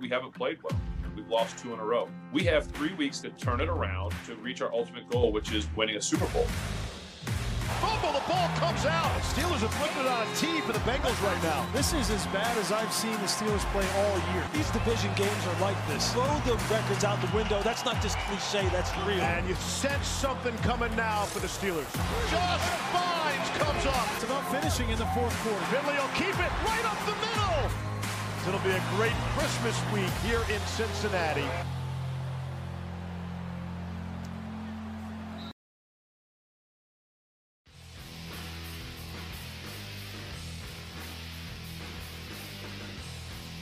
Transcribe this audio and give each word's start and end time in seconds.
we 0.00 0.08
haven't 0.08 0.32
played 0.32 0.58
well. 0.62 0.78
We've 1.14 1.28
lost 1.28 1.58
two 1.58 1.72
in 1.72 1.80
a 1.80 1.84
row. 1.84 2.08
We 2.32 2.44
have 2.44 2.66
three 2.66 2.92
weeks 2.94 3.20
to 3.20 3.30
turn 3.30 3.60
it 3.60 3.68
around 3.68 4.12
to 4.26 4.36
reach 4.36 4.60
our 4.60 4.72
ultimate 4.72 5.08
goal, 5.10 5.32
which 5.32 5.52
is 5.52 5.66
winning 5.74 5.96
a 5.96 6.02
Super 6.02 6.26
Bowl. 6.26 6.46
Fumble, 7.80 8.12
the 8.12 8.24
ball 8.28 8.48
comes 8.56 8.86
out. 8.86 9.10
Steelers 9.20 9.62
are 9.64 9.72
flipping 9.76 10.00
it 10.00 10.08
on 10.08 10.26
a 10.26 10.34
tee 10.36 10.60
for 10.60 10.72
the 10.72 10.78
Bengals 10.80 11.20
right 11.22 11.42
now. 11.42 11.66
This 11.72 11.92
is 11.92 12.10
as 12.10 12.24
bad 12.28 12.56
as 12.58 12.70
I've 12.70 12.92
seen 12.92 13.12
the 13.12 13.28
Steelers 13.28 13.64
play 13.72 13.86
all 13.96 14.16
year. 14.32 14.44
These 14.52 14.70
division 14.70 15.10
games 15.16 15.46
are 15.46 15.60
like 15.60 15.76
this. 15.88 16.12
Throw 16.12 16.24
the 16.44 16.54
records 16.72 17.04
out 17.04 17.20
the 17.20 17.34
window. 17.36 17.60
That's 17.62 17.84
not 17.84 18.00
just 18.00 18.18
cliche, 18.28 18.68
that's 18.68 18.96
real. 19.06 19.20
And 19.20 19.48
you 19.48 19.54
sense 19.56 20.06
something 20.06 20.56
coming 20.58 20.94
now 20.96 21.24
for 21.24 21.40
the 21.40 21.48
Steelers. 21.48 21.90
Josh 22.30 22.64
Bynes 22.92 23.58
comes 23.58 23.86
up. 23.86 24.08
It's 24.14 24.24
about 24.24 24.44
finishing 24.52 24.88
in 24.90 24.98
the 24.98 25.06
fourth 25.06 25.36
quarter. 25.42 25.64
Finley 25.66 25.98
will 25.98 26.14
keep 26.14 26.36
it 26.38 26.52
right 26.64 26.84
up 26.84 26.98
the 27.04 27.16
middle. 27.24 27.85
It'll 28.48 28.60
be 28.60 28.70
a 28.70 28.82
great 28.96 29.16
Christmas 29.36 29.76
week 29.92 30.12
here 30.22 30.40
in 30.54 30.60
Cincinnati. 30.66 31.42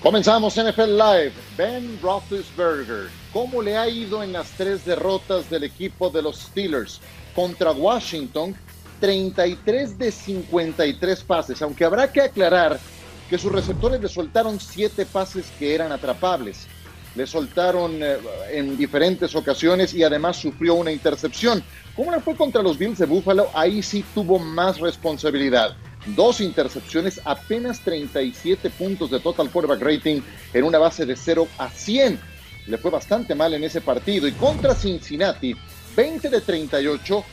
Comenzamos 0.02 0.59
NFL 0.59 0.98
Live. 0.98 1.32
Ben 1.57 1.98
Roethlisberger, 2.02 3.09
¿cómo 3.32 3.62
le 3.62 3.79
ha 3.79 3.88
ido 3.88 4.23
en 4.23 4.35
las 4.35 4.51
tres 4.51 4.85
derrotas 4.85 5.48
del 5.48 5.65
equipo 5.65 6.10
de 6.10 6.21
los 6.21 6.41
Steelers? 6.41 7.01
Contra 7.35 7.73
Washington, 7.73 8.55
33 9.01 9.96
de 9.96 10.12
53 10.12 11.24
pases, 11.24 11.63
aunque 11.63 11.87
habrá 11.87 12.13
que 12.13 12.21
aclarar 12.21 12.79
que 13.28 13.38
sus 13.38 13.52
receptores 13.52 14.00
le 14.00 14.08
soltaron 14.08 14.60
siete 14.60 15.06
pases 15.06 15.46
que 15.58 15.74
eran 15.74 15.92
atrapables. 15.92 16.66
Le 17.14 17.26
soltaron 17.26 18.02
eh, 18.02 18.16
en 18.50 18.76
diferentes 18.76 19.34
ocasiones 19.34 19.94
y 19.94 20.02
además 20.02 20.36
sufrió 20.36 20.74
una 20.74 20.90
intercepción. 20.90 21.62
¿Cómo 21.95 22.10
le 22.10 22.20
fue 22.20 22.36
contra 22.36 22.62
los 22.62 22.76
Bills 22.76 22.98
de 22.98 23.06
Buffalo? 23.06 23.48
Ahí 23.54 23.82
sí 23.82 24.04
tuvo 24.14 24.38
más 24.38 24.80
responsabilidad 24.80 25.76
dos 26.06 26.40
intercepciones, 26.40 27.20
apenas 27.24 27.80
37 27.80 28.70
puntos 28.70 29.10
de 29.10 29.20
total 29.20 29.50
quarterback 29.50 29.82
rating 29.82 30.20
en 30.52 30.64
una 30.64 30.78
base 30.78 31.06
de 31.06 31.16
0 31.16 31.48
a 31.58 31.68
100. 31.70 32.20
Le 32.66 32.78
fue 32.78 32.90
bastante 32.90 33.34
mal 33.34 33.54
en 33.54 33.64
ese 33.64 33.80
partido. 33.80 34.26
Y 34.26 34.32
contra 34.32 34.74
Cincinnati, 34.74 35.54
20 35.96 36.28
de 36.30 36.40
38. 36.40 37.24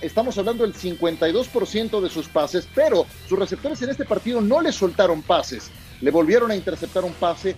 Estamos 0.00 0.38
hablando 0.38 0.62
del 0.62 0.74
52% 0.74 2.00
de 2.00 2.08
sus 2.08 2.26
pases, 2.28 2.66
pero 2.74 3.06
sus 3.28 3.38
receptores 3.38 3.82
en 3.82 3.90
este 3.90 4.06
partido 4.06 4.40
no 4.40 4.62
le 4.62 4.72
soltaron 4.72 5.20
pases. 5.22 5.70
Le 6.00 6.10
volvieron 6.10 6.50
a 6.50 6.56
interceptar 6.56 7.04
un 7.04 7.12
pase, 7.12 7.54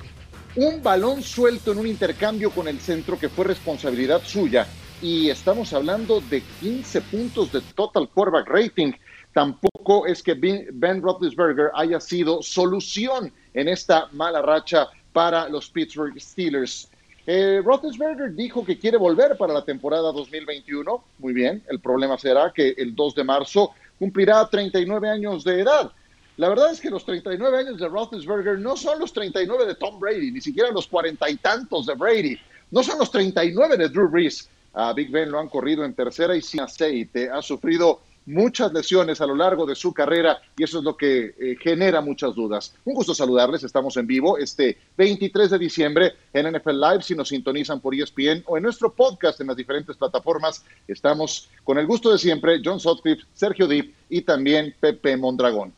un 0.57 0.83
balón 0.83 1.23
suelto 1.23 1.71
en 1.71 1.79
un 1.79 1.87
intercambio 1.87 2.51
con 2.51 2.67
el 2.67 2.81
centro 2.81 3.17
que 3.17 3.29
fue 3.29 3.45
responsabilidad 3.45 4.23
suya. 4.25 4.67
Y 5.01 5.31
estamos 5.31 5.73
hablando 5.73 6.21
de 6.21 6.43
15 6.61 7.01
puntos 7.03 7.53
de 7.53 7.61
total 7.61 8.09
quarterback 8.09 8.49
rating 8.49 8.93
tampoco 9.33 10.07
es 10.07 10.23
que 10.23 10.35
Ben 10.35 11.01
Roethlisberger 11.01 11.71
haya 11.75 12.01
sido 12.01 12.43
solución 12.43 13.33
en 13.55 13.69
esta 13.69 14.09
mala 14.13 14.43
racha 14.43 14.89
para 15.13 15.49
los 15.49 15.71
Pittsburgh 15.71 16.19
Steelers. 16.21 16.89
Eh, 17.27 17.63
Roethlisberger 17.65 18.35
dijo 18.35 18.65
que 18.65 18.79
quiere 18.79 18.97
volver 18.97 19.37
para 19.37 19.53
la 19.53 19.65
temporada 19.65 20.13
2021. 20.13 21.05
Muy 21.19 21.33
bien, 21.33 21.63
el 21.69 21.81
problema 21.81 22.19
será 22.19 22.53
que 22.53 22.75
el 22.77 22.95
2 22.95 23.15
de 23.15 23.25
marzo 23.25 23.71
cumplirá 23.99 24.49
39 24.49 25.09
años 25.09 25.45
de 25.45 25.61
edad. 25.61 25.93
La 26.37 26.49
verdad 26.49 26.73
es 26.73 26.81
que 26.81 26.91
los 26.91 27.05
39 27.05 27.59
años 27.59 27.79
de 27.79 27.89
Roethlisberger 27.89 28.59
no 28.59 28.77
son 28.77 28.99
los 28.99 29.13
39 29.13 29.67
de 29.67 29.75
Tom 29.77 30.01
Brady, 30.01 30.33
ni 30.33 30.41
siquiera 30.41 30.71
los 30.71 30.87
cuarenta 30.89 31.31
y 31.31 31.37
tantos 31.37 31.87
de 31.87 31.95
Brady. 31.95 32.39
No 32.71 32.83
son 32.83 32.99
los 32.99 33.11
39 33.11 33.77
de 33.77 33.89
Drew 33.89 34.09
Brees. 34.09 34.49
A 34.75 34.95
Big 34.95 35.11
Ben 35.11 35.31
lo 35.31 35.39
han 35.39 35.49
corrido 35.49 35.85
en 35.85 35.95
tercera 35.95 36.35
y 36.35 36.41
sin 36.41 36.61
aceite. 36.61 37.31
Ha 37.31 37.43
sufrido 37.43 38.01
muchas 38.27 38.73
lesiones 38.73 39.21
a 39.21 39.27
lo 39.27 39.35
largo 39.35 39.67
de 39.67 39.75
su 39.75 39.93
carrera 39.93 40.41
y 40.57 40.65
eso 40.65 40.79
es 40.79 40.85
lo 40.85 40.97
que 40.97 41.35
eh, 41.39 41.57
genera 41.61 42.01
muchas 42.01 42.35
dudas. 42.35 42.75
Un 42.85 42.95
gusto 42.95 43.15
saludarles, 43.15 43.65
estamos 43.65 43.97
en 43.97 44.07
vivo 44.07 44.39
este 44.39 44.79
23 44.97 45.51
de 45.51 45.59
diciembre 45.59 46.15
en 46.33 46.53
NFL 46.53 46.81
Live, 46.81 47.03
si 47.03 47.15
nos 47.15 47.29
sintonizan 47.29 47.81
por 47.81 47.95
ESPN 47.95 48.45
o 48.47 48.57
en 48.57 48.63
nuestro 48.63 48.93
podcast 48.93 49.41
en 49.41 49.49
las 49.49 49.57
diferentes 49.57 49.97
plataformas. 49.97 50.65
Estamos 50.87 51.49
con 51.65 51.79
el 51.79 51.87
gusto 51.87 52.13
de 52.13 52.19
siempre, 52.19 52.61
John 52.65 52.81
Sotcliffe, 52.81 53.25
Sergio 53.35 53.67
Deep 53.67 53.93
y 54.09 54.23
también 54.23 54.75
Pepe 54.79 55.17
Mondragón. 55.17 55.73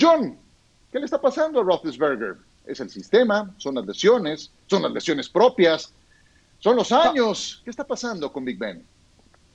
John, 0.00 0.38
¿qué 0.92 0.98
le 0.98 1.04
está 1.04 1.20
pasando 1.20 1.60
a 1.60 1.64
Roethlisberger? 1.64 2.36
¿Es 2.66 2.80
el 2.80 2.90
sistema? 2.90 3.52
¿Son 3.56 3.74
las 3.74 3.86
lesiones? 3.86 4.50
¿Son 4.66 4.82
las 4.82 4.92
lesiones 4.92 5.28
propias? 5.28 5.92
¿Son 6.60 6.76
los 6.76 6.92
años? 6.92 7.62
¿Qué 7.64 7.70
está 7.70 7.86
pasando 7.86 8.32
con 8.32 8.44
Big 8.44 8.58
Ben? 8.58 8.84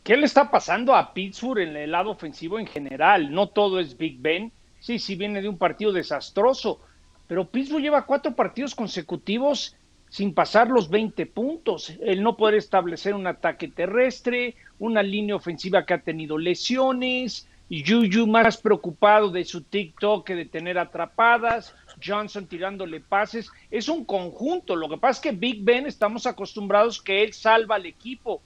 ¿Qué 0.03 0.18
le 0.18 0.25
está 0.25 0.52
pasando 0.52 0.94
a 0.94 1.14
Pittsburgh 1.14 1.59
en 1.59 1.78
el 1.78 1.91
lado 1.91 2.12
ofensivo 2.12 2.59
en 2.59 2.68
general? 2.68 3.31
No 3.31 3.47
todo 3.47 3.80
es 3.80 3.97
Big 3.97 4.19
Ben. 4.19 4.52
Sí, 4.81 5.00
sí 5.00 5.16
viene 5.16 5.41
de 5.41 5.47
un 5.47 5.58
partido 5.58 5.94
desastroso, 5.94 6.81
pero 7.25 7.47
Pittsburgh 7.47 7.81
lleva 7.81 8.06
cuatro 8.06 8.36
partidos 8.36 8.75
consecutivos 8.75 9.78
sin 10.09 10.34
pasar 10.34 10.68
los 10.68 10.90
20 10.90 11.25
puntos. 11.28 11.94
El 12.02 12.22
no 12.22 12.36
poder 12.36 12.56
establecer 12.56 13.13
un 13.13 13.28
ataque 13.28 13.69
terrestre, 13.69 14.56
una 14.78 15.02
línea 15.02 15.38
ofensiva 15.38 15.86
que 15.86 15.94
ha 15.94 16.02
tenido 16.02 16.38
lesiones, 16.38 17.47
Juju 17.69 18.28
más 18.28 18.58
preocupado 18.58 19.30
de 19.30 19.46
su 19.46 19.62
TikTok 19.62 20.28
que 20.28 20.36
de 20.36 20.46
tener 20.46 20.78
atrapadas, 20.78 21.74
Johnson 22.06 22.46
tirándole 22.46 23.00
pases. 23.00 23.50
Es 23.72 23.88
un 23.88 24.03
conjunto. 24.03 24.75
Lo 24.75 24.90
que 24.90 24.97
pasa 24.97 25.12
es 25.12 25.19
que 25.22 25.31
Big 25.31 25.63
Ben 25.63 25.86
estamos 25.86 26.28
acostumbrados 26.28 27.02
que 27.02 27.24
él 27.24 27.31
salva 27.31 27.75
al 27.75 27.86
equipo 27.86 28.42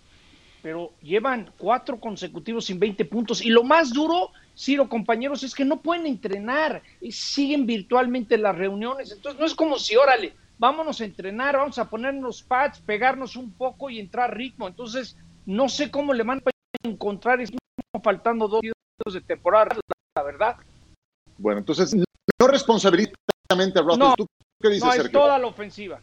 pero 0.67 0.91
llevan 1.01 1.53
cuatro 1.57 1.97
consecutivos 1.97 2.65
sin 2.65 2.77
20 2.77 3.05
puntos. 3.05 3.41
Y 3.41 3.47
lo 3.47 3.63
más 3.63 3.93
duro, 3.93 4.31
Ciro, 4.53 4.89
compañeros, 4.89 5.41
es 5.43 5.55
que 5.55 5.63
no 5.63 5.81
pueden 5.81 6.05
entrenar, 6.05 6.83
y 6.99 7.13
siguen 7.13 7.65
virtualmente 7.65 8.37
las 8.37 8.53
reuniones. 8.53 9.13
Entonces 9.13 9.39
no 9.39 9.45
es 9.45 9.55
como 9.55 9.79
si, 9.79 9.95
órale, 9.95 10.33
vámonos 10.57 10.99
a 10.99 11.05
entrenar, 11.05 11.55
vamos 11.55 11.79
a 11.79 11.89
ponernos 11.89 12.43
pads, 12.43 12.81
pegarnos 12.81 13.37
un 13.37 13.53
poco 13.53 13.89
y 13.89 13.97
entrar 13.97 14.35
ritmo. 14.35 14.67
Entonces, 14.67 15.15
no 15.45 15.69
sé 15.69 15.89
cómo 15.89 16.13
le 16.13 16.23
van 16.23 16.39
a 16.39 16.51
encontrar, 16.85 17.39
estamos 17.39 17.61
faltando 18.03 18.49
dos 18.49 18.59
días 18.59 18.73
de 19.13 19.21
temporada, 19.21 19.73
la 20.17 20.23
verdad. 20.23 20.57
Bueno, 21.37 21.59
entonces, 21.59 21.95
no 21.95 22.47
responsabilizamente 22.49 23.79
a 23.79 23.83
no, 23.83 24.15
¿Tú 24.17 24.27
qué 24.61 24.67
dices, 24.67 24.83
no, 24.83 24.93
es 24.93 25.11
toda 25.13 25.39
la 25.39 25.47
ofensiva. 25.47 26.01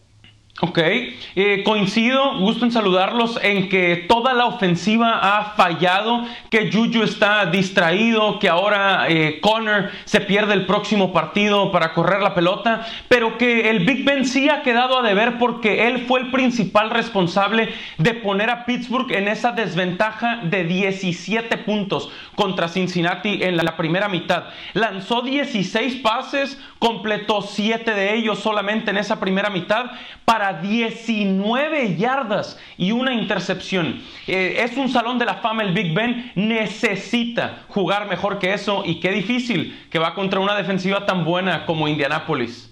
Ok, 0.61 0.79
eh, 0.79 1.63
coincido, 1.65 2.39
gusto 2.39 2.65
en 2.65 2.71
saludarlos 2.71 3.41
en 3.43 3.69
que 3.69 4.05
toda 4.09 4.35
la 4.35 4.47
ofensiva 4.47 5.19
ha 5.21 5.55
fallado, 5.57 6.25
que 6.49 6.71
Juju 6.71 7.03
está 7.03 7.47
distraído, 7.47 8.39
que 8.39 8.49
ahora 8.49 9.07
eh, 9.09 9.41
Connor 9.41 9.91
se 10.05 10.21
pierde 10.21 10.55
el 10.55 10.65
próximo 10.65 11.13
partido 11.13 11.73
para 11.73 11.93
correr 11.93 12.23
la 12.23 12.37
pelota, 12.37 12.87
pero 13.09 13.37
que 13.37 13.69
el 13.69 13.85
Big 13.85 14.05
Ben 14.05 14.25
sí 14.25 14.49
ha 14.49 14.63
quedado 14.63 14.97
a 14.97 15.03
deber 15.03 15.39
porque 15.39 15.89
él 15.89 16.05
fue 16.07 16.21
el 16.21 16.31
principal 16.31 16.91
responsable 16.91 17.75
de 17.99 18.15
poner 18.15 18.49
a 18.49 18.65
Pittsburgh 18.65 19.11
en 19.11 19.27
esa 19.27 19.51
desventaja 19.51 20.37
de 20.45 20.63
17 20.63 21.59
puntos 21.59 22.13
contra 22.37 22.69
Cincinnati 22.69 23.43
en 23.43 23.57
la 23.57 23.77
primera 23.77 24.09
mitad. 24.09 24.45
Lanzó 24.73 25.23
16 25.23 25.97
pases, 25.97 26.61
completó 26.79 27.43
7 27.43 27.93
de 27.93 28.15
ellos 28.15 28.39
solamente 28.39 28.93
en 28.93 28.99
esa 28.99 29.19
primera 29.19 29.51
mitad 29.51 29.87
para 30.25 30.44
19 30.53 31.97
yardas 31.97 32.59
y 32.77 32.93
una 32.93 33.15
intercepción. 33.15 34.03
Eh, 34.27 34.57
es 34.59 34.77
un 34.77 34.89
salón 34.89 35.19
de 35.19 35.25
la 35.25 35.37
fama 35.37 35.63
el 35.63 35.73
Big 35.73 35.95
Ben, 35.95 36.33
necesita 36.35 37.65
jugar 37.69 38.09
mejor 38.09 38.39
que 38.39 38.55
eso 38.55 38.83
y 38.85 39.01
qué 39.01 39.11
difícil 39.11 39.89
que 39.91 39.99
va 39.99 40.15
contra 40.15 40.41
una 40.41 40.55
defensiva 40.55 41.07
tan 41.07 41.25
buena 41.25 41.67
como 41.67 41.89
Indianapolis. 41.89 42.71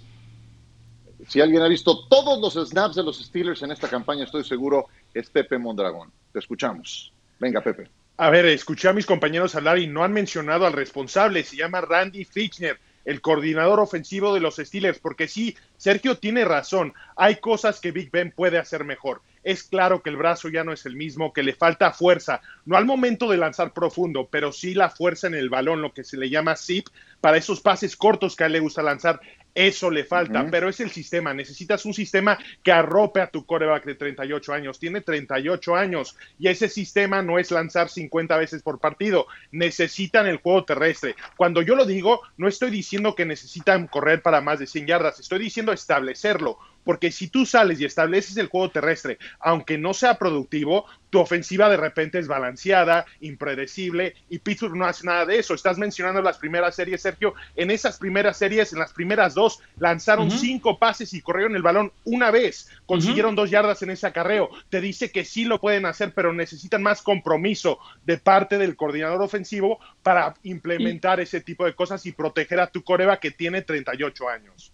Si 1.28 1.40
alguien 1.40 1.62
ha 1.62 1.68
visto 1.68 2.06
todos 2.08 2.40
los 2.40 2.68
snaps 2.68 2.96
de 2.96 3.02
los 3.02 3.18
Steelers 3.18 3.62
en 3.62 3.72
esta 3.72 3.88
campaña, 3.88 4.24
estoy 4.24 4.44
seguro, 4.44 4.88
es 5.14 5.30
Pepe 5.30 5.56
Mondragón. 5.56 6.10
Te 6.32 6.38
escuchamos. 6.38 7.12
Venga, 7.38 7.60
Pepe. 7.60 7.88
A 8.18 8.30
ver, 8.30 8.46
escuché 8.46 8.88
a 8.88 8.92
mis 8.92 9.06
compañeros 9.06 9.54
hablar 9.54 9.78
y 9.78 9.86
no 9.86 10.04
han 10.04 10.12
mencionado 10.12 10.66
al 10.66 10.74
responsable, 10.74 11.42
se 11.42 11.56
llama 11.56 11.80
Randy 11.80 12.24
Fitchner 12.24 12.78
el 13.04 13.20
coordinador 13.20 13.80
ofensivo 13.80 14.34
de 14.34 14.40
los 14.40 14.56
Steelers, 14.56 14.98
porque 14.98 15.28
sí, 15.28 15.56
Sergio 15.76 16.18
tiene 16.18 16.44
razón, 16.44 16.94
hay 17.16 17.36
cosas 17.36 17.80
que 17.80 17.92
Big 17.92 18.10
Ben 18.10 18.32
puede 18.32 18.58
hacer 18.58 18.84
mejor. 18.84 19.22
Es 19.44 19.64
claro 19.64 20.02
que 20.02 20.10
el 20.10 20.16
brazo 20.16 20.48
ya 20.48 20.62
no 20.62 20.72
es 20.72 20.86
el 20.86 20.94
mismo, 20.94 21.32
que 21.32 21.42
le 21.42 21.52
falta 21.52 21.92
fuerza, 21.92 22.40
no 22.64 22.76
al 22.76 22.84
momento 22.84 23.28
de 23.28 23.38
lanzar 23.38 23.72
profundo, 23.72 24.28
pero 24.30 24.52
sí 24.52 24.72
la 24.74 24.88
fuerza 24.88 25.26
en 25.26 25.34
el 25.34 25.50
balón, 25.50 25.82
lo 25.82 25.92
que 25.92 26.04
se 26.04 26.16
le 26.16 26.30
llama 26.30 26.54
zip, 26.54 26.86
para 27.20 27.36
esos 27.36 27.60
pases 27.60 27.96
cortos 27.96 28.36
que 28.36 28.44
a 28.44 28.46
él 28.46 28.52
le 28.52 28.60
gusta 28.60 28.82
lanzar. 28.82 29.20
Eso 29.54 29.90
le 29.90 30.04
falta, 30.04 30.46
pero 30.50 30.68
es 30.68 30.80
el 30.80 30.90
sistema. 30.90 31.34
Necesitas 31.34 31.84
un 31.84 31.92
sistema 31.92 32.38
que 32.62 32.72
arrope 32.72 33.20
a 33.20 33.26
tu 33.26 33.44
coreback 33.44 33.84
de 33.84 33.94
38 33.96 34.52
años. 34.52 34.78
Tiene 34.78 35.02
38 35.02 35.76
años 35.76 36.16
y 36.38 36.48
ese 36.48 36.68
sistema 36.68 37.22
no 37.22 37.38
es 37.38 37.50
lanzar 37.50 37.90
50 37.90 38.36
veces 38.38 38.62
por 38.62 38.80
partido. 38.80 39.26
Necesitan 39.50 40.26
el 40.26 40.38
juego 40.38 40.64
terrestre. 40.64 41.16
Cuando 41.36 41.60
yo 41.60 41.76
lo 41.76 41.84
digo, 41.84 42.22
no 42.38 42.48
estoy 42.48 42.70
diciendo 42.70 43.14
que 43.14 43.26
necesitan 43.26 43.88
correr 43.88 44.22
para 44.22 44.40
más 44.40 44.58
de 44.58 44.66
100 44.66 44.86
yardas. 44.86 45.20
Estoy 45.20 45.40
diciendo 45.40 45.72
establecerlo 45.72 46.58
porque 46.84 47.12
si 47.12 47.28
tú 47.28 47.46
sales 47.46 47.80
y 47.80 47.84
estableces 47.84 48.36
el 48.36 48.48
juego 48.48 48.70
terrestre, 48.70 49.18
aunque 49.40 49.78
no 49.78 49.94
sea 49.94 50.18
productivo, 50.18 50.86
tu 51.12 51.20
ofensiva 51.20 51.68
de 51.68 51.76
repente 51.76 52.18
es 52.18 52.26
balanceada, 52.26 53.04
impredecible, 53.20 54.14
y 54.30 54.38
Pittsburgh 54.38 54.76
no 54.76 54.86
hace 54.86 55.06
nada 55.06 55.26
de 55.26 55.38
eso. 55.38 55.52
Estás 55.52 55.76
mencionando 55.76 56.22
las 56.22 56.38
primeras 56.38 56.74
series, 56.74 57.02
Sergio. 57.02 57.34
En 57.54 57.70
esas 57.70 57.98
primeras 57.98 58.38
series, 58.38 58.72
en 58.72 58.78
las 58.78 58.94
primeras 58.94 59.34
dos, 59.34 59.60
lanzaron 59.78 60.30
cinco 60.30 60.78
pases 60.78 61.12
y 61.12 61.20
corrieron 61.20 61.54
el 61.54 61.60
balón 61.60 61.92
una 62.04 62.30
vez. 62.30 62.70
Consiguieron 62.86 63.34
dos 63.34 63.50
yardas 63.50 63.82
en 63.82 63.90
ese 63.90 64.06
acarreo. 64.06 64.48
Te 64.70 64.80
dice 64.80 65.10
que 65.10 65.26
sí 65.26 65.44
lo 65.44 65.60
pueden 65.60 65.84
hacer, 65.84 66.14
pero 66.14 66.32
necesitan 66.32 66.82
más 66.82 67.02
compromiso 67.02 67.78
de 68.06 68.16
parte 68.16 68.56
del 68.56 68.74
coordinador 68.74 69.20
ofensivo 69.20 69.80
para 70.02 70.34
implementar 70.44 71.20
ese 71.20 71.42
tipo 71.42 71.66
de 71.66 71.74
cosas 71.74 72.06
y 72.06 72.12
proteger 72.12 72.58
a 72.58 72.68
tu 72.68 72.82
coreba 72.84 73.20
que 73.20 73.30
tiene 73.30 73.60
38 73.60 74.28
años. 74.30 74.72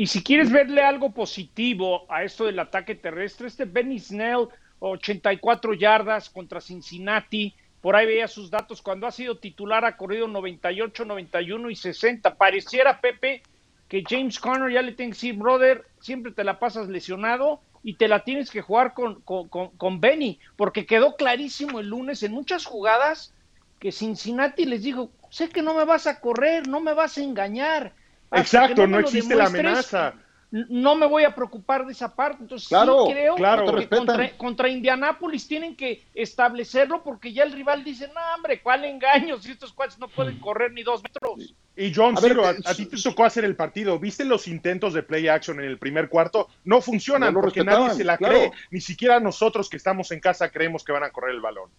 Y 0.00 0.06
si 0.06 0.22
quieres 0.22 0.50
verle 0.50 0.80
algo 0.80 1.12
positivo 1.12 2.10
a 2.10 2.24
esto 2.24 2.46
del 2.46 2.58
ataque 2.58 2.94
terrestre, 2.94 3.48
este 3.48 3.66
Benny 3.66 3.98
Snell 3.98 4.48
84 4.78 5.74
yardas 5.74 6.30
contra 6.30 6.62
Cincinnati. 6.62 7.54
Por 7.82 7.94
ahí 7.94 8.06
veía 8.06 8.26
sus 8.26 8.50
datos. 8.50 8.80
Cuando 8.80 9.06
ha 9.06 9.10
sido 9.12 9.36
titular 9.36 9.84
ha 9.84 9.98
corrido 9.98 10.26
98, 10.26 11.04
91 11.04 11.68
y 11.68 11.76
60. 11.76 12.34
Pareciera, 12.36 13.02
Pepe, 13.02 13.42
que 13.88 14.02
James 14.08 14.40
Conner 14.40 14.72
ya 14.72 14.80
le 14.80 14.92
tiene 14.92 15.10
que 15.10 15.16
decir, 15.16 15.34
brother, 15.34 15.84
siempre 16.00 16.32
te 16.32 16.44
la 16.44 16.58
pasas 16.58 16.88
lesionado 16.88 17.60
y 17.82 17.96
te 17.96 18.08
la 18.08 18.24
tienes 18.24 18.50
que 18.50 18.62
jugar 18.62 18.94
con, 18.94 19.20
con, 19.20 19.48
con, 19.48 20.00
Benny, 20.00 20.40
porque 20.56 20.86
quedó 20.86 21.14
clarísimo 21.16 21.78
el 21.78 21.88
lunes 21.88 22.22
en 22.22 22.32
muchas 22.32 22.64
jugadas 22.64 23.34
que 23.78 23.92
Cincinnati 23.92 24.64
les 24.64 24.82
dijo, 24.82 25.10
sé 25.28 25.50
que 25.50 25.60
no 25.60 25.74
me 25.74 25.84
vas 25.84 26.06
a 26.06 26.20
correr, 26.20 26.66
no 26.68 26.80
me 26.80 26.94
vas 26.94 27.18
a 27.18 27.22
engañar. 27.22 27.92
Exacto, 28.32 28.86
no, 28.86 28.98
existe 28.98 29.34
la 29.34 29.46
amenaza 29.46 30.14
no 30.50 30.96
me 30.96 31.06
voy 31.06 31.24
a 31.24 31.34
preocupar 31.34 31.86
de 31.86 31.92
esa 31.92 32.14
parte. 32.14 32.38
Entonces, 32.42 32.68
sí 32.68 32.74
creo 32.74 33.36
que 33.36 33.88
contra, 33.88 34.36
contra, 34.36 34.68
Indianápolis 34.68 35.46
tienen 35.46 35.76
que 35.76 36.04
establecerlo 36.14 37.02
porque 37.02 37.32
ya 37.32 37.44
el 37.44 37.52
rival 37.52 37.84
dice, 37.84 38.08
no, 38.08 38.20
hombre, 38.34 38.60
¿cuál 38.60 38.84
engaño 38.84 39.38
si 39.38 39.52
estos 39.52 39.72
cuates 39.72 39.98
no 39.98 40.08
pueden 40.08 40.38
correr 40.40 40.72
ni 40.72 40.82
dos 40.82 41.02
metros? 41.02 41.54
Y 41.76 41.94
John, 41.94 42.16
a, 42.64 42.74
ti 42.74 42.86
te 42.86 43.00
tocó 43.00 43.24
hacer 43.24 43.44
el 43.44 43.54
partido. 43.54 43.98
¿Viste 43.98 44.24
los 44.24 44.48
intentos 44.48 44.92
de 44.92 45.02
play 45.02 45.28
action 45.28 45.60
en 45.60 45.66
el 45.66 45.78
primer 45.78 46.08
cuarto? 46.08 46.48
No 46.64 46.80
funcionan 46.80 47.32
porque 47.32 47.64
nadie 47.64 47.94
se 47.94 48.04
la 48.04 48.18
cree. 48.18 48.50
Ni 48.70 48.80
siquiera 48.80 49.20
nosotros 49.20 49.70
que 49.70 49.76
estamos 49.76 50.10
en 50.10 50.20
casa 50.20 50.50
creemos 50.50 50.84
que 50.84 50.92
van 50.92 51.04
a 51.04 51.10
correr 51.10 51.34
el 51.34 51.40
balón. 51.40 51.70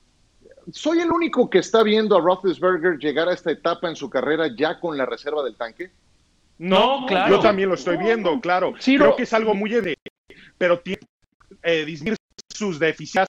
¿Soy 0.71 0.99
el 0.99 1.11
único 1.11 1.49
que 1.49 1.59
está 1.59 1.83
viendo 1.83 2.15
a 2.15 2.21
Roethlisberger 2.21 2.97
llegar 2.99 3.27
a 3.27 3.33
esta 3.33 3.51
etapa 3.51 3.89
en 3.89 3.95
su 3.95 4.09
carrera 4.09 4.47
ya 4.55 4.79
con 4.79 4.97
la 4.97 5.05
reserva 5.05 5.43
del 5.43 5.57
tanque? 5.57 5.91
No, 6.61 7.07
claro. 7.07 7.37
Yo 7.37 7.41
también 7.41 7.69
lo 7.69 7.75
estoy 7.75 7.97
viendo, 7.97 8.39
claro. 8.39 8.75
Creo 8.79 9.15
que 9.15 9.23
es 9.23 9.33
algo 9.33 9.55
muy 9.55 9.73
evidente, 9.73 10.11
pero 10.59 10.79
tiene 10.79 11.01
eh, 11.63 11.83
disminuir 11.85 12.19
sus 12.53 12.77
deficiencias 12.77 13.27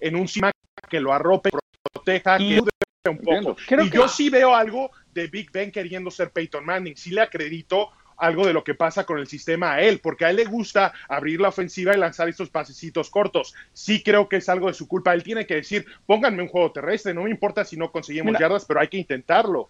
en 0.00 0.16
un 0.16 0.26
sistema 0.26 0.52
que 0.88 0.98
lo 0.98 1.12
arrope, 1.12 1.50
proteja, 1.92 2.38
que 2.38 2.62
un 3.10 3.18
poco. 3.18 3.56
y 3.82 3.90
yo 3.90 4.08
sí 4.08 4.30
veo 4.30 4.54
algo 4.54 4.90
de 5.12 5.26
Big 5.26 5.50
Ben 5.52 5.70
queriendo 5.70 6.10
ser 6.10 6.30
Peyton 6.30 6.64
Manning. 6.64 6.96
Sí 6.96 7.10
le 7.10 7.20
acredito 7.20 7.90
algo 8.16 8.46
de 8.46 8.54
lo 8.54 8.64
que 8.64 8.74
pasa 8.74 9.04
con 9.04 9.18
el 9.18 9.26
sistema 9.26 9.74
a 9.74 9.82
él, 9.82 10.00
porque 10.02 10.24
a 10.24 10.30
él 10.30 10.36
le 10.36 10.44
gusta 10.46 10.94
abrir 11.10 11.42
la 11.42 11.48
ofensiva 11.48 11.94
y 11.94 11.98
lanzar 11.98 12.30
estos 12.30 12.48
pasecitos 12.48 13.10
cortos. 13.10 13.54
Sí 13.74 14.02
creo 14.02 14.30
que 14.30 14.36
es 14.36 14.48
algo 14.48 14.68
de 14.68 14.74
su 14.74 14.88
culpa. 14.88 15.12
Él 15.12 15.22
tiene 15.22 15.44
que 15.44 15.56
decir, 15.56 15.84
pónganme 16.06 16.42
un 16.42 16.48
juego 16.48 16.72
terrestre, 16.72 17.12
no 17.12 17.24
me 17.24 17.30
importa 17.30 17.66
si 17.66 17.76
no 17.76 17.92
conseguimos 17.92 18.38
yardas, 18.38 18.64
pero 18.64 18.80
hay 18.80 18.88
que 18.88 18.96
intentarlo. 18.96 19.68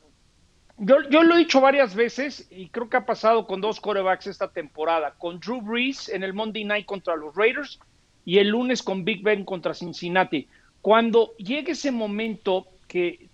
Yo, 0.85 0.97
yo, 1.11 1.23
lo 1.23 1.37
he 1.37 1.39
dicho 1.39 1.61
varias 1.61 1.95
veces 1.95 2.49
y 2.51 2.67
creo 2.67 2.89
que 2.89 2.97
ha 2.97 3.07
pasado 3.07 3.47
con 3.47 3.61
dos 3.61 3.79
corebacks 3.79 4.27
esta 4.27 4.49
temporada, 4.49 5.15
con 5.17 5.39
Drew 5.39 5.61
Brees 5.61 6.09
en 6.09 6.25
el 6.25 6.33
Monday 6.33 6.65
Night 6.65 6.87
contra 6.87 7.15
los 7.15 7.37
Raiders 7.37 7.79
y 8.25 8.39
el 8.39 8.49
lunes 8.49 8.83
con 8.83 9.05
Big 9.05 9.23
Ben 9.23 9.45
contra 9.45 9.75
Cincinnati. 9.75 10.49
Cuando 10.81 11.37
llegue 11.37 11.71
ese 11.71 11.93
momento 11.93 12.67
que 12.89 13.29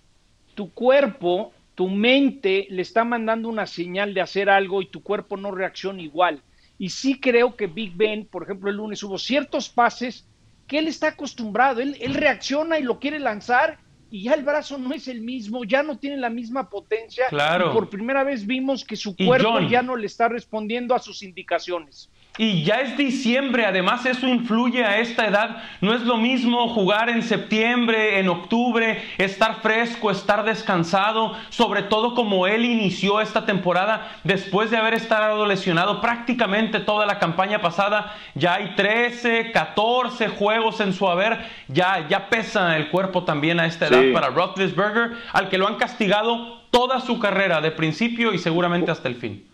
tu 0.53 0.71
cuerpo, 0.71 1.51
tu 1.73 1.89
mente 1.89 2.67
le 2.69 2.83
está 2.83 3.03
mandando 3.03 3.49
una 3.49 3.65
señal 3.65 4.13
de 4.13 4.21
hacer 4.21 4.47
algo 4.47 4.83
y 4.83 4.91
tu 4.91 5.01
cuerpo 5.01 5.35
no 5.35 5.49
reacciona 5.49 6.03
igual. 6.03 6.43
Y 6.77 6.89
sí 6.89 7.19
creo 7.19 7.55
que 7.55 7.65
Big 7.65 7.95
Ben, 7.95 8.27
por 8.27 8.43
ejemplo, 8.43 8.69
el 8.69 8.77
lunes 8.77 9.01
hubo 9.01 9.17
ciertos 9.17 9.69
pases 9.69 10.23
que 10.67 10.77
él 10.77 10.87
está 10.87 11.07
acostumbrado, 11.07 11.81
él, 11.81 11.97
él 11.99 12.13
reacciona 12.13 12.77
y 12.77 12.83
lo 12.83 12.99
quiere 12.99 13.17
lanzar 13.17 13.79
y 14.11 14.23
ya 14.23 14.33
el 14.33 14.43
brazo 14.43 14.77
no 14.77 14.93
es 14.93 15.07
el 15.07 15.21
mismo, 15.21 15.63
ya 15.63 15.83
no 15.83 15.97
tiene 15.97 16.17
la 16.17 16.29
misma 16.29 16.69
potencia. 16.69 17.27
Claro. 17.29 17.71
Y 17.71 17.73
por 17.73 17.89
primera 17.89 18.23
vez 18.23 18.45
vimos 18.45 18.83
que 18.83 18.95
su 18.95 19.15
cuerpo 19.15 19.59
ya 19.61 19.81
no 19.81 19.95
le 19.95 20.07
está 20.07 20.27
respondiendo 20.27 20.95
a 20.95 20.99
sus 20.99 21.21
indicaciones. 21.21 22.09
Y 22.41 22.63
ya 22.63 22.75
es 22.75 22.95
diciembre, 22.95 23.65
además 23.65 24.05
eso 24.05 24.25
influye 24.25 24.85
a 24.85 24.99
esta 24.99 25.27
edad. 25.27 25.61
No 25.81 25.93
es 25.93 26.03
lo 26.03 26.15
mismo 26.15 26.69
jugar 26.69 27.09
en 27.09 27.21
septiembre, 27.21 28.17
en 28.17 28.29
octubre, 28.29 29.03
estar 29.17 29.55
fresco, 29.55 30.09
estar 30.09 30.45
descansado, 30.45 31.35
sobre 31.49 31.83
todo 31.83 32.15
como 32.15 32.47
él 32.47 32.63
inició 32.63 33.19
esta 33.19 33.45
temporada 33.45 34.09
después 34.23 34.71
de 34.71 34.77
haber 34.77 34.93
estado 34.93 35.45
lesionado 35.45 35.99
prácticamente 35.99 36.79
toda 36.79 37.05
la 37.05 37.19
campaña 37.19 37.59
pasada. 37.59 38.15
Ya 38.35 38.53
hay 38.53 38.73
13, 38.73 39.51
14 39.51 40.29
juegos 40.29 40.79
en 40.79 40.93
su 40.93 41.09
haber. 41.09 41.45
Ya, 41.67 42.07
ya 42.07 42.29
pesa 42.29 42.77
el 42.77 42.89
cuerpo 42.89 43.25
también 43.25 43.59
a 43.59 43.65
esta 43.65 43.87
edad 43.87 44.13
para 44.13 44.29
Roethlisberger, 44.29 45.11
al 45.33 45.49
que 45.49 45.57
lo 45.57 45.67
han 45.67 45.75
castigado 45.75 46.61
toda 46.71 47.01
su 47.01 47.19
carrera 47.19 47.59
de 47.59 47.71
principio 47.71 48.33
y 48.33 48.37
seguramente 48.37 48.91
hasta 48.91 49.09
el 49.09 49.15
fin. 49.15 49.48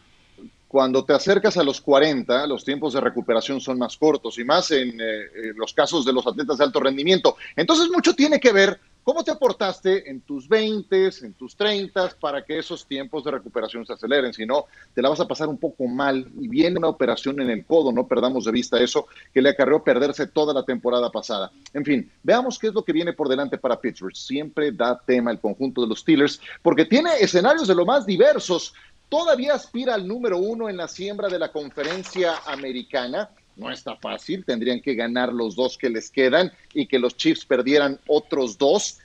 Cuando 0.76 1.06
te 1.06 1.14
acercas 1.14 1.56
a 1.56 1.64
los 1.64 1.80
40, 1.80 2.46
los 2.48 2.66
tiempos 2.66 2.92
de 2.92 3.00
recuperación 3.00 3.62
son 3.62 3.80
más 3.80 3.96
cortos 3.96 4.38
y 4.40 4.44
más 4.44 4.72
en 4.72 5.00
eh, 5.00 5.54
los 5.56 5.74
casos 5.74 6.04
de 6.04 6.12
los 6.12 6.28
atletas 6.28 6.58
de 6.58 6.66
alto 6.66 6.82
rendimiento. 6.82 7.38
Entonces, 7.56 7.88
mucho 7.90 8.14
tiene 8.14 8.42
que 8.42 8.52
ver 8.52 8.78
cómo 9.02 9.24
te 9.24 9.32
aportaste 9.32 10.10
en 10.10 10.20
tus 10.20 10.50
20, 10.50 11.12
en 11.22 11.34
tus 11.36 11.56
30 11.56 12.16
para 12.20 12.44
que 12.44 12.60
esos 12.60 12.86
tiempos 12.86 13.24
de 13.24 13.32
recuperación 13.32 13.86
se 13.86 13.94
aceleren. 13.94 14.34
Si 14.34 14.46
no, 14.46 14.66
te 14.94 15.02
la 15.02 15.08
vas 15.08 15.22
a 15.22 15.28
pasar 15.30 15.48
un 15.48 15.60
poco 15.60 15.88
mal 15.88 16.28
y 16.38 16.50
viene 16.50 16.78
una 16.78 16.90
operación 16.90 17.40
en 17.40 17.52
el 17.52 17.66
codo, 17.66 17.94
no 17.94 18.06
perdamos 18.06 18.44
de 18.44 18.52
vista 18.52 18.78
eso, 18.78 19.08
que 19.34 19.42
le 19.42 19.52
acarreó 19.52 19.82
perderse 19.82 20.28
toda 20.28 20.54
la 20.54 20.64
temporada 20.64 21.10
pasada. 21.10 21.54
En 21.74 21.86
fin, 21.86 22.12
veamos 22.22 22.60
qué 22.60 22.68
es 22.68 22.74
lo 22.74 22.84
que 22.84 22.92
viene 22.92 23.14
por 23.14 23.30
delante 23.30 23.58
para 23.58 23.80
Pittsburgh. 23.80 24.14
Siempre 24.14 24.74
da 24.74 25.00
tema 25.00 25.32
el 25.32 25.40
conjunto 25.40 25.84
de 25.84 25.88
los 25.88 26.00
Steelers 26.00 26.42
porque 26.62 26.84
tiene 26.84 27.12
escenarios 27.22 27.70
de 27.70 27.76
lo 27.76 27.86
más 27.86 28.06
diversos 28.06 28.74
todavía 29.10 29.54
aspira 29.54 29.96
al 29.96 30.08
número 30.08 30.38
uno 30.38 30.70
en 30.70 30.78
la 30.78 30.88
siembra 30.88 31.30
de 31.30 31.40
la 31.40 31.52
conferencia 31.52 32.36
americana. 32.46 33.30
No 33.56 33.72
está 33.72 33.96
fácil, 33.96 34.44
tendrían 34.44 34.82
que 34.82 34.96
ganar 34.96 35.32
los 35.32 35.56
dos 35.56 35.78
que 35.78 35.90
les 35.90 36.10
quedan 36.10 36.52
y 36.74 36.88
que 36.88 37.00
los 37.00 37.16
Chiefs 37.16 37.46
perdieran 37.46 38.00
otros 38.08 38.58
dos. 38.58 39.00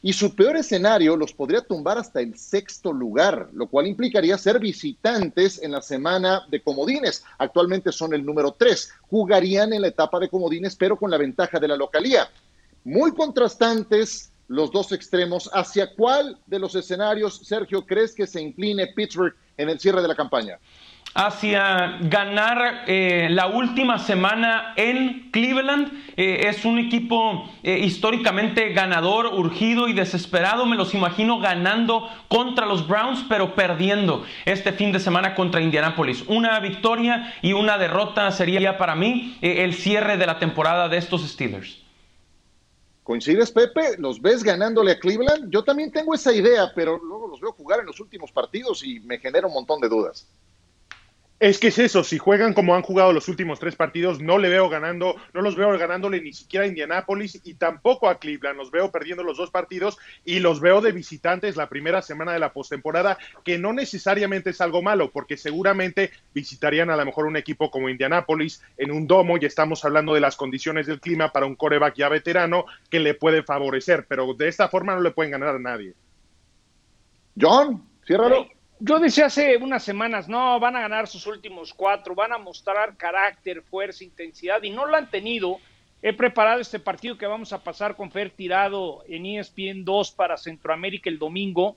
Y 0.00 0.12
su 0.12 0.34
peor 0.34 0.58
escenario 0.58 1.16
los 1.16 1.32
podría 1.32 1.62
tumbar 1.62 1.96
hasta 1.96 2.20
el 2.20 2.36
sexto 2.36 2.92
lugar, 2.92 3.48
lo 3.54 3.68
cual 3.68 3.86
implicaría 3.86 4.36
ser 4.36 4.58
visitantes 4.58 5.62
en 5.62 5.72
la 5.72 5.80
semana 5.80 6.42
de 6.50 6.60
comodines. 6.60 7.24
Actualmente 7.38 7.90
son 7.90 8.12
el 8.12 8.24
número 8.24 8.52
tres. 8.52 8.90
Jugarían 9.08 9.72
en 9.72 9.80
la 9.80 9.88
etapa 9.88 10.20
de 10.20 10.28
comodines, 10.28 10.76
pero 10.76 10.98
con 10.98 11.10
la 11.10 11.16
ventaja 11.16 11.58
de 11.58 11.68
la 11.68 11.76
localía. 11.76 12.28
Muy 12.84 13.14
contrastantes 13.14 14.30
los 14.48 14.70
dos 14.70 14.92
extremos. 14.92 15.50
¿Hacia 15.52 15.94
cuál 15.94 16.38
de 16.46 16.58
los 16.58 16.74
escenarios, 16.74 17.40
Sergio, 17.44 17.86
crees 17.86 18.14
que 18.14 18.26
se 18.26 18.40
incline 18.40 18.86
Pittsburgh 18.88 19.34
en 19.56 19.68
el 19.68 19.80
cierre 19.80 20.02
de 20.02 20.08
la 20.08 20.14
campaña? 20.14 20.58
Hacia 21.16 21.98
ganar 22.00 22.86
eh, 22.88 23.28
la 23.30 23.46
última 23.46 24.00
semana 24.00 24.74
en 24.74 25.30
Cleveland. 25.30 25.92
Eh, 26.16 26.48
es 26.48 26.64
un 26.64 26.80
equipo 26.80 27.48
eh, 27.62 27.78
históricamente 27.78 28.72
ganador, 28.72 29.26
urgido 29.26 29.86
y 29.86 29.92
desesperado. 29.92 30.66
Me 30.66 30.76
los 30.76 30.92
imagino 30.92 31.38
ganando 31.38 32.10
contra 32.26 32.66
los 32.66 32.88
Browns, 32.88 33.24
pero 33.28 33.54
perdiendo 33.54 34.24
este 34.44 34.72
fin 34.72 34.90
de 34.90 34.98
semana 34.98 35.36
contra 35.36 35.60
Indianapolis. 35.60 36.24
Una 36.26 36.58
victoria 36.58 37.32
y 37.42 37.52
una 37.52 37.78
derrota 37.78 38.32
sería 38.32 38.76
para 38.76 38.96
mí 38.96 39.38
el 39.40 39.72
cierre 39.74 40.16
de 40.16 40.26
la 40.26 40.40
temporada 40.40 40.88
de 40.88 40.96
estos 40.96 41.22
Steelers. 41.22 41.83
¿Coincides, 43.04 43.52
Pepe? 43.52 43.98
¿Los 43.98 44.20
ves 44.22 44.42
ganándole 44.42 44.92
a 44.92 44.98
Cleveland? 44.98 45.50
Yo 45.50 45.62
también 45.62 45.92
tengo 45.92 46.14
esa 46.14 46.32
idea, 46.32 46.72
pero 46.74 46.98
luego 46.98 47.28
los 47.28 47.38
veo 47.38 47.52
jugar 47.52 47.80
en 47.80 47.86
los 47.86 48.00
últimos 48.00 48.32
partidos 48.32 48.82
y 48.82 48.98
me 49.00 49.18
genera 49.18 49.46
un 49.46 49.52
montón 49.52 49.78
de 49.82 49.90
dudas. 49.90 50.26
Es 51.40 51.58
que 51.58 51.66
es 51.66 51.78
eso, 51.78 52.04
si 52.04 52.16
juegan 52.16 52.54
como 52.54 52.76
han 52.76 52.82
jugado 52.82 53.12
los 53.12 53.28
últimos 53.28 53.58
tres 53.58 53.74
partidos, 53.74 54.20
no 54.20 54.38
le 54.38 54.48
veo 54.48 54.68
ganando, 54.68 55.16
no 55.32 55.42
los 55.42 55.56
veo 55.56 55.76
ganándole 55.76 56.20
ni 56.20 56.32
siquiera 56.32 56.64
a 56.64 56.68
Indianápolis 56.68 57.40
y 57.42 57.54
tampoco 57.54 58.08
a 58.08 58.20
Cleveland. 58.20 58.56
Los 58.56 58.70
veo 58.70 58.92
perdiendo 58.92 59.24
los 59.24 59.36
dos 59.36 59.50
partidos 59.50 59.98
y 60.24 60.38
los 60.38 60.60
veo 60.60 60.80
de 60.80 60.92
visitantes 60.92 61.56
la 61.56 61.68
primera 61.68 62.02
semana 62.02 62.32
de 62.32 62.38
la 62.38 62.52
postemporada, 62.52 63.18
que 63.44 63.58
no 63.58 63.72
necesariamente 63.72 64.50
es 64.50 64.60
algo 64.60 64.80
malo, 64.80 65.10
porque 65.10 65.36
seguramente 65.36 66.12
visitarían 66.32 66.88
a 66.88 66.96
lo 66.96 67.04
mejor 67.04 67.26
un 67.26 67.36
equipo 67.36 67.68
como 67.68 67.88
Indianápolis 67.88 68.62
en 68.78 68.92
un 68.92 69.08
domo 69.08 69.36
y 69.36 69.44
estamos 69.44 69.84
hablando 69.84 70.14
de 70.14 70.20
las 70.20 70.36
condiciones 70.36 70.86
del 70.86 71.00
clima 71.00 71.32
para 71.32 71.46
un 71.46 71.56
coreback 71.56 71.96
ya 71.96 72.08
veterano 72.08 72.64
que 72.88 73.00
le 73.00 73.14
puede 73.14 73.42
favorecer, 73.42 74.06
pero 74.08 74.34
de 74.34 74.48
esta 74.48 74.68
forma 74.68 74.94
no 74.94 75.00
le 75.00 75.10
pueden 75.10 75.32
ganar 75.32 75.56
a 75.56 75.58
nadie. 75.58 75.94
John, 77.38 77.82
ciérralo. 78.06 78.53
Yo 78.80 78.98
decía 78.98 79.26
hace 79.26 79.56
unas 79.56 79.84
semanas, 79.84 80.28
no, 80.28 80.58
van 80.58 80.76
a 80.76 80.80
ganar 80.80 81.06
sus 81.06 81.26
últimos 81.26 81.72
cuatro, 81.72 82.14
van 82.14 82.32
a 82.32 82.38
mostrar 82.38 82.96
carácter, 82.96 83.62
fuerza, 83.62 84.04
intensidad, 84.04 84.62
y 84.62 84.70
no 84.70 84.84
lo 84.86 84.96
han 84.96 85.10
tenido. 85.10 85.58
He 86.02 86.12
preparado 86.12 86.60
este 86.60 86.80
partido 86.80 87.16
que 87.16 87.26
vamos 87.26 87.52
a 87.52 87.62
pasar 87.62 87.96
con 87.96 88.10
Fer 88.10 88.30
tirado 88.30 89.04
en 89.08 89.24
ESPN 89.26 89.84
2 89.84 90.10
para 90.12 90.36
Centroamérica 90.36 91.08
el 91.08 91.18
domingo, 91.18 91.76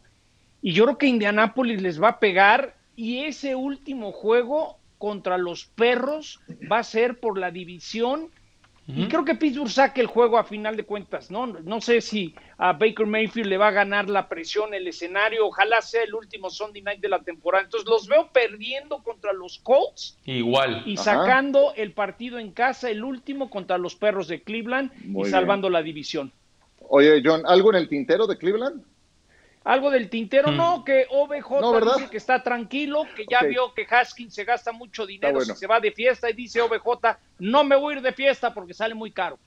y 0.61 0.73
yo 0.73 0.85
creo 0.85 0.97
que 0.97 1.05
Indianápolis 1.05 1.81
les 1.81 2.01
va 2.01 2.09
a 2.09 2.19
pegar, 2.19 2.75
y 2.95 3.25
ese 3.25 3.55
último 3.55 4.11
juego 4.11 4.79
contra 4.97 5.37
los 5.37 5.65
perros 5.65 6.41
va 6.69 6.79
a 6.79 6.83
ser 6.83 7.19
por 7.19 7.37
la 7.37 7.51
división 7.51 8.31
y 8.87 9.07
creo 9.07 9.25
que 9.25 9.35
Pittsburgh 9.35 9.69
saque 9.69 9.99
el 9.99 10.07
juego 10.07 10.37
a 10.37 10.45
final 10.45 10.77
de 10.77 10.83
cuentas, 10.83 11.29
¿no? 11.29 11.45
No 11.45 11.81
sé 11.81 11.99
si 11.99 12.33
a 12.57 12.71
Baker 12.71 13.05
Mayfield 13.05 13.49
le 13.49 13.57
va 13.57 13.67
a 13.67 13.71
ganar 13.71 14.09
la 14.09 14.29
presión, 14.29 14.73
el 14.73 14.87
escenario, 14.87 15.45
ojalá 15.45 15.81
sea 15.81 16.03
el 16.03 16.15
último 16.15 16.49
Sunday 16.49 16.81
night 16.81 17.01
de 17.01 17.09
la 17.09 17.19
temporada. 17.19 17.65
Entonces 17.65 17.89
los 17.89 18.07
veo 18.07 18.29
perdiendo 18.31 19.03
contra 19.03 19.33
los 19.33 19.59
Colts. 19.59 20.17
Igual. 20.25 20.83
Y 20.85 20.95
sacando 20.95 21.73
el 21.75 21.91
partido 21.91 22.39
en 22.39 22.51
casa, 22.51 22.89
el 22.89 23.03
último 23.03 23.49
contra 23.49 23.77
los 23.77 23.95
Perros 23.95 24.29
de 24.29 24.41
Cleveland 24.41 24.91
y 25.03 25.25
salvando 25.25 25.69
la 25.69 25.81
división. 25.81 26.31
Oye, 26.89 27.21
John, 27.23 27.41
¿algo 27.45 27.71
en 27.71 27.79
el 27.79 27.89
tintero 27.89 28.25
de 28.25 28.37
Cleveland? 28.37 28.83
Algo 29.67 29.91
del 29.91 30.09
tintero, 30.09 30.49
no, 30.49 30.85
que 30.85 31.07
OBJ 31.09 31.97
dice 31.97 32.09
que 32.09 32.15
está 32.15 32.41
tranquilo, 32.41 33.03
que 33.17 33.25
ya 33.29 33.43
vio 33.43 33.73
que 33.73 33.85
Haskins 33.89 34.33
se 34.33 34.45
gasta 34.45 34.71
mucho 34.71 35.05
dinero 35.05 35.41
si 35.41 35.53
se 35.55 35.67
va 35.67 35.81
de 35.81 35.91
fiesta 35.91 36.29
y 36.29 36.33
dice 36.33 36.61
OBJ, 36.61 37.17
no 37.39 37.65
me 37.65 37.75
voy 37.75 37.95
a 37.95 37.97
ir 37.97 38.01
de 38.01 38.13
fiesta 38.13 38.53
porque 38.53 38.73
sale 38.73 38.95
muy 38.95 39.11
caro. 39.11 39.37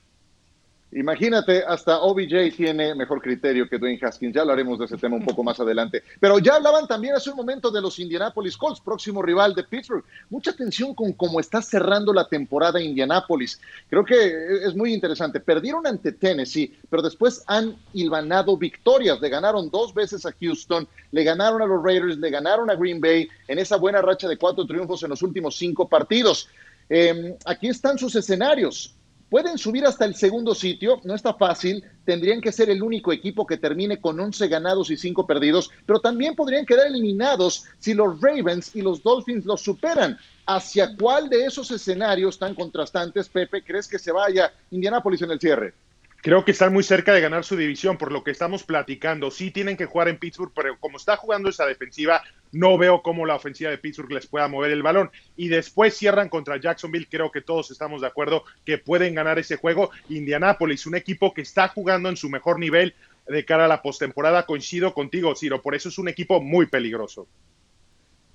Imagínate, 0.93 1.63
hasta 1.63 2.01
OBJ 2.01 2.53
tiene 2.57 2.93
mejor 2.95 3.21
criterio 3.21 3.67
que 3.69 3.77
Dwayne 3.77 3.99
Haskins. 4.01 4.35
Ya 4.35 4.41
hablaremos 4.41 4.77
de 4.77 4.85
ese 4.85 4.97
tema 4.97 5.15
un 5.15 5.23
poco 5.23 5.41
más 5.41 5.57
adelante. 5.61 6.03
Pero 6.19 6.39
ya 6.39 6.55
hablaban 6.55 6.85
también 6.85 7.15
hace 7.15 7.29
un 7.29 7.37
momento 7.37 7.71
de 7.71 7.81
los 7.81 7.97
Indianapolis 7.97 8.57
Colts, 8.57 8.81
próximo 8.81 9.21
rival 9.21 9.55
de 9.55 9.63
Pittsburgh. 9.63 10.03
Mucha 10.29 10.51
atención 10.51 10.93
con 10.93 11.13
cómo 11.13 11.39
está 11.39 11.61
cerrando 11.61 12.11
la 12.13 12.27
temporada 12.27 12.81
Indianapolis. 12.81 13.61
Creo 13.89 14.03
que 14.03 14.65
es 14.65 14.75
muy 14.75 14.93
interesante. 14.93 15.39
Perdieron 15.39 15.87
ante 15.87 16.11
Tennessee, 16.11 16.77
pero 16.89 17.01
después 17.01 17.43
han 17.47 17.77
hilvanado 17.93 18.57
victorias. 18.57 19.21
Le 19.21 19.29
ganaron 19.29 19.69
dos 19.69 19.93
veces 19.93 20.25
a 20.25 20.33
Houston, 20.33 20.85
le 21.11 21.23
ganaron 21.23 21.61
a 21.61 21.65
los 21.65 21.81
Raiders, 21.81 22.17
le 22.17 22.29
ganaron 22.29 22.69
a 22.69 22.75
Green 22.75 22.99
Bay 22.99 23.29
en 23.47 23.59
esa 23.59 23.77
buena 23.77 24.01
racha 24.01 24.27
de 24.27 24.37
cuatro 24.37 24.65
triunfos 24.65 25.03
en 25.03 25.09
los 25.11 25.21
últimos 25.21 25.55
cinco 25.55 25.87
partidos. 25.87 26.49
Em, 26.89 27.35
aquí 27.45 27.69
están 27.69 27.97
sus 27.97 28.13
escenarios. 28.15 28.93
Pueden 29.31 29.57
subir 29.57 29.85
hasta 29.85 30.03
el 30.03 30.13
segundo 30.13 30.53
sitio, 30.53 30.99
no 31.05 31.15
está 31.15 31.33
fácil, 31.33 31.85
tendrían 32.03 32.41
que 32.41 32.51
ser 32.51 32.69
el 32.69 32.83
único 32.83 33.13
equipo 33.13 33.47
que 33.47 33.55
termine 33.55 34.01
con 34.01 34.19
11 34.19 34.45
ganados 34.49 34.91
y 34.91 34.97
5 34.97 35.25
perdidos, 35.25 35.71
pero 35.85 36.01
también 36.01 36.35
podrían 36.35 36.65
quedar 36.65 36.87
eliminados 36.87 37.63
si 37.79 37.93
los 37.93 38.19
Ravens 38.19 38.75
y 38.75 38.81
los 38.81 39.01
Dolphins 39.01 39.45
los 39.45 39.61
superan. 39.61 40.17
¿Hacia 40.45 40.97
cuál 40.97 41.29
de 41.29 41.45
esos 41.45 41.71
escenarios 41.71 42.37
tan 42.37 42.53
contrastantes, 42.53 43.29
Pepe, 43.29 43.63
crees 43.63 43.87
que 43.87 43.99
se 43.99 44.11
vaya 44.11 44.51
Indianápolis 44.69 45.21
en 45.21 45.31
el 45.31 45.39
cierre? 45.39 45.75
Creo 46.21 46.43
que 46.43 46.51
están 46.51 46.73
muy 46.73 46.83
cerca 46.83 47.13
de 47.13 47.21
ganar 47.21 47.45
su 47.45 47.55
división, 47.55 47.97
por 47.97 48.11
lo 48.11 48.25
que 48.25 48.31
estamos 48.31 48.63
platicando. 48.63 49.31
Sí 49.31 49.49
tienen 49.49 49.77
que 49.77 49.85
jugar 49.85 50.09
en 50.09 50.19
Pittsburgh, 50.19 50.51
pero 50.53 50.77
como 50.77 50.97
está 50.97 51.15
jugando 51.15 51.47
esa 51.47 51.65
defensiva, 51.65 52.21
no 52.51 52.77
veo 52.77 53.01
cómo 53.01 53.25
la 53.25 53.35
ofensiva 53.35 53.69
de 53.69 53.77
Pittsburgh 53.77 54.11
les 54.11 54.27
pueda 54.27 54.47
mover 54.47 54.71
el 54.71 54.83
balón. 54.83 55.11
Y 55.35 55.47
después 55.47 55.95
cierran 55.95 56.29
contra 56.29 56.59
Jacksonville. 56.59 57.07
Creo 57.09 57.31
que 57.31 57.41
todos 57.41 57.71
estamos 57.71 58.01
de 58.01 58.07
acuerdo 58.07 58.43
que 58.65 58.77
pueden 58.77 59.15
ganar 59.15 59.39
ese 59.39 59.57
juego. 59.57 59.91
Indianapolis, 60.09 60.85
un 60.85 60.95
equipo 60.95 61.33
que 61.33 61.41
está 61.41 61.67
jugando 61.69 62.09
en 62.09 62.17
su 62.17 62.29
mejor 62.29 62.59
nivel 62.59 62.93
de 63.27 63.45
cara 63.45 63.65
a 63.65 63.67
la 63.67 63.81
postemporada. 63.81 64.45
Coincido 64.45 64.93
contigo, 64.93 65.35
Ciro. 65.35 65.61
Por 65.61 65.75
eso 65.75 65.89
es 65.89 65.97
un 65.97 66.09
equipo 66.09 66.41
muy 66.41 66.65
peligroso. 66.65 67.27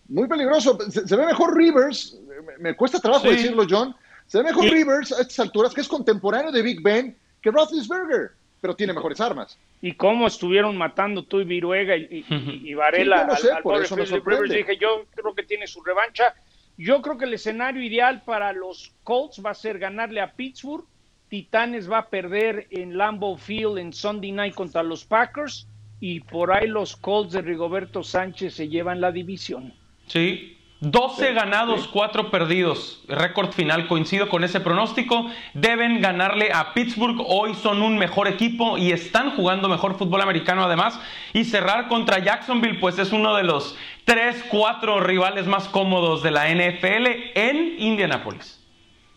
Muy 0.08 0.28
peligroso. 0.28 0.78
Se, 0.90 1.16
ve 1.16 1.26
mejor 1.26 1.56
Rivers. 1.56 2.18
Me, 2.58 2.74
cuesta 2.74 3.00
trabajo 3.00 3.28
decirlo, 3.28 3.64
John. 3.68 3.94
Se 4.26 4.38
ve 4.38 4.44
mejor 4.44 4.64
Rivers 4.64 5.12
a 5.12 5.20
estas 5.20 5.40
alturas, 5.40 5.74
que 5.74 5.80
es 5.80 5.88
contemporáneo 5.88 6.50
de 6.50 6.62
Big 6.62 6.82
Ben 6.82 7.16
que 7.46 7.52
Roethlisberger, 7.52 8.32
pero 8.60 8.74
tiene 8.74 8.92
mejores 8.92 9.20
armas. 9.20 9.58
Y 9.80 9.92
cómo 9.92 10.26
estuvieron 10.26 10.76
matando 10.76 11.24
tú 11.24 11.40
y 11.40 11.44
Viruega 11.44 11.96
y, 11.96 12.74
Varela 12.74 13.22
al, 13.22 13.62
por 13.62 13.82
eso 13.82 13.96
Rivers, 13.96 14.50
dije, 14.50 14.76
yo 14.76 15.06
creo 15.14 15.34
que 15.34 15.42
tiene 15.42 15.66
su 15.66 15.82
revancha. 15.82 16.34
Yo 16.78 17.00
creo 17.00 17.16
que 17.16 17.24
el 17.24 17.34
escenario 17.34 17.82
ideal 17.82 18.22
para 18.24 18.52
los 18.52 18.92
Colts 19.02 19.42
va 19.44 19.50
a 19.50 19.54
ser 19.54 19.78
ganarle 19.78 20.20
a 20.20 20.32
Pittsburgh. 20.32 20.84
Titanes 21.28 21.90
va 21.90 21.98
a 21.98 22.08
perder 22.08 22.66
en 22.70 22.96
Lambeau 22.96 23.36
Field 23.36 23.78
en 23.78 23.92
Sunday 23.92 24.32
Night 24.32 24.54
contra 24.54 24.82
los 24.82 25.04
Packers 25.04 25.66
y 26.00 26.20
por 26.20 26.52
ahí 26.52 26.68
los 26.68 26.96
Colts 26.96 27.32
de 27.32 27.42
Rigoberto 27.42 28.02
Sánchez 28.02 28.54
se 28.54 28.68
llevan 28.68 29.00
la 29.00 29.10
división. 29.10 29.72
Sí, 30.06 30.55
12 30.80 31.32
ganados, 31.32 31.88
4 31.88 32.30
perdidos. 32.30 33.00
Récord 33.08 33.52
final, 33.52 33.88
coincido 33.88 34.28
con 34.28 34.44
ese 34.44 34.60
pronóstico. 34.60 35.30
Deben 35.54 36.02
ganarle 36.02 36.52
a 36.52 36.74
Pittsburgh. 36.74 37.16
Hoy 37.26 37.54
son 37.54 37.80
un 37.80 37.96
mejor 37.96 38.28
equipo 38.28 38.76
y 38.76 38.92
están 38.92 39.30
jugando 39.30 39.70
mejor 39.70 39.96
fútbol 39.96 40.20
americano 40.20 40.64
además. 40.64 41.00
Y 41.32 41.44
cerrar 41.44 41.88
contra 41.88 42.18
Jacksonville, 42.18 42.78
pues 42.78 42.98
es 42.98 43.12
uno 43.12 43.34
de 43.34 43.44
los 43.44 43.74
3, 44.04 44.44
4 44.50 45.00
rivales 45.00 45.46
más 45.46 45.66
cómodos 45.68 46.22
de 46.22 46.30
la 46.30 46.48
NFL 46.50 47.06
en 47.34 47.76
Indianapolis. 47.78 48.55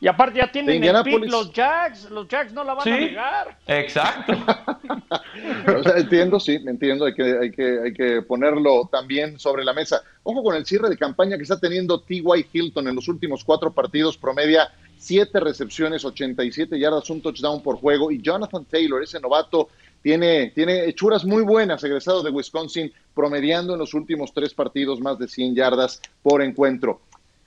Y 0.01 0.07
aparte 0.07 0.39
ya 0.39 0.49
tienen 0.49 0.81
el 0.81 1.03
pick 1.03 1.25
los 1.25 1.51
Jacks, 1.51 2.09
los 2.09 2.27
Jacks 2.27 2.53
no 2.53 2.63
la 2.63 2.73
van 2.73 2.87
a 2.87 2.97
llegar. 2.97 3.57
Exacto. 3.67 4.33
entiendo, 5.97 6.39
sí, 6.39 6.57
entiendo, 6.65 7.05
hay 7.05 7.13
que, 7.13 7.37
hay, 7.37 7.51
que, 7.51 7.79
hay 7.83 7.93
que 7.93 8.21
ponerlo 8.21 8.87
también 8.89 9.37
sobre 9.37 9.65
la 9.65 9.73
mesa. 9.73 10.01
Ojo 10.23 10.41
con 10.41 10.55
el 10.55 10.65
cierre 10.65 10.89
de 10.89 10.97
campaña 10.97 11.35
que 11.35 11.43
está 11.43 11.59
teniendo 11.59 11.99
T.Y. 11.99 12.45
Hilton 12.53 12.87
en 12.87 12.95
los 12.95 13.09
últimos 13.09 13.43
cuatro 13.43 13.73
partidos, 13.73 14.17
promedia 14.17 14.71
siete 14.97 15.39
recepciones, 15.39 16.05
87 16.05 16.79
yardas, 16.79 17.09
un 17.09 17.21
touchdown 17.21 17.61
por 17.61 17.77
juego. 17.77 18.09
Y 18.09 18.21
Jonathan 18.21 18.63
Taylor, 18.65 19.03
ese 19.03 19.19
novato, 19.19 19.69
tiene, 20.01 20.51
tiene 20.51 20.85
hechuras 20.85 21.25
muy 21.25 21.43
buenas, 21.43 21.83
egresado 21.83 22.23
de 22.23 22.29
Wisconsin, 22.29 22.91
promediando 23.13 23.73
en 23.73 23.79
los 23.79 23.93
últimos 23.93 24.33
tres 24.33 24.53
partidos 24.53 25.01
más 25.01 25.19
de 25.19 25.27
100 25.27 25.55
yardas 25.55 26.01
por 26.21 26.41
encuentro. 26.41 27.01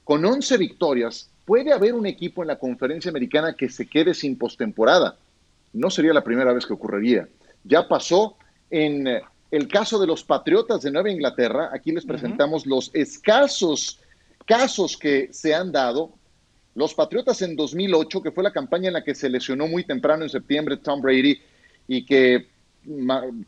Con 0.05 0.25
11 0.25 0.59
victorias, 0.59 1.31
puede 1.53 1.71
haber 1.71 1.93
un 1.93 2.07
equipo 2.07 2.41
en 2.41 2.49
la 2.49 2.59
conferencia 2.59 3.11
americana 3.11 3.53
que 3.53 3.69
se 3.69 3.87
quede 3.87 4.15
sin 4.15 4.39
postemporada. 4.39 5.19
No 5.75 5.91
sería 5.91 6.15
la 6.15 6.25
primera 6.25 6.51
vez 6.55 6.65
que 6.65 6.73
ocurriría. 6.73 7.29
Ya 7.63 7.87
pasó 7.87 8.39
en 8.71 9.07
eh, 9.07 9.21
el 9.51 9.69
caso 9.69 10.01
de 10.01 10.07
los 10.07 10.25
Patriotas 10.25 10.81
de 10.81 10.91
Nueva 10.91 11.11
Inglaterra. 11.11 11.69
Aquí 11.71 11.93
les 11.93 12.07
presentamos 12.07 12.65
los 12.65 12.91
escasos 12.95 14.01
casos 14.47 14.97
que 14.97 15.29
se 15.31 15.55
han 15.55 15.73
dado. 15.73 16.15
Los 16.75 16.95
Patriotas 16.95 17.43
en 17.43 17.55
2008, 17.55 18.23
que 18.23 18.31
fue 18.31 18.43
la 18.43 18.51
campaña 18.51 18.89
en 18.89 18.95
la 18.95 19.05
que 19.05 19.15
se 19.15 19.29
lesionó 19.29 19.69
muy 19.69 19.85
temprano 19.85 20.23
en 20.23 20.31
septiembre 20.31 20.79
Tom 20.79 21.03
Brady 21.03 21.39
y 21.87 22.07
que 22.07 22.47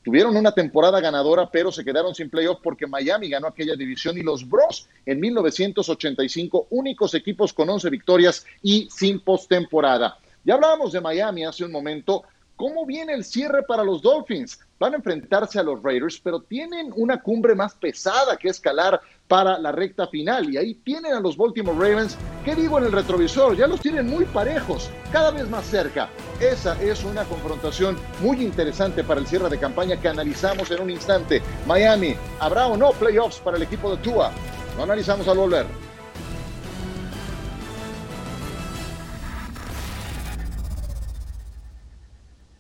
tuvieron 0.03 0.37
una 0.37 0.53
temporada 0.53 1.01
ganadora, 1.01 1.51
pero 1.51 1.73
se 1.73 1.85
quedaron 1.85 2.15
sin 2.15 2.31
playoff 2.31 2.61
porque 2.63 2.87
Miami 2.87 3.29
ganó 3.29 3.49
aquella 3.49 3.75
división 3.75 4.17
y 4.17 4.23
los 4.23 4.49
Bros 4.49 4.89
en 5.07 5.21
1985, 5.21 6.69
únicos 6.71 7.15
equipos 7.15 7.53
con 7.53 7.69
11 7.69 7.91
victorias 7.91 8.47
y 8.63 8.89
sin 8.91 9.21
postemporada. 9.21 10.19
Ya 10.45 10.55
hablábamos 10.55 10.93
de 10.93 11.01
Miami 11.01 11.45
hace 11.45 11.65
un 11.65 11.73
momento. 11.73 12.25
¿Cómo 12.57 12.87
viene 12.87 13.15
el 13.15 13.25
cierre 13.25 13.65
para 13.65 13.83
los 13.83 14.01
Dolphins? 14.01 14.61
Van 14.79 14.93
a 14.93 14.97
enfrentarse 14.97 15.59
a 15.59 15.63
los 15.65 15.83
Raiders, 15.83 16.21
pero 16.23 16.41
tienen 16.41 16.93
una 16.95 17.21
cumbre 17.21 17.55
más 17.55 17.75
pesada 17.75 18.37
que 18.37 18.49
escalar 18.49 19.01
para 19.29 19.59
la 19.59 19.73
recta 19.73 20.07
final. 20.07 20.53
Y 20.53 20.57
ahí 20.57 20.75
tienen 20.75 21.13
a 21.15 21.21
los 21.21 21.37
Baltimore 21.37 21.77
Ravens, 21.77 22.17
¿qué 22.45 22.55
digo 22.55 22.79
en 22.79 22.85
el 22.85 22.93
retrovisor? 22.93 23.57
Ya 23.57 23.67
los 23.67 23.81
tienen 23.81 24.07
muy 24.07 24.25
parejos, 24.25 24.91
cada 25.13 25.31
vez 25.31 25.49
más 25.49 25.67
cerca. 25.67 26.09
Esa 26.41 26.81
es 26.83 27.05
una 27.05 27.25
confrontación 27.25 27.97
muy 28.21 28.43
interesante 28.43 29.05
para 29.05 29.21
el 29.21 29.27
cierre 29.27 29.49
de 29.49 29.59
campaña 29.59 30.01
que 30.01 30.09
analizamos 30.09 30.71
en 30.71 30.83
un 30.83 30.91
instante. 30.91 31.43
Miami, 31.67 32.17
¿habrá 32.41 32.67
o 32.67 32.77
no 32.77 32.91
playoffs 32.93 33.39
para 33.39 33.57
el 33.57 33.63
equipo 33.63 33.95
de 33.95 34.03
Tua? 34.03 34.31
Lo 34.77 34.83
analizamos 34.83 35.29
al 35.29 35.39
volver. 35.39 35.67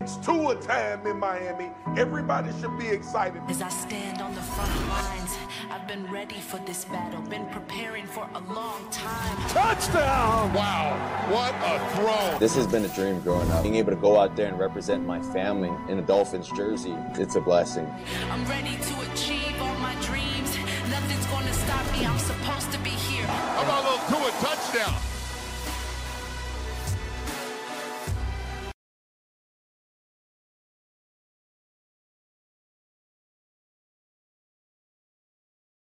It's 0.00 0.18
Tua 0.18 0.54
time 0.56 1.06
in 1.06 1.18
Miami. 1.18 1.70
Everybody 1.96 2.50
should 2.60 2.78
be 2.78 2.88
excited. 2.88 3.40
As 3.48 3.62
I 3.62 3.70
stand 3.70 4.20
on 4.20 4.34
the 4.34 4.42
front 4.42 4.70
lines, 4.90 5.32
I've 5.74 5.88
been 5.88 6.06
ready 6.06 6.36
for 6.36 6.58
this 6.58 6.84
battle, 6.84 7.20
been 7.22 7.46
preparing 7.46 8.06
for 8.06 8.28
a 8.36 8.54
long 8.54 8.88
time. 8.92 9.36
Touchdown! 9.48 10.54
Wow, 10.54 10.94
what 11.28 11.52
a 11.64 11.96
throw. 11.96 12.38
This 12.38 12.54
has 12.54 12.68
been 12.68 12.84
a 12.84 12.88
dream 12.94 13.20
growing 13.22 13.50
up. 13.50 13.64
Being 13.64 13.74
able 13.74 13.90
to 13.90 13.96
go 13.96 14.16
out 14.16 14.36
there 14.36 14.46
and 14.46 14.56
represent 14.56 15.04
my 15.04 15.20
family 15.32 15.72
in 15.90 15.98
a 15.98 16.02
Dolphins 16.02 16.48
jersey, 16.56 16.94
it's 17.14 17.34
a 17.34 17.40
blessing. 17.40 17.92
I'm 18.30 18.44
ready 18.44 18.76
to 18.76 19.10
achieve 19.10 19.60
all 19.60 19.74
my 19.78 19.96
dreams. 19.96 20.56
Nothing's 20.90 21.26
gonna 21.26 21.52
stop 21.52 21.92
me. 21.92 22.06
I'm 22.06 22.18
supposed 22.20 22.70
to 22.70 22.78
be 22.78 22.90
here. 22.90 23.26
How 23.26 23.62
about 23.64 23.82
a 23.82 23.90
little 23.90 24.30
Tua 24.30 24.30
touchdown? 24.40 25.13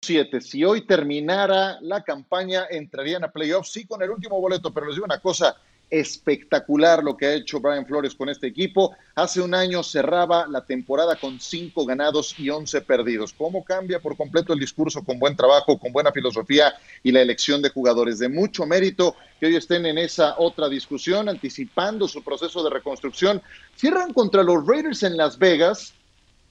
7. 0.03 0.41
Si 0.41 0.63
hoy 0.63 0.81
terminara 0.81 1.79
la 1.81 2.03
campaña, 2.03 2.65
entrarían 2.69 3.24
a 3.24 3.31
playoffs, 3.31 3.72
sí, 3.72 3.86
con 3.86 4.01
el 4.03 4.10
último 4.10 4.39
boleto, 4.39 4.74
pero 4.74 4.88
les 4.88 4.95
digo 4.95 5.05
una 5.05 5.19
cosa, 5.19 5.55
espectacular 5.93 7.03
lo 7.03 7.15
que 7.15 7.27
ha 7.27 7.33
hecho 7.36 7.60
Brian 7.60 7.86
Flores 7.86 8.15
con 8.15 8.27
este 8.27 8.48
equipo. 8.48 8.95
Hace 9.13 9.41
un 9.41 9.53
año 9.53 9.83
cerraba 9.83 10.48
la 10.48 10.65
temporada 10.65 11.15
con 11.17 11.39
cinco 11.39 11.86
ganados 11.86 12.33
y 12.39 12.50
once 12.50 12.81
perdidos. 12.81 13.31
¿Cómo 13.31 13.63
cambia 13.63 14.00
por 14.00 14.17
completo 14.17 14.53
el 14.53 14.60
discurso 14.60 15.03
con 15.03 15.19
buen 15.19 15.36
trabajo, 15.36 15.77
con 15.77 15.93
buena 15.93 16.12
filosofía 16.12 16.74
y 17.03 17.12
la 17.12 17.22
elección 17.22 17.62
de 17.62 17.69
jugadores? 17.69 18.17
De 18.17 18.27
mucho 18.27 18.65
mérito 18.65 19.15
que 19.39 19.45
hoy 19.45 19.55
estén 19.55 19.86
en 19.86 20.00
esa 20.00 20.36
otra 20.39 20.67
discusión, 20.67 21.29
anticipando 21.29 22.07
su 22.07 22.24
proceso 22.24 22.63
de 22.63 22.72
reconstrucción. 22.72 23.41
Cierran 23.75 24.13
contra 24.13 24.41
los 24.41 24.65
Raiders 24.65 25.03
en 25.03 25.15
Las 25.15 25.38
Vegas 25.38 25.93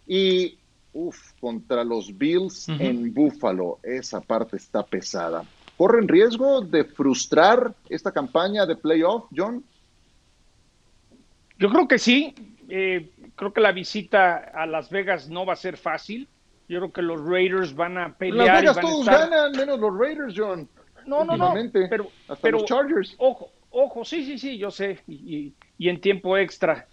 y, 0.06 0.56
uff, 0.92 1.32
contra 1.40 1.84
los 1.84 2.16
Bills 2.16 2.68
en 2.68 3.12
Buffalo. 3.12 3.78
Esa 3.82 4.20
parte 4.20 4.56
está 4.56 4.82
pesada. 4.82 5.44
¿Corren 5.76 6.06
riesgo 6.06 6.60
de 6.60 6.84
frustrar 6.84 7.74
esta 7.88 8.12
campaña 8.12 8.66
de 8.66 8.76
playoff, 8.76 9.24
John? 9.34 9.64
Yo 11.58 11.70
creo 11.70 11.88
que 11.88 11.98
sí. 11.98 12.34
Eh, 12.68 13.10
creo 13.34 13.52
que 13.52 13.60
la 13.60 13.72
visita 13.72 14.36
a 14.54 14.66
Las 14.66 14.90
Vegas 14.90 15.28
no 15.28 15.46
va 15.46 15.54
a 15.54 15.56
ser 15.56 15.76
fácil. 15.76 16.28
Yo 16.68 16.78
creo 16.78 16.92
que 16.92 17.02
los 17.02 17.24
Raiders 17.24 17.74
van 17.74 17.98
a 17.98 18.14
pelear. 18.14 18.46
Las 18.46 18.60
Vegas 18.60 18.76
y 18.76 18.80
van 18.80 18.86
todos 18.86 19.08
a 19.08 19.12
estar... 19.12 19.30
ganan, 19.30 19.52
menos 19.52 19.80
los 19.80 19.98
Raiders, 19.98 20.34
John. 20.36 20.68
No, 21.06 21.24
no, 21.24 21.36
no. 21.36 21.54
Pero, 21.72 22.08
Hasta 22.28 22.42
pero, 22.42 22.58
los 22.58 22.66
Chargers. 22.66 23.14
Ojo, 23.18 23.50
ojo, 23.70 24.04
sí, 24.04 24.24
sí, 24.24 24.38
sí, 24.38 24.58
yo 24.58 24.70
sé. 24.70 25.00
Y 25.06 25.54
en 25.78 26.00
tiempo 26.00 26.36
extra. 26.36 26.86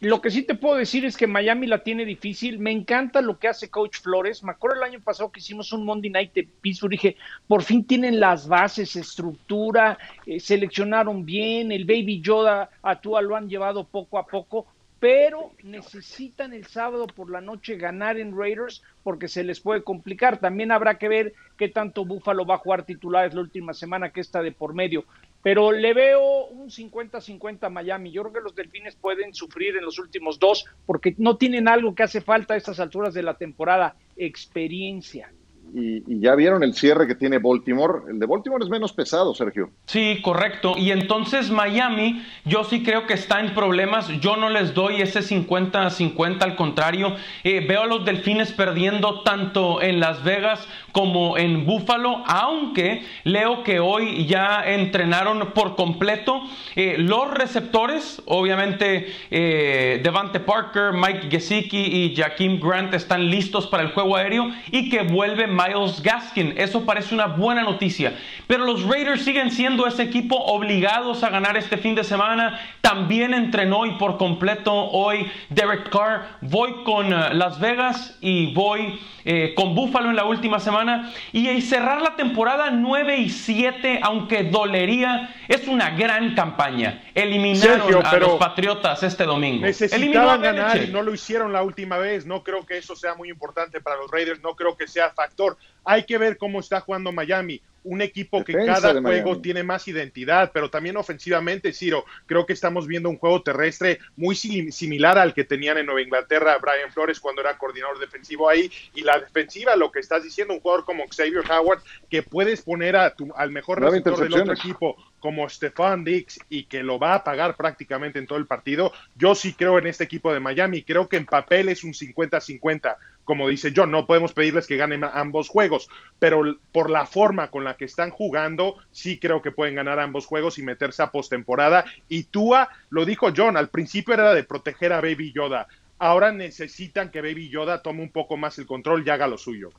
Lo 0.00 0.22
que 0.22 0.30
sí 0.30 0.42
te 0.42 0.54
puedo 0.54 0.76
decir 0.76 1.04
es 1.04 1.14
que 1.14 1.26
Miami 1.26 1.66
la 1.66 1.82
tiene 1.82 2.06
difícil. 2.06 2.58
Me 2.58 2.70
encanta 2.70 3.20
lo 3.20 3.38
que 3.38 3.48
hace 3.48 3.68
Coach 3.68 3.98
Flores. 4.00 4.42
Me 4.42 4.52
acuerdo 4.52 4.78
el 4.78 4.88
año 4.88 5.00
pasado 5.00 5.30
que 5.30 5.40
hicimos 5.40 5.74
un 5.74 5.84
Monday 5.84 6.10
Night 6.10 6.32
de 6.32 6.48
Pittsburgh. 6.62 6.92
Dije, 6.92 7.16
por 7.46 7.62
fin 7.62 7.84
tienen 7.84 8.18
las 8.18 8.48
bases, 8.48 8.96
estructura, 8.96 9.98
eh, 10.24 10.40
seleccionaron 10.40 11.26
bien. 11.26 11.70
El 11.70 11.84
Baby 11.84 12.22
Yoda 12.22 12.70
a 12.82 12.98
Tua 12.98 13.20
lo 13.20 13.36
han 13.36 13.50
llevado 13.50 13.84
poco 13.84 14.18
a 14.18 14.26
poco. 14.26 14.66
Pero 15.00 15.52
necesitan 15.62 16.54
el 16.54 16.66
sábado 16.66 17.06
por 17.06 17.30
la 17.30 17.42
noche 17.42 17.76
ganar 17.76 18.18
en 18.18 18.34
Raiders 18.34 18.82
porque 19.02 19.28
se 19.28 19.44
les 19.44 19.60
puede 19.60 19.82
complicar. 19.82 20.38
También 20.38 20.72
habrá 20.72 20.96
que 20.96 21.08
ver 21.08 21.34
qué 21.58 21.68
tanto 21.68 22.06
Buffalo 22.06 22.46
va 22.46 22.54
a 22.54 22.58
jugar 22.58 22.86
titulares 22.86 23.34
la 23.34 23.42
última 23.42 23.74
semana 23.74 24.12
que 24.12 24.22
está 24.22 24.42
de 24.42 24.52
por 24.52 24.72
medio 24.72 25.04
pero 25.42 25.72
le 25.72 25.94
veo 25.94 26.46
un 26.46 26.68
50-50 26.68 27.64
a 27.64 27.70
Miami. 27.70 28.12
Yo 28.12 28.22
creo 28.22 28.32
que 28.32 28.40
los 28.40 28.54
Delfines 28.54 28.96
pueden 28.96 29.34
sufrir 29.34 29.76
en 29.76 29.84
los 29.84 29.98
últimos 29.98 30.38
dos 30.38 30.66
porque 30.86 31.14
no 31.18 31.36
tienen 31.36 31.68
algo 31.68 31.94
que 31.94 32.02
hace 32.02 32.20
falta 32.20 32.54
a 32.54 32.56
estas 32.56 32.80
alturas 32.80 33.14
de 33.14 33.22
la 33.22 33.34
temporada, 33.34 33.96
experiencia. 34.16 35.32
Y, 35.74 36.20
ya 36.20 36.34
vieron 36.34 36.62
el 36.62 36.74
cierre 36.74 37.06
que 37.06 37.14
tiene 37.14 37.38
Baltimore. 37.38 38.10
El 38.10 38.18
de 38.18 38.26
Baltimore 38.26 38.62
es 38.64 38.70
menos 38.70 38.92
pesado, 38.92 39.34
Sergio. 39.34 39.70
Sí, 39.86 40.20
correcto. 40.22 40.74
Y 40.76 40.90
entonces 40.90 41.50
Miami, 41.50 42.22
yo 42.44 42.64
sí 42.64 42.82
creo 42.82 43.06
que 43.06 43.14
está 43.14 43.40
en 43.40 43.54
problemas. 43.54 44.08
Yo 44.20 44.36
no 44.36 44.50
les 44.50 44.74
doy 44.74 45.00
ese 45.00 45.20
50-50, 45.20 46.42
al 46.42 46.56
contrario. 46.56 47.14
Eh, 47.44 47.64
veo 47.66 47.82
a 47.82 47.86
los 47.86 48.04
Delfines 48.04 48.52
perdiendo 48.52 49.22
tanto 49.22 49.80
en 49.80 50.00
Las 50.00 50.24
Vegas 50.24 50.66
como 50.92 51.38
en 51.38 51.66
Buffalo, 51.66 52.22
aunque 52.26 53.04
leo 53.24 53.62
que 53.62 53.80
hoy 53.80 54.26
ya 54.26 54.62
entrenaron 54.64 55.52
por 55.52 55.76
completo 55.76 56.42
eh, 56.76 56.96
los 56.98 57.30
receptores. 57.30 58.22
Obviamente, 58.26 59.12
eh, 59.30 60.00
Devante 60.02 60.40
Parker, 60.40 60.92
Mike 60.92 61.28
Gesicki 61.30 61.78
y 61.78 62.16
Jaquim 62.16 62.60
Grant 62.60 62.94
están 62.94 63.30
listos 63.30 63.66
para 63.66 63.82
el 63.82 63.90
juego 63.92 64.16
aéreo 64.16 64.50
y 64.70 64.90
que 64.90 65.02
vuelve 65.02 65.46
Miles 65.60 66.02
Gaskin. 66.02 66.54
Eso 66.56 66.84
parece 66.84 67.14
una 67.14 67.26
buena 67.26 67.62
noticia. 67.62 68.14
Pero 68.46 68.64
los 68.64 68.84
Raiders 68.84 69.22
siguen 69.22 69.50
siendo 69.50 69.86
ese 69.86 70.02
equipo 70.02 70.36
obligados 70.36 71.22
a 71.22 71.30
ganar 71.30 71.56
este 71.56 71.76
fin 71.76 71.94
de 71.94 72.04
semana. 72.04 72.60
También 72.80 73.34
entrenó 73.34 73.86
y 73.86 73.92
por 73.92 74.16
completo 74.16 74.72
hoy 74.72 75.30
Derek 75.50 75.90
Carr. 75.90 76.26
Voy 76.40 76.82
con 76.84 77.12
uh, 77.12 77.32
Las 77.32 77.60
Vegas 77.60 78.16
y 78.20 78.52
voy 78.54 78.98
eh, 79.24 79.52
con 79.54 79.74
Buffalo 79.74 80.10
en 80.10 80.16
la 80.16 80.24
última 80.24 80.60
semana. 80.60 81.12
Y, 81.32 81.48
y, 81.48 81.60
cerrar 81.60 82.00
la 82.00 82.16
temporada 82.16 82.70
9 82.70 83.18
y 83.18 83.28
7, 83.28 84.00
aunque 84.02 84.44
dolería, 84.44 85.34
es 85.48 85.68
una 85.68 85.90
gran 85.90 86.34
campaña. 86.34 87.02
Eliminaron 87.14 87.80
Sergio, 87.80 88.02
a 88.04 88.16
los 88.16 88.38
Patriotas 88.38 89.02
este 89.02 89.24
domingo. 89.24 89.66
Necesitaban 89.66 90.40
ganar 90.40 90.82
y 90.82 90.88
no 90.88 91.02
lo 91.02 91.12
hicieron 91.12 91.52
la 91.52 91.62
última 91.62 91.98
vez. 91.98 92.24
No 92.26 92.42
creo 92.42 92.64
que 92.64 92.78
eso 92.78 92.96
sea 92.96 93.14
muy 93.14 93.28
importante 93.28 93.80
para 93.80 93.96
los 93.96 94.10
Raiders. 94.10 94.40
No 94.40 94.54
creo 94.54 94.76
que 94.76 94.88
sea 94.88 95.10
factor. 95.10 95.49
Hay 95.84 96.04
que 96.04 96.18
ver 96.18 96.36
cómo 96.36 96.60
está 96.60 96.80
jugando 96.80 97.12
Miami 97.12 97.60
un 97.82 98.02
equipo 98.02 98.44
que 98.44 98.52
cada 98.52 99.00
juego 99.00 99.40
tiene 99.40 99.62
más 99.62 99.88
identidad, 99.88 100.50
pero 100.52 100.68
también 100.70 100.96
ofensivamente, 100.96 101.72
Ciro, 101.72 102.04
creo 102.26 102.44
que 102.44 102.52
estamos 102.52 102.86
viendo 102.86 103.08
un 103.08 103.16
juego 103.16 103.42
terrestre 103.42 103.98
muy 104.16 104.34
sim- 104.34 104.70
similar 104.70 105.16
al 105.18 105.32
que 105.32 105.44
tenían 105.44 105.78
en 105.78 105.86
Nueva 105.86 106.02
Inglaterra 106.02 106.58
Brian 106.58 106.92
Flores 106.92 107.18
cuando 107.20 107.40
era 107.40 107.56
coordinador 107.56 107.98
defensivo 107.98 108.48
ahí, 108.48 108.70
y 108.94 109.02
la 109.02 109.18
defensiva, 109.18 109.76
lo 109.76 109.90
que 109.90 110.00
estás 110.00 110.22
diciendo, 110.22 110.54
un 110.54 110.60
jugador 110.60 110.84
como 110.84 111.06
Xavier 111.08 111.42
Howard, 111.50 111.80
que 112.10 112.22
puedes 112.22 112.62
poner 112.62 112.96
a 112.96 113.14
tu, 113.14 113.32
al 113.34 113.50
mejor 113.50 113.80
receptor 113.80 114.18
del 114.20 114.34
otro 114.34 114.52
equipo 114.52 114.96
como 115.18 115.48
Stefan 115.48 116.04
Dix 116.04 116.38
y 116.48 116.64
que 116.64 116.82
lo 116.82 116.98
va 116.98 117.14
a 117.14 117.24
pagar 117.24 117.56
prácticamente 117.56 118.18
en 118.18 118.26
todo 118.26 118.38
el 118.38 118.46
partido, 118.46 118.92
yo 119.16 119.34
sí 119.34 119.54
creo 119.54 119.78
en 119.78 119.86
este 119.86 120.04
equipo 120.04 120.32
de 120.32 120.40
Miami, 120.40 120.82
creo 120.82 121.08
que 121.08 121.16
en 121.16 121.26
papel 121.26 121.68
es 121.68 121.84
un 121.84 121.92
50-50, 121.92 122.96
como 123.24 123.48
dice 123.48 123.72
John, 123.76 123.90
no 123.90 124.06
podemos 124.06 124.32
pedirles 124.32 124.66
que 124.66 124.76
ganen 124.76 125.04
ambos 125.04 125.48
juegos, 125.48 125.88
pero 126.18 126.42
por 126.72 126.90
la 126.90 127.06
forma 127.06 127.50
con 127.50 127.62
la 127.64 127.76
que 127.76 127.84
están 127.84 128.10
jugando, 128.10 128.76
sí 128.90 129.18
creo 129.20 129.40
que 129.42 129.52
pueden 129.52 129.76
ganar 129.76 130.00
ambos 130.00 130.26
juegos 130.26 130.58
y 130.58 130.62
meterse 130.62 131.02
a 131.02 131.10
postemporada. 131.12 131.84
Y 132.08 132.24
Tua, 132.24 132.68
lo 132.90 133.04
dijo 133.04 133.28
John, 133.36 133.56
al 133.56 133.68
principio 133.68 134.14
era 134.14 134.34
de 134.34 134.42
proteger 134.44 134.92
a 134.92 135.00
Baby 135.00 135.32
Yoda. 135.32 135.68
Ahora 135.98 136.32
necesitan 136.32 137.10
que 137.10 137.20
Baby 137.20 137.50
Yoda 137.50 137.82
tome 137.82 138.02
un 138.02 138.10
poco 138.10 138.36
más 138.36 138.58
el 138.58 138.66
control 138.66 139.04
y 139.06 139.10
haga 139.10 139.26
lo 139.28 139.36
suyo. 139.38 139.70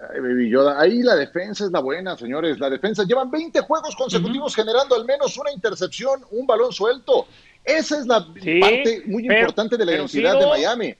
Ay, 0.00 0.18
Baby 0.20 0.48
Yoda. 0.50 0.80
Ahí 0.80 1.02
la 1.02 1.14
defensa 1.14 1.64
es 1.66 1.70
la 1.70 1.78
buena, 1.80 2.16
señores. 2.16 2.58
La 2.58 2.68
defensa 2.70 3.04
llevan 3.04 3.30
20 3.30 3.60
juegos 3.60 3.94
consecutivos 3.94 4.56
generando 4.56 4.96
al 4.96 5.04
menos 5.04 5.36
una 5.36 5.52
intercepción, 5.52 6.22
un 6.32 6.46
balón 6.46 6.72
suelto. 6.72 7.28
Esa 7.64 7.98
es 8.00 8.06
la 8.06 8.26
Sí, 8.42 8.58
parte 8.58 9.02
muy 9.06 9.28
pero- 9.28 9.40
importante 9.40 9.76
de 9.76 9.84
la 9.86 9.92
identidad 9.92 10.36
de 10.40 10.46
Miami. 10.46 10.94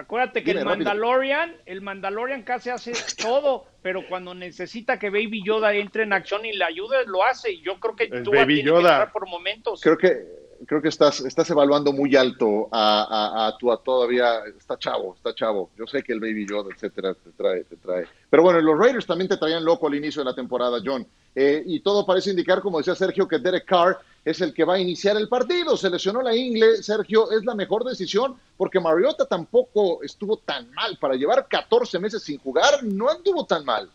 Acuérdate 0.00 0.42
que 0.42 0.50
Dime, 0.50 0.60
el 0.60 0.66
rápido. 0.66 0.84
Mandalorian, 0.86 1.56
el 1.66 1.80
Mandalorian 1.82 2.42
casi 2.42 2.70
hace 2.70 2.92
todo, 3.22 3.66
pero 3.82 4.06
cuando 4.08 4.34
necesita 4.34 4.98
que 4.98 5.10
Baby 5.10 5.42
Yoda 5.44 5.74
entre 5.74 6.04
en 6.04 6.12
acción 6.12 6.44
y 6.46 6.52
le 6.52 6.64
ayude, 6.64 7.04
lo 7.06 7.24
hace. 7.24 7.52
Y 7.52 7.62
yo 7.62 7.78
creo 7.78 7.94
que 7.96 8.04
Es 8.04 8.22
tú 8.22 8.30
Baby 8.32 8.54
tiene 8.56 8.70
que 8.70 8.76
Yoda. 8.76 8.90
entrar 8.92 9.12
por 9.12 9.28
momentos. 9.28 9.80
Creo 9.82 9.98
que 9.98 10.39
creo 10.66 10.82
que 10.82 10.88
estás, 10.88 11.20
estás 11.20 11.48
evaluando 11.50 11.92
muy 11.92 12.14
alto 12.16 12.68
a, 12.70 13.44
a, 13.44 13.48
a 13.48 13.58
Tua 13.58 13.82
todavía. 13.82 14.40
Está 14.58 14.78
chavo, 14.78 15.14
está 15.14 15.34
chavo. 15.34 15.70
Yo 15.76 15.86
sé 15.86 16.02
que 16.02 16.12
el 16.12 16.20
Baby 16.20 16.46
Yoda, 16.46 16.70
etcétera, 16.74 17.14
te 17.14 17.30
trae, 17.32 17.64
te 17.64 17.76
trae. 17.76 18.06
Pero 18.28 18.42
bueno, 18.42 18.60
los 18.60 18.78
Raiders 18.78 19.06
también 19.06 19.28
te 19.28 19.36
traían 19.36 19.64
loco 19.64 19.86
al 19.86 19.94
inicio 19.94 20.22
de 20.22 20.30
la 20.30 20.34
temporada, 20.34 20.78
John. 20.84 21.06
Eh, 21.34 21.62
y 21.64 21.80
todo 21.80 22.04
parece 22.04 22.30
indicar, 22.30 22.60
como 22.60 22.78
decía 22.78 22.94
Sergio, 22.94 23.28
que 23.28 23.38
Derek 23.38 23.64
Carr 23.64 23.98
es 24.24 24.40
el 24.40 24.52
que 24.52 24.64
va 24.64 24.74
a 24.74 24.78
iniciar 24.80 25.16
el 25.16 25.28
partido. 25.28 25.76
Se 25.76 25.90
lesionó 25.90 26.22
la 26.22 26.34
ingle, 26.34 26.82
Sergio, 26.82 27.30
es 27.30 27.44
la 27.44 27.54
mejor 27.54 27.84
decisión 27.84 28.36
porque 28.56 28.80
Mariota 28.80 29.26
tampoco 29.26 30.02
estuvo 30.02 30.38
tan 30.38 30.70
mal. 30.72 30.98
Para 31.00 31.14
llevar 31.14 31.46
14 31.48 31.98
meses 31.98 32.22
sin 32.22 32.38
jugar, 32.38 32.82
no 32.82 33.08
anduvo 33.08 33.46
tan 33.46 33.64
mal. 33.64 33.88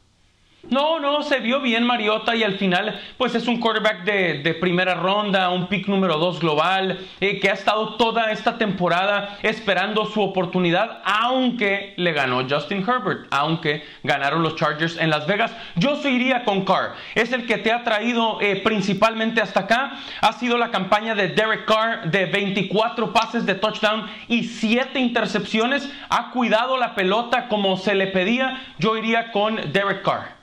No, 0.70 1.00
no, 1.00 1.22
se 1.22 1.42
vio 1.42 1.62
bien 1.62 1.86
Mariota 1.86 2.36
y 2.36 2.42
al 2.42 2.58
final 2.58 3.00
pues 3.18 3.36
es 3.36 3.48
un 3.48 3.60
quarterback 3.60 4.04
de, 4.04 4.58
primera 4.60 4.96
ronda, 4.96 5.52
un 5.52 5.68
pick 5.68 5.88
número 5.88 6.18
2 6.18 6.40
global, 6.40 7.00
eh, 7.22 7.40
que 7.40 7.52
ha 7.52 7.54
estado 7.54 7.96
toda 7.98 8.32
esta 8.32 8.58
temporada 8.58 9.38
esperando 9.44 10.06
su 10.06 10.24
oportunidad, 10.24 11.02
aunque 11.04 11.94
le 11.98 12.14
ganó 12.14 12.48
Justin 12.50 12.80
Herbert, 12.80 13.28
aunque 13.30 13.84
ganaron 14.02 14.42
los 14.42 14.56
Chargers 14.56 14.98
en 14.98 15.12
Las 15.12 15.28
Vegas. 15.28 15.56
Yo 15.76 15.98
se 15.98 16.10
iría 16.10 16.44
con 16.44 16.66
Carr, 16.66 16.96
es 17.14 17.32
el 17.32 17.46
que 17.46 17.60
te 17.60 17.72
ha 17.72 17.84
traído 17.84 18.42
eh, 18.42 18.56
principalmente 18.56 19.42
hasta 19.42 19.62
acá, 19.62 20.00
ha 20.22 20.34
sido 20.34 20.58
la 20.58 20.72
campaña 20.72 21.14
de 21.14 21.28
Derek 21.28 21.66
Carr 21.66 22.10
de 22.10 22.26
24 22.26 23.14
pases 23.14 23.46
de 23.46 23.54
touchdown 23.54 24.08
y 24.28 24.46
7 24.46 25.00
intercepciones, 25.00 25.88
ha 26.10 26.32
cuidado 26.32 26.78
la 26.78 26.96
pelota 26.96 27.48
como 27.50 27.78
se 27.78 27.94
le 27.94 28.08
pedía, 28.08 28.64
yo 28.80 28.98
iría 28.98 29.32
con 29.32 29.72
Derek 29.72 30.02
Carr. 30.02 30.36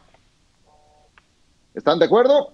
¿Están 1.75 1.99
de 1.99 2.05
acuerdo? 2.07 2.53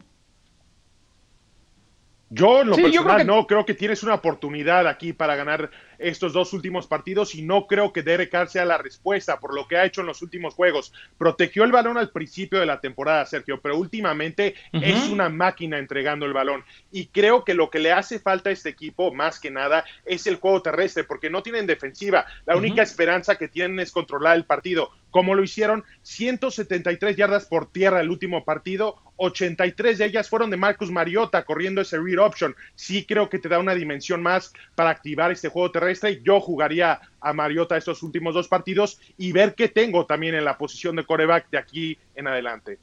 Yo, 2.30 2.60
en 2.60 2.68
lo 2.68 2.74
Sí, 2.74 2.82
yo 2.82 2.86
personal, 3.02 3.14
creo 3.16 3.18
que- 3.18 3.24
no, 3.40 3.46
creo 3.46 3.64
que 3.64 3.74
tienes 3.74 4.02
una 4.02 4.14
oportunidad 4.14 4.86
aquí 4.86 5.12
para 5.12 5.34
ganar 5.34 5.70
estos 5.98 6.32
dos 6.32 6.52
últimos 6.52 6.86
partidos 6.86 7.34
y 7.34 7.42
no 7.42 7.66
creo 7.66 7.92
que 7.92 8.02
Derek 8.02 8.30
Carr 8.30 8.48
sea 8.48 8.64
la 8.64 8.78
respuesta 8.78 9.40
por 9.40 9.54
lo 9.54 9.66
que 9.66 9.76
ha 9.76 9.84
hecho 9.84 10.00
en 10.00 10.06
los 10.06 10.22
últimos 10.22 10.54
juegos. 10.54 10.92
Protegió 11.16 11.64
el 11.64 11.72
balón 11.72 11.98
al 11.98 12.10
principio 12.10 12.60
de 12.60 12.66
la 12.66 12.80
temporada, 12.80 13.26
Sergio, 13.26 13.60
pero 13.60 13.76
últimamente 13.76 14.54
es 14.72 15.08
una 15.08 15.28
máquina 15.28 15.78
entregando 15.78 16.26
el 16.26 16.32
balón 16.32 16.64
y 16.90 17.06
creo 17.06 17.44
que 17.44 17.54
lo 17.54 17.70
que 17.70 17.78
le 17.78 17.92
hace 17.92 18.18
falta 18.18 18.50
a 18.50 18.52
este 18.52 18.68
equipo 18.68 19.12
más 19.12 19.40
que 19.40 19.50
nada 19.50 19.84
es 20.04 20.26
el 20.26 20.36
juego 20.36 20.62
terrestre 20.62 21.04
porque 21.04 21.30
no 21.30 21.42
tienen 21.42 21.66
defensiva. 21.66 22.26
La 22.46 22.56
única 22.56 22.82
esperanza 22.82 23.36
que 23.36 23.48
tienen 23.48 23.80
es 23.80 23.92
controlar 23.92 24.36
el 24.36 24.44
partido 24.44 24.90
como 25.10 25.34
lo 25.34 25.42
hicieron 25.42 25.84
173 26.02 27.16
yardas 27.16 27.46
por 27.46 27.70
tierra 27.72 28.00
el 28.00 28.10
último 28.10 28.44
partido, 28.44 28.96
83 29.16 29.98
de 29.98 30.04
ellas 30.04 30.28
fueron 30.28 30.50
de 30.50 30.56
Marcus 30.56 30.90
Mariota 30.90 31.44
corriendo 31.44 31.80
ese 31.80 31.98
read 31.98 32.18
option. 32.18 32.54
Sí 32.74 33.04
creo 33.04 33.28
que 33.28 33.38
te 33.38 33.48
da 33.48 33.58
una 33.58 33.74
dimensión 33.74 34.22
más 34.22 34.52
para 34.74 34.90
activar 34.90 35.32
este 35.32 35.48
juego 35.48 35.72
terrestre. 35.72 35.87
Yo 36.22 36.40
jugaría 36.40 37.00
a 37.20 37.32
Mariota 37.32 37.76
estos 37.76 38.02
últimos 38.02 38.34
dos 38.34 38.48
partidos 38.48 39.00
y 39.16 39.32
ver 39.32 39.54
qué 39.54 39.68
tengo 39.68 40.06
también 40.06 40.34
en 40.34 40.44
la 40.44 40.58
posición 40.58 40.96
de 40.96 41.04
coreback 41.04 41.50
de 41.50 41.58
aquí 41.58 41.98
en 42.14 42.28
adelante. 42.28 42.78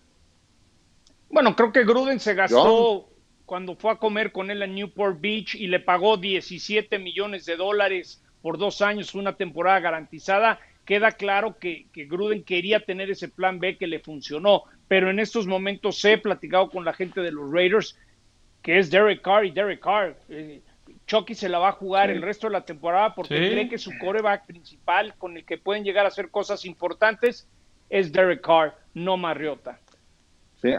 Bueno, 1.30 1.56
creo 1.56 1.72
que 1.72 1.84
Gruden 1.84 2.20
se 2.20 2.34
gastó 2.34 3.10
cuando 3.46 3.76
fue 3.76 3.92
a 3.92 3.96
comer 3.96 4.32
con 4.32 4.50
él 4.50 4.64
en 4.64 4.76
Newport 4.76 5.20
Beach 5.20 5.56
y 5.56 5.68
le 5.68 5.80
pagó 5.80 6.18
17 6.18 6.98
millones 7.00 7.46
de 7.46 7.56
dólares 7.56 8.24
por 8.42 8.58
dos 8.58 8.82
años, 8.82 9.16
una 9.16 9.36
temporada 9.36 9.80
garantizada 9.80 10.60
queda 10.86 11.12
claro 11.12 11.58
que, 11.60 11.88
Gruden 11.94 12.44
quería 12.44 12.80
tener 12.80 13.10
ese 13.10 13.28
plan 13.28 13.60
B 13.60 13.78
que 13.78 13.88
le 13.88 14.00
funcionó, 14.00 14.64
pero 14.88 15.10
en 15.10 15.20
estos 15.20 15.48
momentos 15.48 16.04
he 16.06 16.18
platicado 16.18 16.70
con 16.70 16.86
la 16.86 16.94
gente 16.94 17.22
de 17.22 17.32
los 17.32 17.52
Raiders 17.52 17.98
que 18.62 18.80
es 18.80 18.90
Derek 18.90 19.22
Carr 19.22 19.46
y 19.46 19.52
Derek 19.52 19.80
Carr. 19.80 20.16
Eh, 20.30 20.62
Chucky 21.08 21.36
se 21.36 21.50
la 21.50 21.60
va 21.60 21.70
a 21.70 21.74
jugar 21.74 22.10
el 22.10 22.22
resto 22.22 22.48
de 22.48 22.54
la 22.54 22.66
temporada 22.66 23.14
porque 23.14 23.36
cree 23.36 23.70
que 23.70 23.78
su 23.78 23.92
coreback 24.00 24.46
principal 24.46 25.14
con 25.18 25.38
el 25.38 25.46
que 25.46 25.58
pueden 25.58 25.84
llegar 25.84 26.06
a 26.06 26.08
hacer 26.08 26.30
cosas 26.30 26.66
importantes 26.66 27.48
es 27.90 28.12
Derek 28.12 28.42
Carr, 28.42 28.76
no 28.94 29.16
Mariota. 29.16 29.80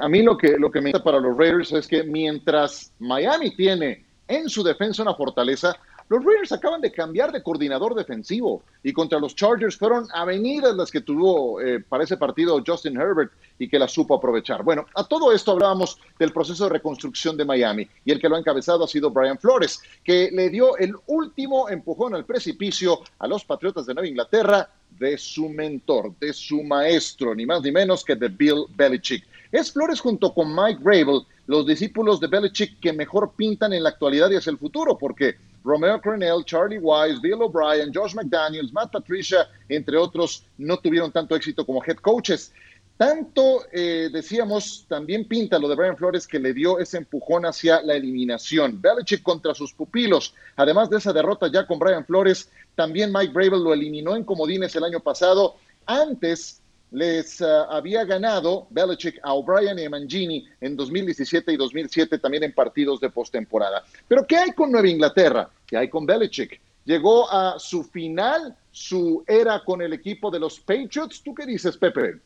a 0.00 0.08
mí 0.08 0.22
lo 0.22 0.36
que, 0.36 0.56
lo 0.58 0.70
que 0.70 0.80
me 0.80 0.90
gusta 0.90 1.04
para 1.04 1.20
los 1.20 1.36
Raiders 1.36 1.72
es 1.72 1.86
que 1.86 2.02
mientras 2.02 2.92
Miami 2.98 3.54
tiene 3.54 4.04
en 4.26 4.48
su 4.48 4.64
defensa 4.64 5.02
una 5.02 5.14
fortaleza, 5.14 5.76
los 6.08 6.24
Raiders 6.24 6.52
acaban 6.52 6.80
de 6.80 6.92
cambiar 6.92 7.32
de 7.32 7.42
coordinador 7.42 7.94
defensivo 7.94 8.62
y 8.82 8.92
contra 8.92 9.18
los 9.18 9.34
Chargers 9.34 9.76
fueron 9.76 10.06
avenidas 10.14 10.76
las 10.76 10.90
que 10.90 11.00
tuvo 11.00 11.60
eh, 11.60 11.80
para 11.80 12.04
ese 12.04 12.16
partido 12.16 12.62
Justin 12.64 12.96
Herbert 12.96 13.32
y 13.58 13.68
que 13.68 13.78
la 13.78 13.88
supo 13.88 14.14
aprovechar. 14.14 14.62
Bueno, 14.62 14.86
a 14.94 15.04
todo 15.04 15.32
esto 15.32 15.52
hablábamos 15.52 15.98
del 16.18 16.32
proceso 16.32 16.64
de 16.64 16.70
reconstrucción 16.70 17.36
de 17.36 17.44
Miami 17.44 17.88
y 18.04 18.12
el 18.12 18.20
que 18.20 18.28
lo 18.28 18.36
ha 18.36 18.38
encabezado 18.38 18.84
ha 18.84 18.88
sido 18.88 19.10
Brian 19.10 19.38
Flores, 19.38 19.80
que 20.04 20.30
le 20.32 20.48
dio 20.48 20.76
el 20.76 20.94
último 21.06 21.68
empujón 21.68 22.14
al 22.14 22.24
precipicio 22.24 23.00
a 23.18 23.26
los 23.26 23.44
Patriotas 23.44 23.86
de 23.86 23.94
Nueva 23.94 24.08
Inglaterra 24.08 24.70
de 24.98 25.18
su 25.18 25.48
mentor, 25.48 26.14
de 26.20 26.32
su 26.32 26.62
maestro, 26.62 27.34
ni 27.34 27.46
más 27.46 27.62
ni 27.62 27.72
menos 27.72 28.04
que 28.04 28.14
de 28.14 28.28
Bill 28.28 28.66
Belichick. 28.76 29.26
Es 29.52 29.72
Flores 29.72 30.00
junto 30.00 30.32
con 30.32 30.54
Mike 30.54 30.80
Rabel 30.82 31.22
los 31.46 31.66
discípulos 31.66 32.20
de 32.20 32.26
Belichick 32.26 32.80
que 32.80 32.92
mejor 32.92 33.32
pintan 33.36 33.72
en 33.72 33.82
la 33.82 33.90
actualidad 33.90 34.30
y 34.30 34.36
hacia 34.36 34.50
el 34.50 34.58
futuro, 34.58 34.98
porque 34.98 35.36
Romeo 35.66 36.00
Cornell, 36.00 36.44
Charlie 36.44 36.78
Wise, 36.78 37.18
Bill 37.20 37.42
O'Brien, 37.42 37.92
Josh 37.92 38.14
McDaniels, 38.14 38.72
Matt 38.72 38.92
Patricia, 38.92 39.48
entre 39.68 39.96
otros, 39.96 40.44
no 40.58 40.76
tuvieron 40.78 41.10
tanto 41.10 41.34
éxito 41.34 41.66
como 41.66 41.82
head 41.84 41.96
coaches. 41.96 42.52
Tanto, 42.96 43.66
eh, 43.72 44.08
decíamos, 44.10 44.86
también 44.88 45.26
pinta 45.26 45.58
lo 45.58 45.68
de 45.68 45.74
Brian 45.74 45.96
Flores 45.96 46.26
que 46.26 46.38
le 46.38 46.54
dio 46.54 46.78
ese 46.78 46.98
empujón 46.98 47.44
hacia 47.44 47.82
la 47.82 47.94
eliminación. 47.94 48.80
Belichick 48.80 49.22
contra 49.22 49.54
sus 49.54 49.72
pupilos. 49.72 50.34
Además 50.54 50.88
de 50.88 50.98
esa 50.98 51.12
derrota 51.12 51.50
ya 51.52 51.66
con 51.66 51.80
Brian 51.80 52.06
Flores, 52.06 52.48
también 52.76 53.12
Mike 53.12 53.34
Bravel 53.34 53.62
lo 53.62 53.74
eliminó 53.74 54.16
en 54.16 54.24
comodines 54.24 54.74
el 54.76 54.84
año 54.84 55.00
pasado. 55.00 55.56
Antes 55.84 56.62
les 56.92 57.42
ah, 57.42 57.66
había 57.70 58.04
ganado 58.04 58.66
Belichick 58.70 59.18
a 59.22 59.34
O'Brien 59.34 59.78
y 59.78 59.84
a 59.84 59.90
Mangini 59.90 60.46
en 60.60 60.76
2017 60.76 61.52
y 61.52 61.56
2007 61.56 62.18
también 62.18 62.44
en 62.44 62.54
partidos 62.54 63.00
de 63.00 63.10
postemporada. 63.10 63.84
Pero 64.08 64.26
¿qué 64.26 64.36
hay 64.36 64.52
con 64.52 64.70
Nueva 64.70 64.88
Inglaterra? 64.88 65.50
¿Qué 65.66 65.76
hay 65.76 65.88
con 65.88 66.06
Belichick? 66.06 66.60
Llegó 66.84 67.30
a 67.30 67.58
su 67.58 67.82
final, 67.82 68.56
su 68.70 69.24
era 69.26 69.62
con 69.64 69.82
el 69.82 69.92
equipo 69.92 70.30
de 70.30 70.38
los 70.38 70.60
Patriots. 70.60 71.22
¿Tú 71.22 71.34
qué 71.34 71.44
dices, 71.44 71.76
Pepe? 71.76 72.16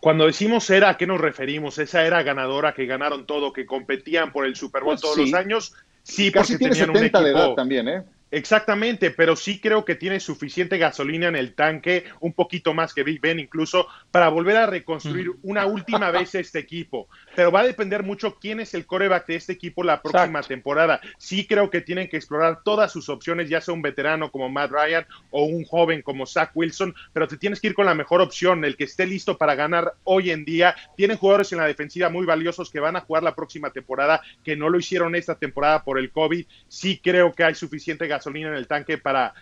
Cuando 0.00 0.26
decimos 0.26 0.70
era, 0.70 0.90
¿a 0.90 0.96
qué 0.96 1.06
nos 1.06 1.20
referimos? 1.20 1.78
Esa 1.78 2.06
era 2.06 2.22
ganadora 2.22 2.72
que 2.72 2.86
ganaron 2.86 3.26
todo, 3.26 3.52
que 3.52 3.66
competían 3.66 4.32
por 4.32 4.46
el 4.46 4.56
Super 4.56 4.82
Bowl 4.82 4.94
pues 4.94 5.02
todos 5.02 5.18
los 5.18 5.34
años. 5.34 5.74
Sí, 6.02 6.32
Casi 6.32 6.54
porque 6.54 6.70
tenían 6.70 6.90
un 6.90 6.96
equipo... 6.96 7.20
de 7.20 7.30
edad 7.30 7.54
también, 7.54 7.88
¿eh? 7.88 8.02
Exactamente, 8.30 9.10
pero 9.10 9.36
sí 9.36 9.58
creo 9.58 9.86
que 9.86 9.94
tiene 9.94 10.20
suficiente 10.20 10.76
gasolina 10.76 11.28
en 11.28 11.36
el 11.36 11.54
tanque, 11.54 12.04
un 12.20 12.34
poquito 12.34 12.74
más 12.74 12.92
que 12.92 13.02
Big 13.02 13.20
Ben 13.22 13.40
incluso, 13.40 13.86
para 14.10 14.28
volver 14.28 14.58
a 14.58 14.66
reconstruir 14.66 15.30
una 15.42 15.64
última 15.64 16.10
vez 16.10 16.34
este 16.34 16.58
equipo. 16.58 17.08
Pero 17.38 17.52
va 17.52 17.60
a 17.60 17.66
depender 17.68 18.02
mucho 18.02 18.34
quién 18.40 18.58
es 18.58 18.74
el 18.74 18.84
coreback 18.84 19.28
de 19.28 19.36
este 19.36 19.52
equipo 19.52 19.84
la 19.84 20.02
próxima 20.02 20.42
temporada. 20.42 21.00
Sí 21.18 21.46
creo 21.46 21.70
que 21.70 21.80
tienen 21.80 22.08
que 22.08 22.16
explorar 22.16 22.64
todas 22.64 22.90
sus 22.90 23.08
opciones, 23.08 23.48
ya 23.48 23.60
sea 23.60 23.74
un 23.74 23.80
veterano 23.80 24.32
como 24.32 24.48
Matt 24.48 24.72
Ryan 24.72 25.06
o 25.30 25.44
un 25.44 25.64
joven 25.64 26.02
como 26.02 26.26
Zach 26.26 26.50
Wilson, 26.52 26.92
pero 27.12 27.28
te 27.28 27.36
tienes 27.36 27.60
que 27.60 27.68
ir 27.68 27.74
con 27.74 27.86
la 27.86 27.94
mejor 27.94 28.22
opción, 28.22 28.64
el 28.64 28.76
que 28.76 28.82
esté 28.82 29.06
listo 29.06 29.38
para 29.38 29.54
ganar 29.54 29.94
hoy 30.02 30.32
en 30.32 30.44
día. 30.44 30.74
Tienen 30.96 31.16
jugadores 31.16 31.52
en 31.52 31.58
la 31.58 31.66
defensiva 31.68 32.08
muy 32.08 32.26
valiosos 32.26 32.72
que 32.72 32.80
van 32.80 32.96
a 32.96 33.02
jugar 33.02 33.22
la 33.22 33.36
próxima 33.36 33.70
temporada, 33.70 34.20
que 34.42 34.56
no 34.56 34.68
lo 34.68 34.76
hicieron 34.76 35.14
esta 35.14 35.36
temporada 35.36 35.84
por 35.84 36.00
el 36.00 36.10
COVID. 36.10 36.44
Sí 36.66 37.00
creo 37.00 37.32
que 37.32 37.44
hay 37.44 37.54
suficiente 37.54 38.08
gasolina 38.08 38.18
gasolina 38.18 38.48
en 38.48 38.54
el 38.56 38.66
tanque 38.66 38.98
para 38.98 39.32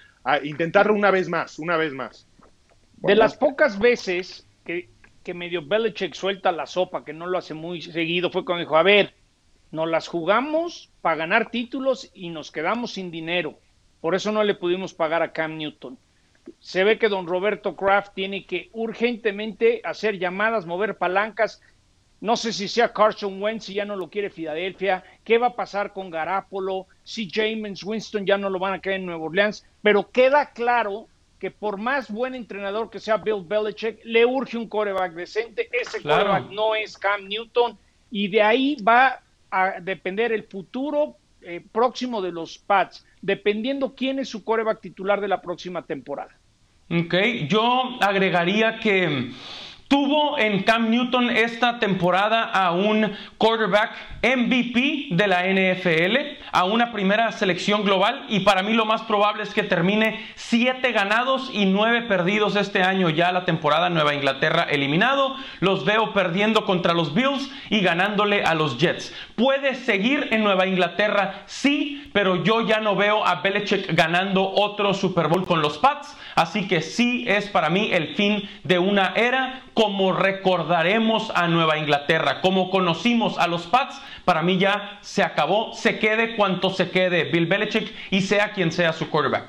intentarlo 0.42 0.92
una 0.92 1.11
vez 1.11 1.30
más, 1.30 1.59
una 1.59 1.78
vez 1.78 1.94
más. 1.94 2.28
De 2.98 3.14
las 3.14 3.38
pocas 3.38 3.78
veces 3.78 4.46
que, 4.66 4.90
que 5.26 5.34
medio 5.34 5.66
Belichick 5.66 6.14
suelta 6.14 6.52
la 6.52 6.66
sopa, 6.66 7.04
que 7.04 7.12
no 7.12 7.26
lo 7.26 7.36
hace 7.36 7.52
muy 7.52 7.82
seguido, 7.82 8.30
fue 8.30 8.44
cuando 8.44 8.60
dijo, 8.60 8.76
a 8.76 8.84
ver, 8.84 9.12
nos 9.72 9.88
las 9.88 10.06
jugamos 10.06 10.92
para 11.00 11.16
ganar 11.16 11.50
títulos 11.50 12.12
y 12.14 12.28
nos 12.28 12.52
quedamos 12.52 12.92
sin 12.92 13.10
dinero. 13.10 13.58
Por 14.00 14.14
eso 14.14 14.30
no 14.30 14.44
le 14.44 14.54
pudimos 14.54 14.94
pagar 14.94 15.24
a 15.24 15.32
Cam 15.32 15.56
Newton. 15.56 15.98
Se 16.60 16.84
ve 16.84 16.96
que 16.96 17.08
don 17.08 17.26
Roberto 17.26 17.74
Kraft 17.74 18.14
tiene 18.14 18.46
que 18.46 18.70
urgentemente 18.72 19.80
hacer 19.82 20.16
llamadas, 20.16 20.64
mover 20.64 20.96
palancas 20.96 21.60
no 22.20 22.36
sé 22.36 22.52
si 22.52 22.66
sea 22.66 22.92
Carson 22.92 23.42
Wentz 23.42 23.64
si 23.66 23.74
ya 23.74 23.84
no 23.84 23.94
lo 23.94 24.08
quiere 24.08 24.30
Filadelfia. 24.30 25.04
¿Qué 25.22 25.36
va 25.36 25.48
a 25.48 25.56
pasar 25.56 25.92
con 25.92 26.10
Garapolo? 26.10 26.86
Si 27.04 27.28
James 27.30 27.84
Winston 27.84 28.24
ya 28.24 28.38
no 28.38 28.48
lo 28.48 28.58
van 28.58 28.74
a 28.74 28.80
querer 28.80 29.00
en 29.00 29.06
Nueva 29.06 29.24
Orleans. 29.24 29.66
Pero 29.82 30.10
queda 30.10 30.52
claro 30.52 31.08
que 31.38 31.51
por 31.51 31.79
más 31.79 32.11
buen 32.11 32.35
entrenador 32.35 32.90
que 32.90 32.99
sea 32.99 33.18
Bill 33.18 33.44
Belichick, 33.46 34.01
le 34.05 34.25
urge 34.25 34.57
un 34.57 34.68
coreback 34.68 35.12
decente. 35.12 35.68
Ese 35.72 36.03
coreback 36.03 36.51
no 36.51 36.75
es 36.75 36.96
Cam 36.96 37.29
Newton. 37.29 37.79
Y 38.11 38.29
de 38.29 38.42
ahí 38.42 38.77
va 38.83 39.20
a 39.51 39.81
depender 39.81 40.33
el 40.33 40.44
futuro 40.44 41.16
eh, 41.42 41.62
próximo 41.72 42.22
de 42.22 42.33
los 42.33 42.59
Pats, 42.59 43.07
dependiendo 43.20 43.94
quién 43.94 44.18
es 44.18 44.29
su 44.29 44.44
coreback 44.44 44.81
titular 44.81 45.20
de 45.20 45.29
la 45.29 45.42
próxima 45.42 45.83
temporada. 45.83 46.38
Ok, 46.88 47.14
yo 47.49 47.99
agregaría 48.01 48.79
que 48.79 49.33
Tuvo 49.88 50.37
en 50.37 50.64
Cam 50.64 50.90
Newton 50.90 51.31
esta 51.31 51.79
temporada 51.79 52.42
a 52.42 52.72
un 52.72 53.12
quarterback 53.38 53.92
MVP 54.20 55.09
de 55.11 55.27
la 55.29 55.44
NFL, 55.44 56.16
a 56.51 56.64
una 56.64 56.90
primera 56.90 57.31
selección 57.31 57.85
global 57.85 58.25
y 58.29 58.40
para 58.40 58.64
mí 58.64 58.72
lo 58.72 58.85
más 58.85 59.03
probable 59.03 59.44
es 59.44 59.55
que 59.55 59.62
termine 59.62 60.27
siete 60.35 60.90
ganados 60.90 61.51
y 61.53 61.66
nueve 61.66 62.03
perdidos 62.03 62.57
este 62.57 62.83
año 62.83 63.11
ya 63.11 63.31
la 63.31 63.44
temporada 63.44 63.88
Nueva 63.88 64.14
Inglaterra 64.14 64.66
eliminado. 64.68 65.37
Los 65.61 65.85
veo 65.85 66.12
perdiendo 66.12 66.64
contra 66.64 66.92
los 66.92 67.14
Bills 67.14 67.49
y 67.70 67.81
ganándole 67.81 68.42
a 68.42 68.55
los 68.55 68.79
Jets. 68.79 69.14
Puede 69.37 69.77
seguir 69.77 70.29
en 70.33 70.42
Nueva 70.42 70.66
Inglaterra, 70.66 71.42
sí, 71.46 72.11
pero 72.12 72.42
yo 72.42 72.66
ya 72.66 72.81
no 72.81 72.96
veo 72.96 73.25
a 73.25 73.37
Belichick 73.37 73.94
ganando 73.94 74.51
otro 74.51 74.94
Super 74.94 75.29
Bowl 75.29 75.46
con 75.46 75.62
los 75.62 75.79
Pats, 75.79 76.16
así 76.37 76.68
que 76.68 76.81
sí 76.81 77.25
es 77.27 77.49
para 77.49 77.68
mí 77.68 77.90
el 77.92 78.14
fin 78.14 78.49
de 78.62 78.79
una 78.79 79.12
era 79.16 79.62
como 79.75 80.12
recordaremos 80.12 81.33
a 81.35 81.49
Nueva 81.49 81.77
Inglaterra, 81.79 82.40
como 82.40 82.70
conocimos 82.70 83.37
a 83.38 83.49
los 83.49 83.66
Pats, 83.66 84.01
para 84.25 84.42
mí 84.42 84.59
ya 84.59 84.99
se 85.03 85.25
acabó, 85.25 85.75
se 85.75 85.99
quede 85.99 86.37
cuanto 86.37 86.70
se 86.70 86.90
quede 86.90 87.25
Bill 87.25 87.46
Belichick 87.46 87.92
y 88.11 88.20
sea 88.20 88.53
quien 88.53 88.70
sea 88.70 88.92
su 88.92 89.11
quarterback. 89.11 89.49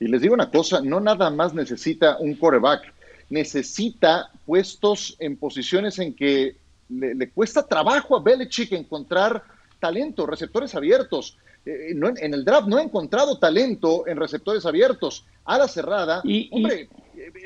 Y 0.00 0.08
les 0.08 0.22
digo 0.22 0.34
una 0.34 0.50
cosa, 0.50 0.80
no 0.82 1.00
nada 1.00 1.30
más 1.30 1.54
necesita 1.54 2.16
un 2.18 2.34
quarterback, 2.34 2.92
necesita 3.30 4.30
puestos 4.44 5.16
en 5.18 5.36
posiciones 5.36 5.98
en 5.98 6.14
que 6.14 6.56
le, 6.88 7.30
cuesta 7.30 7.66
trabajo 7.66 8.16
a 8.16 8.22
Belichick 8.22 8.72
encontrar 8.72 9.42
talento, 9.80 10.26
receptores 10.26 10.74
abiertos. 10.74 11.36
Eh, 11.66 11.90
en, 11.90 12.32
el 12.34 12.44
draft 12.44 12.68
no 12.68 12.76
ha 12.76 12.82
encontrado 12.82 13.38
talento 13.38 14.06
en 14.06 14.16
receptores 14.16 14.64
abiertos. 14.64 15.26
A 15.44 15.58
la 15.58 15.68
cerrada, 15.68 16.22
y, 16.24 16.48
hombre, 16.50 16.88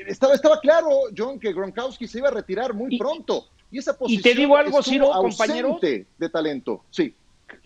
estaba, 0.07 0.33
estaba 0.33 0.59
claro, 0.59 0.89
John, 1.15 1.39
que 1.39 1.53
Gronkowski 1.53 2.07
se 2.07 2.17
iba 2.17 2.29
a 2.29 2.31
retirar 2.31 2.73
muy 2.73 2.97
pronto. 2.97 3.47
Y 3.69 3.77
esa 3.77 3.95
posición 3.95 4.19
y 4.19 4.23
te 4.23 4.33
digo 4.33 4.57
algo, 4.57 4.81
Ciro, 4.81 5.11
compañero. 5.11 5.79
de 5.79 6.29
talento, 6.31 6.83
sí. 6.89 7.13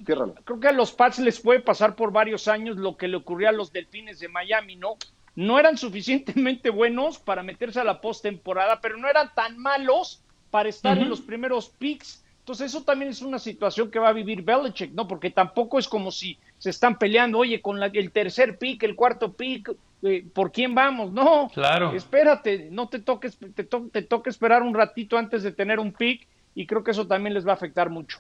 creo 0.04 0.60
que 0.60 0.68
a 0.68 0.74
los 0.74 0.92
Pats 0.92 1.20
les 1.20 1.40
puede 1.40 1.62
pasar 1.62 1.96
por 1.96 2.12
varios 2.12 2.50
años 2.50 2.76
lo 2.76 2.98
que 2.98 3.08
le 3.08 3.16
ocurrió 3.16 3.48
a 3.48 3.54
los 3.54 3.72
Delfines 3.72 4.20
de 4.20 4.28
Miami, 4.28 4.76
¿no? 4.76 4.98
No 5.36 5.58
eran 5.58 5.78
suficientemente 5.78 6.70
buenos 6.70 7.18
para 7.18 7.42
meterse 7.42 7.80
a 7.80 7.86
la 7.86 8.02
postemporada, 8.02 8.82
pero 8.82 8.98
no 8.98 9.08
eran 9.08 9.34
tan 9.34 9.58
malos 9.58 10.22
para 10.52 10.68
estar 10.68 10.98
en 10.98 11.10
los 11.10 11.22
primeros 11.22 11.70
picks. 11.70 12.25
Entonces, 12.46 12.68
eso 12.68 12.84
también 12.84 13.10
es 13.10 13.24
una 13.24 13.40
situación 13.40 13.90
que 13.90 13.98
va 13.98 14.10
a 14.10 14.14
vivir 14.14 14.44
Belichick, 14.44 14.94
¿no? 14.94 15.08
Porque 15.08 15.32
tampoco 15.32 15.80
es 15.80 15.88
como 15.88 16.12
si 16.12 16.38
se 16.60 16.70
están 16.70 17.00
peleando, 17.00 17.40
oye, 17.40 17.60
con 17.60 17.82
el 17.82 18.12
tercer 18.12 18.60
pick, 18.60 18.84
el 18.84 18.96
cuarto 18.96 19.34
pick, 19.34 19.72
eh, 20.04 20.24
¿por 20.32 20.52
quién 20.52 20.76
vamos? 20.76 21.12
No, 21.12 21.50
claro. 21.52 21.94
espérate, 21.94 22.70
no 22.70 22.88
te 22.88 23.00
toques, 23.00 23.36
te, 23.40 23.64
te 23.64 24.02
toca 24.04 24.30
esperar 24.30 24.62
un 24.62 24.76
ratito 24.76 25.18
antes 25.18 25.42
de 25.42 25.54
tener 25.54 25.80
un 25.80 25.92
pick 25.92 26.28
y 26.54 26.68
creo 26.68 26.84
que 26.84 26.92
eso 26.92 27.08
también 27.08 27.34
les 27.34 27.48
va 27.48 27.54
a 27.54 27.56
afectar 27.56 27.90
mucho. 27.90 28.20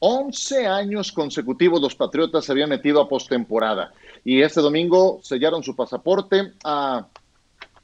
11 0.00 0.66
años 0.66 1.10
consecutivos 1.10 1.80
los 1.80 1.94
Patriotas 1.94 2.44
se 2.44 2.52
habían 2.52 2.68
metido 2.68 3.00
a 3.00 3.08
postemporada 3.08 3.94
y 4.26 4.42
este 4.42 4.60
domingo 4.60 5.20
sellaron 5.22 5.62
su 5.62 5.74
pasaporte 5.74 6.52
a 6.64 7.06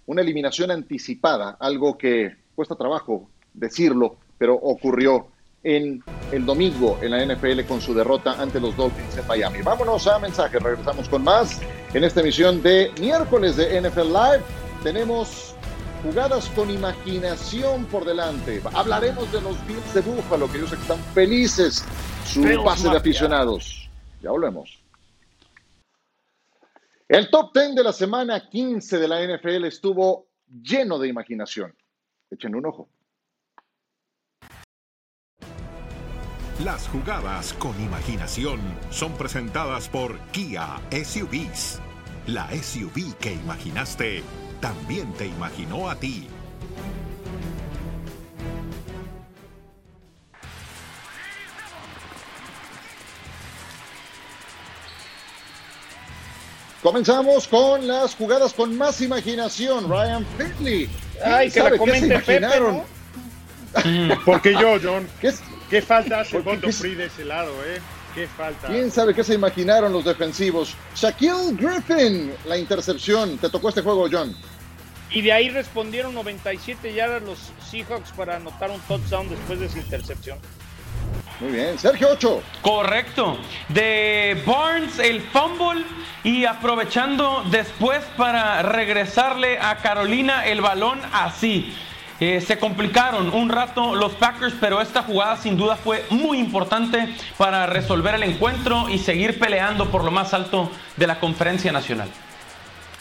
una 0.04 0.20
eliminación 0.20 0.70
anticipada, 0.70 1.56
algo 1.58 1.96
que 1.96 2.36
cuesta 2.54 2.74
trabajo 2.74 3.30
decirlo, 3.54 4.18
pero 4.36 4.54
ocurrió 4.54 5.28
en 5.64 6.02
el 6.32 6.46
domingo 6.46 6.98
en 7.02 7.10
la 7.10 7.24
NFL 7.24 7.62
con 7.66 7.80
su 7.80 7.94
derrota 7.94 8.40
ante 8.40 8.60
los 8.60 8.76
Dolphins 8.76 9.16
en 9.16 9.26
Miami. 9.26 9.62
Vámonos 9.62 10.06
a 10.06 10.18
mensajes, 10.18 10.62
regresamos 10.62 11.08
con 11.08 11.24
más 11.24 11.60
en 11.94 12.04
esta 12.04 12.20
emisión 12.20 12.62
de 12.62 12.92
miércoles 13.00 13.56
de 13.56 13.80
NFL 13.80 14.12
Live. 14.12 14.42
Tenemos 14.82 15.54
jugadas 16.02 16.48
con 16.50 16.70
imaginación 16.70 17.84
por 17.86 18.04
delante. 18.04 18.62
Hablaremos 18.72 19.30
de 19.32 19.40
los 19.40 19.66
Bills 19.66 19.94
de 19.94 20.00
Buffalo, 20.00 20.50
que 20.50 20.58
ellos 20.58 20.72
están 20.72 20.98
felices. 21.14 21.84
Su 22.24 22.42
pase 22.64 22.88
de 22.88 22.96
aficionados. 22.96 23.88
Ya 24.22 24.30
volvemos. 24.30 24.78
El 27.08 27.30
top 27.30 27.52
10 27.54 27.74
de 27.74 27.82
la 27.82 27.92
semana 27.92 28.48
15 28.48 28.98
de 28.98 29.08
la 29.08 29.24
NFL 29.24 29.64
estuvo 29.64 30.26
lleno 30.62 30.98
de 30.98 31.08
imaginación. 31.08 31.74
Echen 32.30 32.54
un 32.54 32.66
ojo. 32.66 32.88
Las 36.64 36.88
jugadas 36.88 37.52
con 37.52 37.80
imaginación 37.80 38.58
son 38.90 39.12
presentadas 39.12 39.88
por 39.88 40.18
Kia 40.32 40.80
SUVs. 40.90 41.78
La 42.26 42.48
SUV 42.50 43.14
que 43.20 43.34
imaginaste 43.34 44.24
también 44.60 45.12
te 45.12 45.26
imaginó 45.26 45.88
a 45.88 45.94
ti. 45.94 46.26
Comenzamos 56.82 57.46
con 57.46 57.86
las 57.86 58.16
jugadas 58.16 58.52
con 58.52 58.76
más 58.76 59.00
imaginación. 59.00 59.88
Ryan 59.88 60.26
Finley. 60.36 60.90
Ay, 61.24 61.52
que 61.52 61.62
la 61.62 61.78
comente 61.78 62.06
imaginaron? 62.06 62.82
Porque 64.24 64.54
yo, 64.54 64.76
John. 64.82 65.08
¿Qué, 65.20 65.32
¿Qué 65.70 65.82
falta 65.82 66.20
hace 66.20 66.38
Bondo 66.38 66.72
Free 66.72 66.94
de 66.94 67.06
ese 67.06 67.24
lado, 67.24 67.52
eh? 67.66 67.80
¿Qué 68.14 68.26
falta? 68.26 68.68
¿Quién 68.68 68.90
sabe 68.90 69.14
qué 69.14 69.22
se 69.22 69.34
imaginaron 69.34 69.92
los 69.92 70.04
defensivos? 70.04 70.74
Shaquille 70.94 71.52
Griffin, 71.52 72.32
la 72.46 72.56
intercepción. 72.56 73.36
¿Te 73.38 73.50
tocó 73.50 73.68
este 73.68 73.82
juego, 73.82 74.08
John? 74.10 74.34
Y 75.10 75.20
de 75.22 75.32
ahí 75.32 75.50
respondieron 75.50 76.14
97 76.14 76.92
yardas 76.94 77.22
los 77.22 77.38
Seahawks 77.70 78.10
para 78.12 78.36
anotar 78.36 78.70
un 78.70 78.80
touchdown 78.80 79.28
después 79.28 79.60
de 79.60 79.66
esa 79.66 79.78
intercepción. 79.78 80.38
Muy 81.40 81.52
bien, 81.52 81.78
Sergio 81.78 82.08
8. 82.12 82.42
Correcto. 82.62 83.38
De 83.68 84.42
Barnes 84.44 84.98
el 84.98 85.20
fumble 85.20 85.84
y 86.24 86.44
aprovechando 86.44 87.44
después 87.50 88.02
para 88.16 88.62
regresarle 88.62 89.58
a 89.58 89.76
Carolina 89.76 90.46
el 90.46 90.60
balón 90.60 91.00
así. 91.12 91.74
Eh, 92.20 92.40
se 92.40 92.58
complicaron 92.58 93.32
un 93.32 93.48
rato 93.48 93.94
los 93.94 94.14
Packers, 94.14 94.54
pero 94.60 94.80
esta 94.80 95.04
jugada 95.04 95.36
sin 95.36 95.56
duda 95.56 95.76
fue 95.76 96.04
muy 96.10 96.38
importante 96.38 97.14
para 97.36 97.66
resolver 97.66 98.16
el 98.16 98.24
encuentro 98.24 98.88
y 98.88 98.98
seguir 98.98 99.38
peleando 99.38 99.88
por 99.90 100.02
lo 100.02 100.10
más 100.10 100.34
alto 100.34 100.70
de 100.96 101.06
la 101.06 101.20
conferencia 101.20 101.70
nacional. 101.70 102.08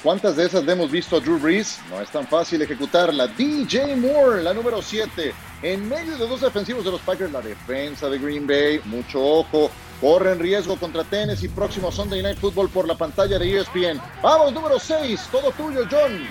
¿Cuántas 0.04 0.36
de 0.36 0.46
esas 0.46 0.68
hemos 0.68 0.92
visto 0.92 1.18
a 1.18 1.20
Drew 1.20 1.40
Brees? 1.40 1.80
No 1.90 2.00
es 2.00 2.10
tan 2.10 2.28
fácil 2.28 2.62
ejecutarla. 2.62 3.26
DJ 3.28 3.96
Moore, 3.96 4.44
la 4.44 4.54
número 4.54 4.82
7. 4.84 5.34
En 5.64 5.90
medio 5.90 6.16
de 6.18 6.28
dos 6.28 6.42
defensivos 6.42 6.86
de 6.86 6.92
los 6.92 7.02
Packers, 7.02 7.32
la 7.32 7.42
defensa 7.42 8.08
de 8.08 8.20
Green 8.20 8.46
Bay, 8.46 8.80
mucho 8.86 9.20
ojo. 9.20 9.72
Corre 10.00 10.34
en 10.34 10.40
riesgo 10.40 10.76
contra 10.78 11.04
Tennessee 11.04 11.48
próximo 11.48 11.92
Sunday 11.92 12.22
Night 12.22 12.38
Football 12.38 12.70
por 12.70 12.88
la 12.88 12.94
pantalla 12.94 13.40
de 13.40 13.58
ESPN. 13.58 14.00
Vamos, 14.22 14.54
número 14.54 14.78
6. 14.78 15.30
Todo 15.32 15.52
tuyo, 15.54 15.88
John. 15.90 16.28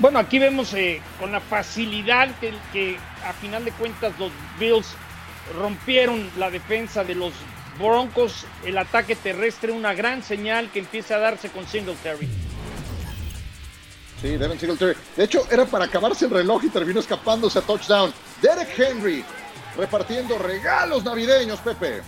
Bueno, 0.00 0.18
aquí 0.18 0.38
vemos 0.38 0.72
eh, 0.72 1.02
con 1.18 1.30
la 1.30 1.40
facilidad 1.40 2.28
que, 2.40 2.54
que 2.72 2.96
a 3.26 3.34
final 3.34 3.66
de 3.66 3.72
cuentas 3.72 4.18
los 4.18 4.32
Bills 4.58 4.86
rompieron 5.58 6.30
la 6.38 6.50
defensa 6.50 7.04
de 7.04 7.14
los 7.14 7.34
Broncos, 7.78 8.46
el 8.64 8.78
ataque 8.78 9.14
terrestre, 9.14 9.72
una 9.72 9.92
gran 9.92 10.22
señal 10.22 10.70
que 10.70 10.78
empieza 10.78 11.16
a 11.16 11.18
darse 11.18 11.50
con 11.50 11.66
Singletary. 11.66 12.28
Sí, 14.22 14.36
Devin 14.38 14.58
Singletary. 14.58 14.94
De 15.16 15.24
hecho, 15.24 15.46
era 15.50 15.66
para 15.66 15.84
acabarse 15.84 16.24
el 16.24 16.30
reloj 16.30 16.64
y 16.64 16.70
terminó 16.70 17.00
escapándose 17.00 17.58
a 17.58 17.62
touchdown. 17.62 18.12
Derek 18.40 18.78
Henry 18.78 19.22
repartiendo 19.76 20.38
regalos 20.38 21.04
navideños, 21.04 21.60
Pepe. 21.60 22.00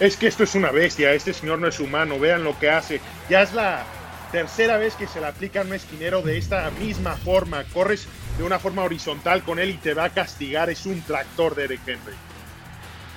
Es 0.00 0.16
que 0.16 0.26
esto 0.26 0.42
es 0.44 0.54
una 0.56 0.70
bestia, 0.72 1.12
este 1.12 1.32
señor 1.32 1.60
no 1.60 1.68
es 1.68 1.78
humano, 1.78 2.18
vean 2.18 2.42
lo 2.42 2.58
que 2.58 2.70
hace. 2.70 3.00
Ya 3.28 3.42
es 3.42 3.52
la 3.52 3.84
tercera 4.30 4.78
vez 4.78 4.94
que 4.94 5.06
se 5.06 5.20
le 5.20 5.26
aplica 5.26 5.60
a 5.60 5.64
un 5.64 5.72
esquinero 5.72 6.22
de 6.22 6.38
esta 6.38 6.70
misma 6.72 7.16
forma. 7.16 7.64
Corres 7.64 8.06
de 8.36 8.44
una 8.44 8.58
forma 8.58 8.82
horizontal 8.82 9.42
con 9.42 9.58
él 9.58 9.70
y 9.70 9.74
te 9.74 9.94
va 9.94 10.04
a 10.04 10.10
castigar. 10.10 10.70
Es 10.70 10.86
un 10.86 11.00
tractor 11.02 11.54
de 11.54 11.64
Eric 11.64 11.80
Henry. 11.86 12.14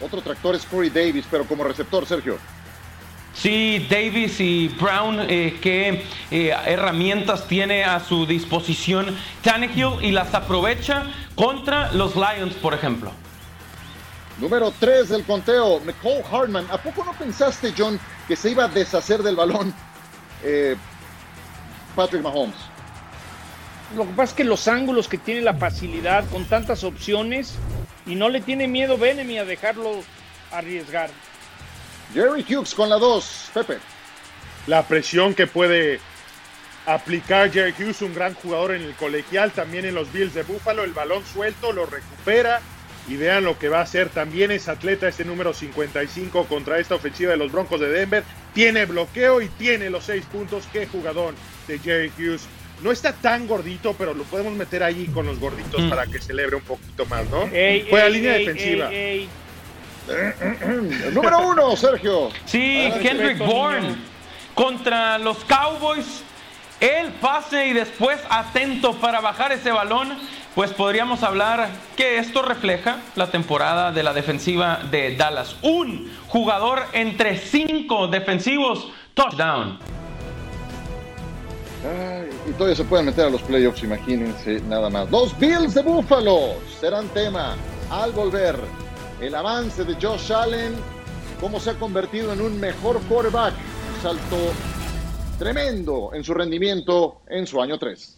Otro 0.01 0.21
tractor 0.21 0.55
es 0.55 0.65
Corey 0.65 0.89
Davis, 0.89 1.25
pero 1.29 1.45
como 1.45 1.63
receptor, 1.63 2.05
Sergio. 2.05 2.37
Sí, 3.33 3.87
Davis 3.89 4.39
y 4.39 4.67
Brown, 4.67 5.19
eh, 5.21 5.57
qué 5.61 6.03
eh, 6.31 6.53
herramientas 6.65 7.47
tiene 7.47 7.83
a 7.83 7.99
su 7.99 8.25
disposición 8.25 9.15
Tannehill 9.41 10.01
y 10.01 10.11
las 10.11 10.33
aprovecha 10.33 11.05
contra 11.35 11.91
los 11.93 12.15
Lions, 12.15 12.55
por 12.55 12.73
ejemplo. 12.73 13.11
Número 14.37 14.73
3 14.79 15.09
del 15.09 15.23
conteo, 15.23 15.79
Nicole 15.85 16.23
Hartman. 16.29 16.67
¿A 16.71 16.77
poco 16.77 17.05
no 17.05 17.13
pensaste, 17.13 17.73
John, 17.77 17.99
que 18.27 18.35
se 18.35 18.51
iba 18.51 18.65
a 18.65 18.67
deshacer 18.67 19.21
del 19.23 19.35
balón 19.35 19.73
eh, 20.43 20.75
Patrick 21.95 22.23
Mahomes. 22.23 22.55
Lo 23.95 24.05
que 24.05 24.11
pasa 24.11 24.31
es 24.31 24.33
que 24.33 24.43
los 24.43 24.67
ángulos 24.67 25.07
que 25.07 25.17
tiene 25.17 25.41
la 25.41 25.53
facilidad 25.55 26.27
con 26.29 26.45
tantas 26.45 26.83
opciones 26.83 27.55
y 28.05 28.15
no 28.15 28.29
le 28.29 28.41
tiene 28.41 28.67
miedo 28.67 28.97
Benemy 28.97 29.37
a 29.37 29.45
dejarlo 29.45 30.01
arriesgar. 30.51 31.09
Jerry 32.13 32.45
Hughes 32.47 32.73
con 32.73 32.89
la 32.89 32.97
2, 32.97 33.51
Pepe. 33.53 33.77
La 34.67 34.87
presión 34.87 35.33
que 35.33 35.47
puede 35.47 35.99
aplicar 36.85 37.51
Jerry 37.51 37.73
Hughes, 37.77 38.01
un 38.01 38.13
gran 38.13 38.33
jugador 38.33 38.73
en 38.73 38.83
el 38.83 38.95
colegial, 38.95 39.51
también 39.51 39.85
en 39.85 39.95
los 39.95 40.11
Bills 40.11 40.33
de 40.33 40.43
Buffalo, 40.43 40.83
el 40.83 40.93
balón 40.93 41.23
suelto, 41.25 41.71
lo 41.73 41.85
recupera 41.85 42.61
y 43.07 43.15
vean 43.15 43.43
lo 43.43 43.57
que 43.57 43.69
va 43.69 43.79
a 43.79 43.83
hacer. 43.83 44.09
También 44.09 44.51
es 44.51 44.67
atleta 44.67 45.07
este 45.07 45.25
número 45.25 45.53
55 45.53 46.45
contra 46.45 46.79
esta 46.79 46.95
ofensiva 46.95 47.31
de 47.31 47.37
los 47.37 47.51
Broncos 47.51 47.79
de 47.79 47.89
Denver. 47.89 48.23
Tiene 48.53 48.85
bloqueo 48.85 49.41
y 49.41 49.47
tiene 49.49 49.89
los 49.89 50.05
seis 50.05 50.25
puntos. 50.25 50.67
Qué 50.71 50.87
jugador 50.87 51.33
de 51.67 51.79
Jerry 51.79 52.11
Hughes. 52.17 52.47
No 52.81 52.91
está 52.91 53.13
tan 53.13 53.47
gordito, 53.47 53.93
pero 53.97 54.13
lo 54.13 54.23
podemos 54.23 54.53
meter 54.53 54.83
ahí 54.83 55.05
con 55.07 55.25
los 55.25 55.39
gorditos 55.39 55.81
mm. 55.81 55.89
para 55.89 56.07
que 56.07 56.19
celebre 56.19 56.55
un 56.55 56.63
poquito 56.63 57.05
más, 57.05 57.29
¿no? 57.29 57.47
Fue 57.89 58.01
a 58.01 58.09
línea 58.09 58.33
defensiva. 58.33 58.89
Número 61.13 61.47
uno, 61.47 61.75
Sergio. 61.75 62.29
Sí, 62.45 62.91
Kendrick 63.01 63.37
Bourne 63.37 63.95
contra 64.55 65.17
los 65.19 65.37
Cowboys. 65.45 66.23
El 66.79 67.09
pase 67.13 67.67
y 67.67 67.73
después 67.73 68.19
atento 68.27 68.95
para 68.95 69.21
bajar 69.21 69.51
ese 69.51 69.71
balón 69.71 70.17
pues 70.55 70.71
podríamos 70.71 71.23
hablar 71.23 71.69
que 71.95 72.17
esto 72.17 72.41
refleja 72.41 72.97
la 73.15 73.31
temporada 73.31 73.91
de 73.91 74.03
la 74.03 74.13
defensiva 74.13 74.79
de 74.91 75.15
Dallas. 75.15 75.55
Un 75.61 76.11
jugador 76.27 76.83
entre 76.91 77.37
cinco 77.37 78.07
defensivos, 78.07 78.89
touchdown. 79.13 79.79
Y 82.47 82.51
todavía 82.53 82.75
se 82.75 82.83
pueden 82.83 83.07
meter 83.07 83.25
a 83.25 83.29
los 83.29 83.41
playoffs, 83.41 83.83
imagínense 83.83 84.61
nada 84.61 84.89
más. 84.89 85.09
Los 85.09 85.37
Bills 85.39 85.73
de 85.73 85.81
Buffalo 85.81 86.55
serán 86.79 87.07
tema 87.09 87.55
al 87.89 88.11
volver. 88.11 88.55
El 89.19 89.35
avance 89.35 89.83
de 89.83 89.95
Josh 89.95 90.31
Allen, 90.31 90.73
cómo 91.39 91.59
se 91.59 91.71
ha 91.71 91.73
convertido 91.75 92.33
en 92.33 92.41
un 92.41 92.59
mejor 92.59 93.01
quarterback. 93.03 93.53
Un 93.95 94.01
salto 94.01 94.37
tremendo 95.39 96.11
en 96.13 96.23
su 96.23 96.33
rendimiento 96.33 97.21
en 97.27 97.47
su 97.47 97.61
año 97.61 97.77
3. 97.79 98.17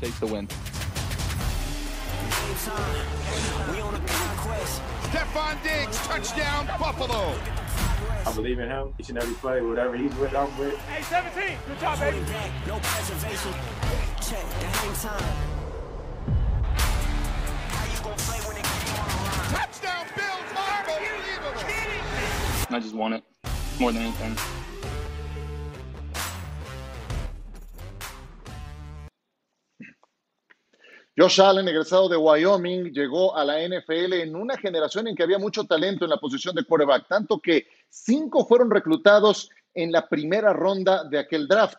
Take 0.00 0.12
the 0.20 0.26
win. 0.26 0.48
Stefan 5.08 5.58
Diggs, 5.62 5.98
touchdown, 6.08 6.66
Buffalo. 6.78 7.65
I 8.26 8.32
believe 8.34 8.58
in 8.58 8.68
him. 8.68 8.92
Each 8.98 9.08
and 9.08 9.18
every 9.18 9.34
play, 9.34 9.62
whatever 9.62 9.96
he's 9.96 10.12
with, 10.16 10.34
I'm 10.34 10.58
with. 10.58 10.76
Hey, 10.78 11.02
17. 11.02 11.58
Good 11.68 11.78
job, 11.78 12.00
baby. 12.00 12.18
No 12.66 12.78
preservation. 12.82 13.52
Check 14.20 14.44
the 14.58 14.66
hang 14.66 14.94
time. 14.96 15.36
Touchdown, 19.54 20.06
Bills. 20.16 20.48
Unbelievable. 20.58 21.62
I 22.68 22.80
just 22.80 22.94
want 22.96 23.14
it 23.14 23.22
more 23.78 23.92
than 23.92 24.02
anything. 24.02 24.55
Josh 31.18 31.40
Allen, 31.40 31.66
egresado 31.66 32.10
de 32.10 32.16
Wyoming, 32.18 32.92
llegó 32.92 33.34
a 33.34 33.42
la 33.42 33.66
NFL 33.66 34.12
en 34.12 34.36
una 34.36 34.58
generación 34.58 35.08
en 35.08 35.16
que 35.16 35.22
había 35.22 35.38
mucho 35.38 35.64
talento 35.64 36.04
en 36.04 36.10
la 36.10 36.18
posición 36.18 36.54
de 36.54 36.64
quarterback, 36.64 37.08
tanto 37.08 37.40
que 37.40 37.68
cinco 37.88 38.44
fueron 38.44 38.70
reclutados 38.70 39.48
en 39.72 39.92
la 39.92 40.06
primera 40.06 40.52
ronda 40.52 41.04
de 41.04 41.18
aquel 41.18 41.48
draft. 41.48 41.78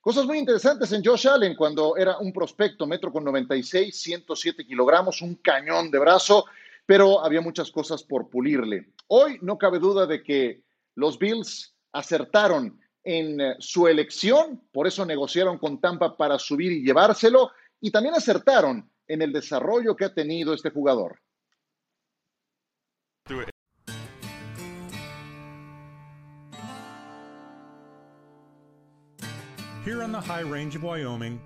Cosas 0.00 0.26
muy 0.26 0.38
interesantes 0.38 0.92
en 0.92 1.04
Josh 1.04 1.26
Allen 1.26 1.56
cuando 1.56 1.96
era 1.96 2.18
un 2.18 2.32
prospecto, 2.32 2.86
metro 2.86 3.10
con 3.12 3.24
96, 3.24 4.00
107 4.00 4.64
kilogramos, 4.64 5.22
un 5.22 5.34
cañón 5.36 5.90
de 5.90 5.98
brazo, 5.98 6.44
pero 6.86 7.24
había 7.24 7.40
muchas 7.40 7.68
cosas 7.72 8.04
por 8.04 8.28
pulirle. 8.28 8.92
Hoy 9.08 9.38
no 9.42 9.58
cabe 9.58 9.80
duda 9.80 10.06
de 10.06 10.22
que 10.22 10.62
los 10.94 11.18
Bills 11.18 11.74
acertaron 11.90 12.80
en 13.02 13.40
eh, 13.40 13.56
su 13.58 13.88
elección, 13.88 14.62
por 14.70 14.86
eso 14.86 15.04
negociaron 15.04 15.58
con 15.58 15.80
Tampa 15.80 16.16
para 16.16 16.38
subir 16.38 16.70
y 16.70 16.84
llevárselo 16.84 17.50
y 17.82 17.90
también 17.90 18.14
acertaron 18.14 18.90
en 19.08 19.20
el 19.22 19.32
desarrollo 19.32 19.96
que 19.96 20.04
ha 20.06 20.14
tenido 20.14 20.54
este 20.54 20.70
jugador. 20.70 21.18
Here 29.84 30.02
on 30.02 30.12
the 30.12 30.20
high 30.20 30.40
range 30.40 30.76
of 30.76 30.84
Wyoming, 30.84 31.40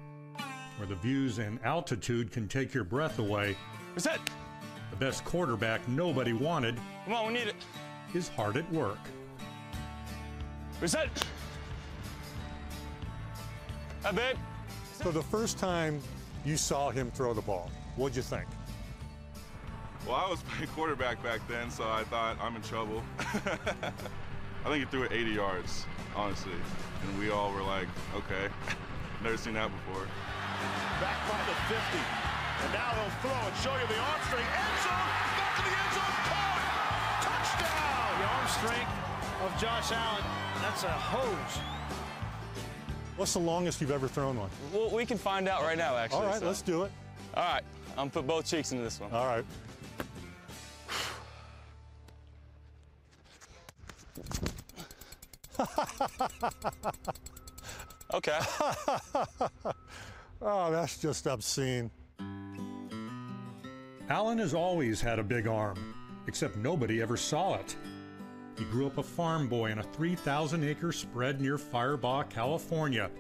where 0.77 0.87
the 0.87 0.95
views 0.97 1.39
and 1.39 1.59
altitude 1.65 2.31
can 2.31 2.49
take 2.49 2.75
your 2.75 2.85
breath 2.85 3.19
away, 3.19 3.57
Is 3.97 4.07
it? 4.07 4.21
the 4.91 4.97
best 4.97 5.25
quarterback 5.25 5.87
nobody 5.89 6.33
wanted 6.33 6.79
Come 7.05 7.15
on, 7.15 7.27
we 7.29 7.33
need 7.33 7.49
it. 7.49 7.57
is 8.15 8.29
hard 8.29 8.57
at 8.57 8.71
work. 8.73 8.99
Reset. 10.81 11.09
Hi, 14.03 14.13
babe. 14.13 14.37
So 15.03 15.11
the 15.11 15.23
first 15.23 15.59
time 15.59 16.01
you 16.47 16.57
saw 16.57 16.91
him 16.91 17.11
throw 17.11 17.35
the 17.35 17.43
ball, 17.43 17.71
what'd 17.97 18.17
you 18.17 18.23
think? 18.23 18.47
Well, 20.07 20.15
I 20.15 20.31
was 20.31 20.41
playing 20.49 20.69
quarterback 20.69 21.23
back 21.23 21.41
then, 21.49 21.71
so 21.71 21.85
I 21.85 22.05
thought 22.05 22.39
I'm 22.41 22.55
in 22.55 22.63
trouble. 22.63 23.03
I 23.19 24.69
think 24.71 24.79
he 24.79 24.85
threw 24.85 25.03
it 25.03 25.13
80 25.13 25.31
yards, 25.33 25.87
honestly. 26.15 26.55
And 27.03 27.19
we 27.19 27.31
all 27.31 27.53
were 27.53 27.63
like, 27.63 27.89
okay, 28.15 28.49
never 29.23 29.37
seen 29.37 29.55
that 29.55 29.71
before. 29.71 30.07
Back 31.03 31.19
by 31.27 31.39
the 31.51 31.57
50. 31.67 31.99
And 32.63 32.73
now 32.73 32.95
they'll 32.95 33.19
throw 33.21 33.35
and 33.35 33.57
show 33.59 33.75
you 33.75 33.87
the 33.91 33.99
arm 33.99 34.21
strength. 34.31 34.47
End 34.47 34.79
zone. 34.87 35.11
Back 35.37 35.53
to 35.59 35.63
the 35.67 35.75
end 35.75 35.93
zone. 35.99 36.15
Caught. 36.31 36.63
Touchdown. 37.27 38.11
The 38.23 38.27
arm 38.27 38.49
strength 38.55 38.93
of 39.43 39.51
Josh 39.61 39.91
Allen. 39.93 40.25
That's 40.63 40.85
a 40.85 40.95
hose. 40.95 41.76
What's 43.17 43.33
the 43.33 43.39
longest 43.39 43.81
you've 43.81 43.91
ever 43.91 44.09
thrown 44.09 44.37
one? 44.37 44.51
Well, 44.75 44.91
we 44.91 45.07
can 45.07 45.17
find 45.17 45.49
out 45.49 45.63
right 45.63 45.79
now, 45.79 45.97
actually. 45.97 46.19
All 46.19 46.27
right, 46.27 46.39
so. 46.39 46.47
let's 46.47 46.61
do 46.61 46.85
it. 46.85 46.93
All 47.35 47.45
right, 47.45 47.63
I'm 47.93 47.97
gonna 47.97 48.11
put 48.11 48.27
both 48.27 48.47
cheeks 48.47 48.73
into 48.73 48.85
this 48.85 49.01
one. 49.01 49.11
All 49.13 49.27
right. 49.27 49.45
Okay. 58.15 58.39
oh, 60.41 60.71
that's 60.71 60.97
just 60.99 61.27
obscene. 61.27 61.91
Allen 64.09 64.39
has 64.39 64.55
always 64.55 65.01
had 65.01 65.19
a 65.19 65.25
big 65.25 65.49
arm, 65.49 65.93
except 66.29 66.57
nobody 66.57 67.03
ever 67.03 67.17
saw 67.17 67.57
it. 67.57 67.75
He 68.59 68.65
grew 68.65 68.87
up 68.87 68.99
a 68.99 69.03
farm 69.03 69.49
boy 69.49 69.71
on 69.71 69.79
a 69.79 69.83
3,000 69.83 70.65
acre 70.65 70.93
spread 70.93 71.41
near 71.41 71.59
Firebaugh, 71.59 72.29
California. 72.31 73.11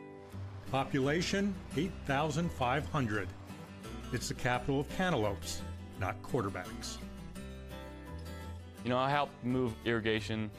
Population 0.70 1.54
8,500. 1.76 3.28
It's 4.12 4.28
the 4.28 4.34
capital 4.34 4.80
of 4.80 4.88
cantaloupes, 4.96 5.62
not 6.00 6.20
quarterbacks. 6.22 6.96
You 8.82 8.90
know, 8.90 8.98
I 8.98 9.10
helped 9.10 9.44
move 9.44 9.74
irrigation 9.84 10.50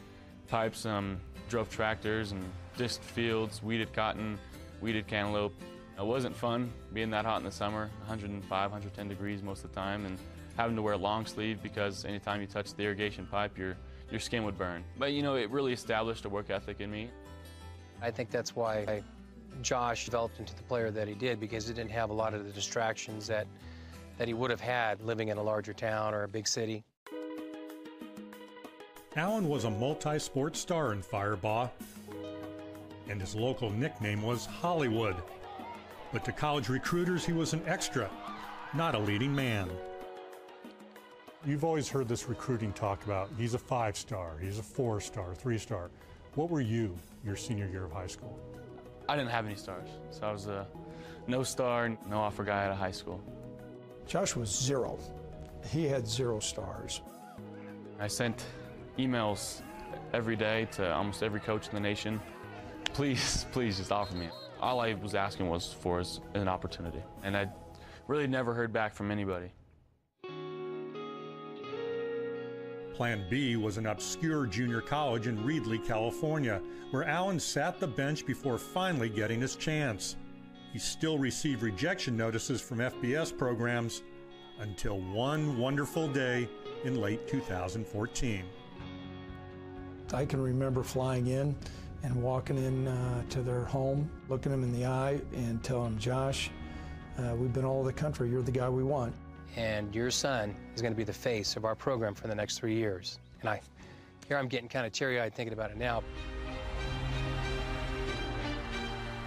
pipes, 0.47 0.85
um, 0.85 1.19
drove 1.49 1.69
tractors 1.69 2.31
and 2.31 2.43
disked 2.77 3.03
fields, 3.03 3.63
weeded 3.63 3.93
cotton, 3.93 4.37
weeded 4.81 5.07
cantaloupe. 5.07 5.53
It 5.97 6.05
wasn't 6.05 6.35
fun 6.35 6.71
being 6.93 7.09
that 7.11 7.25
hot 7.25 7.39
in 7.39 7.45
the 7.45 7.51
summer, 7.51 7.89
105, 8.05 8.49
110 8.49 9.07
degrees 9.07 9.41
most 9.41 9.63
of 9.63 9.71
the 9.71 9.75
time, 9.75 10.05
and 10.05 10.19
having 10.55 10.75
to 10.75 10.81
wear 10.81 10.95
long 10.95 11.25
sleeve 11.25 11.63
because 11.63 12.05
anytime 12.05 12.41
you 12.41 12.47
touch 12.47 12.73
the 12.75 12.83
irrigation 12.83 13.25
pipe, 13.25 13.57
your, 13.57 13.75
your 14.11 14.19
skin 14.19 14.43
would 14.43 14.57
burn. 14.57 14.83
But 14.97 15.13
you 15.13 15.21
know, 15.21 15.35
it 15.35 15.49
really 15.49 15.73
established 15.73 16.25
a 16.25 16.29
work 16.29 16.49
ethic 16.49 16.81
in 16.81 16.91
me. 16.91 17.09
I 18.01 18.11
think 18.11 18.29
that's 18.29 18.55
why 18.55 19.03
Josh 19.61 20.05
developed 20.05 20.39
into 20.39 20.55
the 20.55 20.63
player 20.63 20.91
that 20.91 21.07
he 21.07 21.15
did 21.15 21.39
because 21.39 21.67
he 21.67 21.73
didn't 21.73 21.91
have 21.91 22.09
a 22.09 22.13
lot 22.13 22.33
of 22.33 22.45
the 22.45 22.51
distractions 22.51 23.27
that, 23.27 23.47
that 24.17 24.27
he 24.27 24.33
would 24.33 24.51
have 24.51 24.61
had 24.61 25.01
living 25.01 25.29
in 25.29 25.37
a 25.37 25.43
larger 25.43 25.73
town 25.73 26.13
or 26.13 26.23
a 26.23 26.27
big 26.27 26.47
city. 26.47 26.83
Allen 29.15 29.49
was 29.49 29.63
a 29.63 29.69
multi 29.69 30.19
sport 30.19 30.55
star 30.55 30.93
in 30.93 31.01
Firebaugh, 31.01 31.71
and 33.09 33.19
his 33.19 33.33
local 33.33 33.71
nickname 33.71 34.21
was 34.21 34.45
Hollywood. 34.45 35.15
But 36.13 36.23
to 36.25 36.31
college 36.31 36.69
recruiters, 36.69 37.25
he 37.25 37.33
was 37.33 37.53
an 37.53 37.63
extra, 37.65 38.11
not 38.75 38.93
a 38.93 38.99
leading 38.99 39.33
man. 39.33 39.69
You've 41.47 41.63
always 41.63 41.87
heard 41.87 42.09
this 42.09 42.27
recruiting 42.27 42.73
talk 42.73 43.05
about 43.05 43.29
he's 43.37 43.53
a 43.53 43.57
five 43.57 43.95
star, 43.95 44.37
he's 44.37 44.59
a 44.59 44.63
four 44.63 44.99
star, 44.99 45.33
three 45.33 45.57
star. 45.57 45.89
What 46.35 46.49
were 46.49 46.59
you 46.59 46.93
your 47.23 47.37
senior 47.37 47.69
year 47.69 47.85
of 47.85 47.93
high 47.93 48.07
school? 48.07 48.37
I 49.07 49.15
didn't 49.15 49.31
have 49.31 49.45
any 49.45 49.55
stars, 49.55 49.87
so 50.11 50.27
I 50.27 50.33
was 50.33 50.47
a 50.47 50.67
no 51.25 51.43
star, 51.43 51.97
no 52.09 52.17
offer 52.17 52.43
guy 52.43 52.65
out 52.65 52.71
of 52.71 52.77
high 52.77 52.91
school. 52.91 53.23
Josh 54.05 54.35
was 54.35 54.49
zero. 54.49 54.99
He 55.71 55.85
had 55.85 56.05
zero 56.05 56.41
stars. 56.41 56.99
I 57.97 58.07
sent 58.07 58.43
emails 58.99 59.61
every 60.13 60.35
day 60.35 60.67
to 60.73 60.93
almost 60.93 61.23
every 61.23 61.39
coach 61.39 61.69
in 61.69 61.75
the 61.75 61.79
nation. 61.79 62.19
Please, 62.91 63.45
please 63.53 63.77
just 63.77 63.93
offer 63.93 64.17
me. 64.17 64.27
All 64.59 64.81
I 64.81 64.95
was 64.95 65.15
asking 65.15 65.47
was 65.47 65.71
for 65.71 66.03
an 66.33 66.49
opportunity. 66.49 67.01
And 67.23 67.37
I 67.37 67.47
really 68.07 68.27
never 68.27 68.53
heard 68.53 68.73
back 68.73 68.93
from 68.93 69.11
anybody. 69.11 69.49
Plan 72.97 73.23
B 73.29 73.57
was 73.57 73.77
an 73.77 73.85
obscure 73.85 74.47
junior 74.47 74.81
college 74.81 75.27
in 75.27 75.37
Reedley, 75.37 75.85
California, 75.85 76.59
where 76.89 77.03
Allen 77.03 77.39
sat 77.39 77.79
the 77.79 77.85
bench 77.85 78.25
before 78.25 78.57
finally 78.57 79.07
getting 79.07 79.39
his 79.39 79.55
chance. 79.55 80.15
He 80.73 80.79
still 80.79 81.19
received 81.19 81.61
rejection 81.61 82.17
notices 82.17 82.59
from 82.59 82.79
FBS 82.79 83.37
programs 83.37 84.01
until 84.61 84.99
one 84.99 85.59
wonderful 85.59 86.07
day 86.07 86.49
in 86.85 86.99
late 86.99 87.27
2014. 87.27 88.43
I 90.11 90.25
can 90.25 90.41
remember 90.41 90.81
flying 90.81 91.27
in 91.27 91.55
and 92.01 92.15
walking 92.15 92.57
in 92.57 92.87
uh, 92.87 93.21
to 93.29 93.43
their 93.43 93.65
home, 93.65 94.09
looking 94.27 94.51
them 94.51 94.63
in 94.63 94.73
the 94.73 94.87
eye, 94.87 95.21
and 95.35 95.63
telling 95.63 95.91
them, 95.91 95.99
Josh, 95.99 96.49
uh, 97.19 97.35
we've 97.35 97.53
been 97.53 97.63
all 97.63 97.81
over 97.81 97.89
the 97.89 97.93
country. 97.93 98.27
You're 98.27 98.41
the 98.41 98.51
guy 98.51 98.69
we 98.69 98.83
want. 98.83 99.13
And 99.55 99.93
your 99.95 100.11
son 100.11 100.55
is 100.75 100.81
going 100.81 100.93
to 100.93 100.97
be 100.97 101.03
the 101.03 101.13
face 101.13 101.55
of 101.55 101.65
our 101.65 101.75
program 101.75 102.13
for 102.13 102.27
the 102.27 102.35
next 102.35 102.59
three 102.59 102.75
years. 102.75 103.19
And 103.41 103.49
I, 103.49 103.61
here 104.27 104.37
I'm 104.37 104.47
getting 104.47 104.69
kind 104.69 104.85
of 104.85 104.91
teary-eyed 104.91 105.33
thinking 105.33 105.53
about 105.53 105.71
it 105.71 105.77
now. 105.77 106.03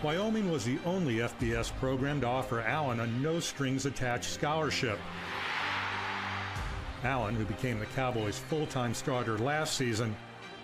Wyoming 0.02 0.50
was 0.50 0.64
the 0.64 0.78
only 0.86 1.16
FBS 1.16 1.76
program 1.76 2.20
to 2.22 2.26
offer 2.26 2.62
Allen 2.62 3.00
a 3.00 3.06
no 3.06 3.38
strings 3.38 3.84
attached 3.86 4.30
scholarship. 4.30 4.98
Allen, 7.04 7.34
who 7.34 7.44
became 7.44 7.78
the 7.78 7.86
Cowboys' 7.86 8.38
full 8.38 8.66
time 8.66 8.94
starter 8.94 9.36
last 9.38 9.76
season, 9.76 10.14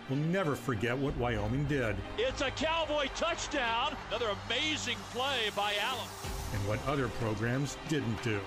will 0.09 0.17
never 0.17 0.55
forget 0.55 0.97
what 0.97 1.17
Wyoming 1.17 1.65
did 1.65 1.97
It's 2.17 2.41
a 2.41 2.51
Cowboy 2.51 3.09
touchdown. 3.17 3.97
Another 4.09 4.29
amazing 4.47 4.97
play 5.13 5.51
by 5.55 5.75
Allen. 5.83 6.09
and 6.55 6.69
what 6.69 6.79
other 6.87 7.09
programs 7.09 7.77
didn't 7.89 8.23
do. 8.23 8.41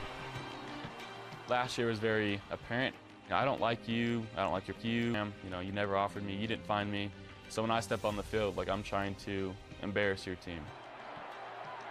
Last 1.49 1.77
year 1.77 1.87
was 1.87 1.99
very 1.99 2.39
apparent. 2.51 2.95
You 3.25 3.31
know, 3.31 3.37
I 3.37 3.45
don't 3.45 3.59
like 3.59 3.87
you. 3.87 4.25
I 4.37 4.43
don't 4.43 4.51
like 4.51 4.67
your 4.67 4.77
you. 4.81 5.15
You 5.43 5.49
know, 5.49 5.59
you 5.59 5.71
never 5.71 5.97
offered 5.97 6.23
me. 6.23 6.35
You 6.35 6.47
didn't 6.47 6.65
find 6.65 6.91
me. 6.91 7.09
So 7.49 7.63
when 7.63 7.71
I 7.71 7.79
step 7.79 8.05
on 8.05 8.15
the 8.15 8.23
field, 8.23 8.55
like 8.55 8.69
I'm 8.69 8.83
trying 8.83 9.15
to 9.25 9.53
embarrass 9.81 10.27
your 10.27 10.35
team. 10.35 10.61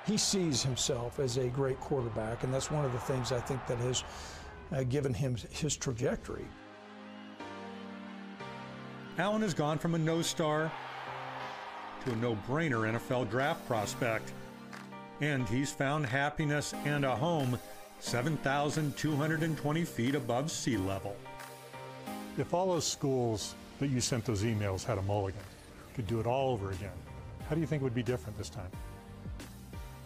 He 0.06 0.16
sees 0.16 0.62
himself 0.62 1.18
as 1.18 1.36
a 1.36 1.48
great 1.48 1.78
quarterback, 1.80 2.44
and 2.44 2.54
that's 2.54 2.70
one 2.70 2.84
of 2.84 2.92
the 2.92 2.98
things 3.00 3.32
I 3.32 3.40
think 3.40 3.66
that 3.66 3.78
has 3.78 4.04
uh, 4.72 4.84
given 4.84 5.12
him 5.12 5.36
his 5.50 5.76
trajectory. 5.76 6.46
Allen 9.18 9.42
has 9.42 9.54
gone 9.54 9.78
from 9.78 9.96
a 9.96 9.98
no 9.98 10.22
star 10.22 10.70
to 12.04 12.12
a 12.12 12.16
no 12.16 12.38
brainer 12.48 12.90
NFL 12.90 13.28
draft 13.28 13.66
prospect. 13.66 14.32
And 15.20 15.48
he's 15.48 15.72
found 15.72 16.06
happiness 16.06 16.72
and 16.84 17.04
a 17.04 17.16
home 17.16 17.58
7,220 18.00 19.84
feet 19.84 20.14
above 20.14 20.50
sea 20.50 20.76
level. 20.76 21.16
If 22.36 22.54
all 22.54 22.68
those 22.72 22.86
schools 22.86 23.54
that 23.80 23.88
you 23.88 24.00
sent 24.00 24.24
those 24.24 24.42
emails 24.44 24.84
had 24.84 24.98
a 24.98 25.02
mulligan, 25.02 25.40
could 25.94 26.06
do 26.06 26.20
it 26.20 26.26
all 26.26 26.52
over 26.52 26.70
again, 26.70 26.92
how 27.48 27.54
do 27.54 27.60
you 27.60 27.66
think 27.66 27.82
it 27.82 27.84
would 27.84 27.94
be 27.94 28.02
different 28.02 28.38
this 28.38 28.48
time? 28.48 28.70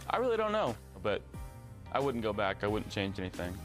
I 0.09 0.16
really 0.16 0.36
don't 0.36 0.53
know, 0.53 0.74
but 1.03 1.22
I 1.93 2.01
wouldn't 2.01 2.22
go 2.22 2.32
back. 2.32 2.64
I 2.64 2.66
wouldn't 2.66 2.90
change 2.90 3.18
anything. 3.18 3.57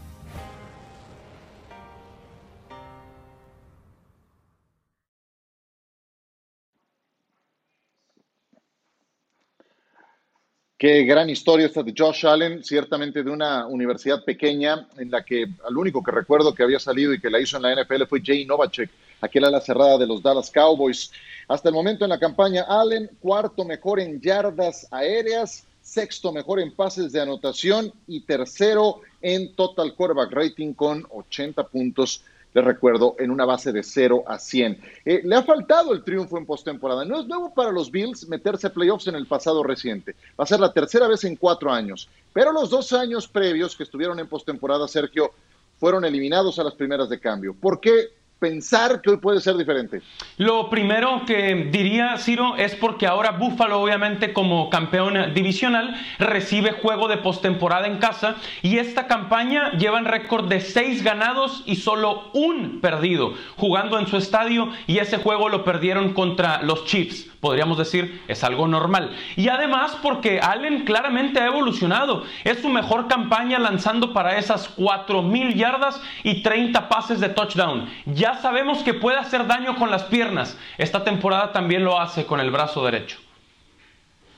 Qué 10.80 11.05
gran 11.05 11.28
historia 11.28 11.65
esta 11.65 11.82
de 11.82 11.91
Josh 11.97 12.28
Allen, 12.28 12.63
ciertamente 12.63 13.23
de 13.23 13.32
una 13.32 13.65
universidad 13.65 14.23
pequeña 14.23 14.88
en 14.99 15.09
la 15.09 15.25
que 15.25 15.47
al 15.67 15.75
único 15.75 16.03
que 16.03 16.11
recuerdo 16.11 16.53
que 16.53 16.61
había 16.61 16.78
salido 16.78 17.11
y 17.11 17.19
que 17.19 17.32
la 17.32 17.39
hizo 17.39 17.57
en 17.57 17.63
la 17.63 17.82
NFL 17.82 18.03
fue 18.07 18.21
Jay 18.23 18.45
Novacek, 18.45 18.88
aquel 19.19 19.45
ala 19.45 19.59
cerrada 19.59 19.97
de 19.97 20.05
los 20.05 20.21
Dallas 20.21 20.51
Cowboys. 20.51 21.11
Hasta 21.47 21.69
el 21.69 21.73
momento 21.73 22.05
en 22.05 22.11
la 22.11 22.19
campaña, 22.19 22.63
Allen, 22.69 23.09
cuarto 23.19 23.65
mejor 23.65 23.99
en 23.99 24.21
yardas 24.21 24.88
aéreas, 24.91 25.65
sexto 25.82 26.32
mejor 26.32 26.59
en 26.59 26.71
pases 26.71 27.11
de 27.11 27.21
anotación 27.21 27.91
y 28.05 28.21
tercero 28.21 29.01
en 29.23 29.55
total 29.55 29.95
quarterback 29.95 30.32
rating 30.32 30.73
con 30.73 31.03
80 31.09 31.63
puntos 31.69 32.23
les 32.53 32.65
recuerdo, 32.65 33.15
en 33.19 33.29
una 33.29 33.45
base 33.45 33.71
de 33.71 33.83
0 33.83 34.23
a 34.25 34.39
100. 34.39 34.81
Eh, 35.05 35.21
le 35.23 35.35
ha 35.35 35.43
faltado 35.43 35.93
el 35.93 36.03
triunfo 36.03 36.37
en 36.37 36.45
postemporada. 36.45 37.05
No 37.05 37.19
es 37.19 37.27
nuevo 37.27 37.53
para 37.53 37.71
los 37.71 37.91
Bills 37.91 38.27
meterse 38.27 38.67
a 38.67 38.73
playoffs 38.73 39.07
en 39.07 39.15
el 39.15 39.27
pasado 39.27 39.63
reciente. 39.63 40.15
Va 40.39 40.43
a 40.43 40.47
ser 40.47 40.59
la 40.59 40.73
tercera 40.73 41.07
vez 41.07 41.23
en 41.23 41.35
cuatro 41.35 41.71
años. 41.71 42.09
Pero 42.33 42.51
los 42.51 42.69
dos 42.69 42.93
años 42.93 43.27
previos 43.27 43.75
que 43.75 43.83
estuvieron 43.83 44.19
en 44.19 44.27
postemporada, 44.27 44.87
Sergio, 44.87 45.31
fueron 45.79 46.05
eliminados 46.05 46.57
a 46.57 46.63
las 46.63 46.73
primeras 46.73 47.09
de 47.09 47.19
cambio. 47.19 47.53
¿Por 47.53 47.79
qué 47.79 48.09
pensar 48.39 49.01
que 49.01 49.11
hoy 49.11 49.17
puede 49.17 49.41
ser 49.41 49.57
diferente? 49.57 50.01
Lo 50.38 50.69
primero 50.69 51.23
que 51.25 51.69
diría 51.71 52.17
Ciro 52.17 52.55
es 52.57 52.75
porque 52.75 53.07
ahora 53.07 53.31
Buffalo, 53.31 53.81
obviamente 53.81 54.33
como 54.33 54.69
campeón 54.69 55.33
divisional, 55.33 55.95
recibe 56.19 56.71
juego 56.71 57.07
de 57.07 57.17
postemporada 57.17 57.88
en 57.88 57.97
casa 57.97 58.35
y 58.61 58.77
esta 58.77 59.07
campaña 59.07 59.71
lleva 59.73 59.99
en 59.99 60.05
récord 60.05 60.47
de 60.47 60.61
seis 60.61 61.03
ganados 61.03 61.63
y 61.65 61.77
solo 61.77 62.29
un 62.33 62.81
perdido, 62.81 63.33
jugando 63.55 63.99
en 63.99 64.07
su 64.07 64.17
estadio 64.17 64.69
y 64.88 64.99
ese 64.99 65.17
juego 65.17 65.49
lo 65.49 65.63
perdieron 65.63 66.13
contra 66.13 66.61
los 66.61 66.85
Chiefs 66.85 67.27
podríamos 67.39 67.77
decir, 67.77 68.21
es 68.27 68.43
algo 68.43 68.67
normal. 68.67 69.15
Y 69.35 69.49
además 69.49 69.97
porque 70.01 70.39
Allen 70.39 70.85
claramente 70.85 71.39
ha 71.39 71.47
evolucionado. 71.47 72.23
Es 72.43 72.59
su 72.61 72.69
mejor 72.69 73.07
campaña 73.07 73.59
lanzando 73.59 74.13
para 74.13 74.38
esas 74.38 74.75
4.000 74.75 75.53
yardas 75.55 76.01
y 76.23 76.41
30 76.41 76.89
pases 76.89 77.19
de 77.19 77.29
touchdown. 77.29 77.89
Ya 78.05 78.26
sabemos 78.36 78.84
que 78.84 78.93
puede 78.93 79.17
hacer 79.17 79.47
daño 79.47 79.75
con 79.75 79.89
las 79.89 80.03
piernas. 80.03 80.57
Esta 80.78 81.03
temporada 81.03 81.51
también 81.51 81.84
lo 81.84 81.99
hace 81.99 82.25
con 82.25 82.39
el 82.39 82.51
brazo 82.51 82.86
derecho. 82.86 83.17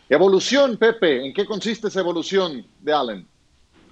Evolución, 0.09 0.77
Pepe. 0.77 1.25
¿En 1.25 1.33
qué 1.33 1.45
consiste 1.45 1.87
esa 1.87 1.99
evolución 1.99 2.65
de 2.79 2.93
Allen? 2.93 3.27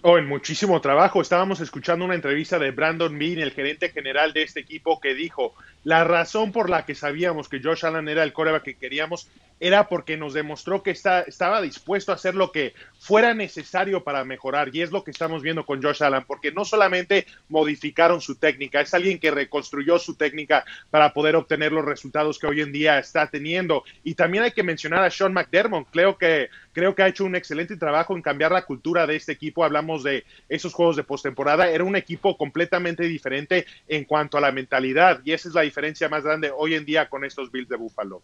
Oh, 0.02 0.18
en 0.18 0.28
muchísimo 0.28 0.80
trabajo. 0.82 1.22
Estábamos 1.22 1.60
escuchando 1.60 2.06
una 2.06 2.16
entrevista 2.16 2.58
de 2.58 2.72
Brandon 2.72 3.18
Bean, 3.18 3.40
el 3.40 3.52
gerente 3.52 3.90
general 3.90 4.34
de 4.34 4.44
este 4.44 4.60
equipo, 4.60 5.00
que 5.00 5.14
dijo, 5.14 5.54
la 5.84 6.04
razón 6.04 6.52
por 6.52 6.70
la 6.70 6.86
que 6.86 6.96
sabíamos 6.96 7.48
que 7.48 7.62
Josh 7.62 7.86
Allen 7.86 8.10
era 8.10 8.24
el 8.24 8.34
coreback 8.34 8.64
que 8.64 8.76
queríamos 8.76 9.30
era 9.60 9.88
porque 9.88 10.18
nos 10.18 10.34
demostró 10.34 10.84
que 10.84 10.92
está, 10.92 11.22
estaba 11.22 11.62
dispuesto 11.62 12.12
a 12.12 12.16
hacer 12.16 12.36
lo 12.36 12.52
que 12.52 12.74
fuera 13.00 13.34
necesario 13.34 14.04
para 14.04 14.24
mejorar. 14.24 14.70
Y 14.74 14.82
es 14.82 14.92
lo 14.92 15.04
que 15.04 15.12
estamos 15.12 15.42
viendo 15.42 15.66
con 15.66 15.82
Josh 15.82 16.04
Allen, 16.04 16.26
porque 16.28 16.52
no 16.52 16.66
solamente 16.66 17.26
modificaron 17.50 18.22
su 18.22 18.36
técnica, 18.36 18.82
es 18.82 18.94
alguien 18.94 19.20
que 19.20 19.32
reconstruyó 19.32 19.98
su 19.98 20.16
técnica 20.16 20.66
para 20.92 21.14
poder 21.14 21.36
obtener 21.36 21.72
los 21.72 21.86
resultados 21.86 22.38
que 22.38 22.48
hoy 22.48 22.62
en 22.62 22.72
día 22.72 23.00
está 23.00 23.28
teniendo. 23.28 23.84
Y 24.04 24.16
también 24.16 24.44
hay 24.44 24.52
que 24.52 24.64
mencionar 24.64 25.04
a 25.04 25.10
Sean 25.10 25.34
McDermott. 25.34 25.88
Creo 25.92 26.18
que, 26.18 26.50
creo 26.74 26.94
que 26.94 27.04
ha 27.04 27.08
hecho 27.08 27.26
un 27.26 27.36
excelente 27.36 27.78
trabajo 27.78 28.16
en 28.16 28.22
cambiar 28.22 28.52
la 28.52 28.66
cultura 28.66 29.08
de 29.08 29.16
este 29.16 29.32
equipo. 29.32 29.64
Hablamos 29.64 30.04
de 30.04 30.24
esos 30.50 30.74
juegos 30.74 30.96
de 30.96 31.04
postemporada. 31.04 31.70
Era 31.70 31.84
un 31.84 31.96
equipo 31.96 32.38
completamente 32.38 33.04
diferente 33.04 33.66
en 33.88 34.06
cuanto 34.06 34.38
a 34.38 34.42
la 34.42 34.52
mentalidad. 34.52 35.22
Y 35.24 35.32
esa 35.32 35.50
es 35.50 35.56
la 35.56 35.66
diferencia 35.68 36.10
más 36.10 36.24
grande 36.24 36.52
hoy 36.56 36.74
en 36.74 36.86
día 36.86 37.10
con 37.10 37.24
estos 37.24 37.52
Bills 37.52 37.70
de 37.70 37.78
Buffalo. 37.78 38.24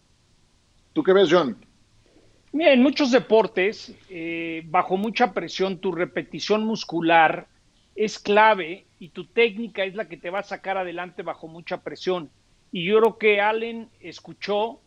¿Tú 0.92 1.02
qué 1.02 1.12
ves, 1.12 1.28
John? 1.30 1.56
Mira, 2.52 2.72
en 2.72 2.82
muchos 2.82 3.10
deportes, 3.10 3.92
eh, 4.08 4.62
bajo 4.66 4.96
mucha 4.96 5.32
presión, 5.32 5.78
tu 5.78 5.90
repetición 5.92 6.64
muscular 6.64 7.48
es 7.96 8.18
clave 8.18 8.86
y 8.98 9.08
tu 9.08 9.26
técnica 9.26 9.84
es 9.84 9.94
la 9.94 10.08
que 10.08 10.16
te 10.16 10.30
va 10.30 10.38
a 10.40 10.44
sacar 10.44 10.78
adelante 10.78 11.22
bajo 11.22 11.48
mucha 11.48 11.82
presión. 11.82 12.30
Y 12.70 12.84
yo 12.84 12.98
creo 12.98 13.18
que 13.18 13.40
Allen 13.40 13.88
escuchó, 14.00 14.80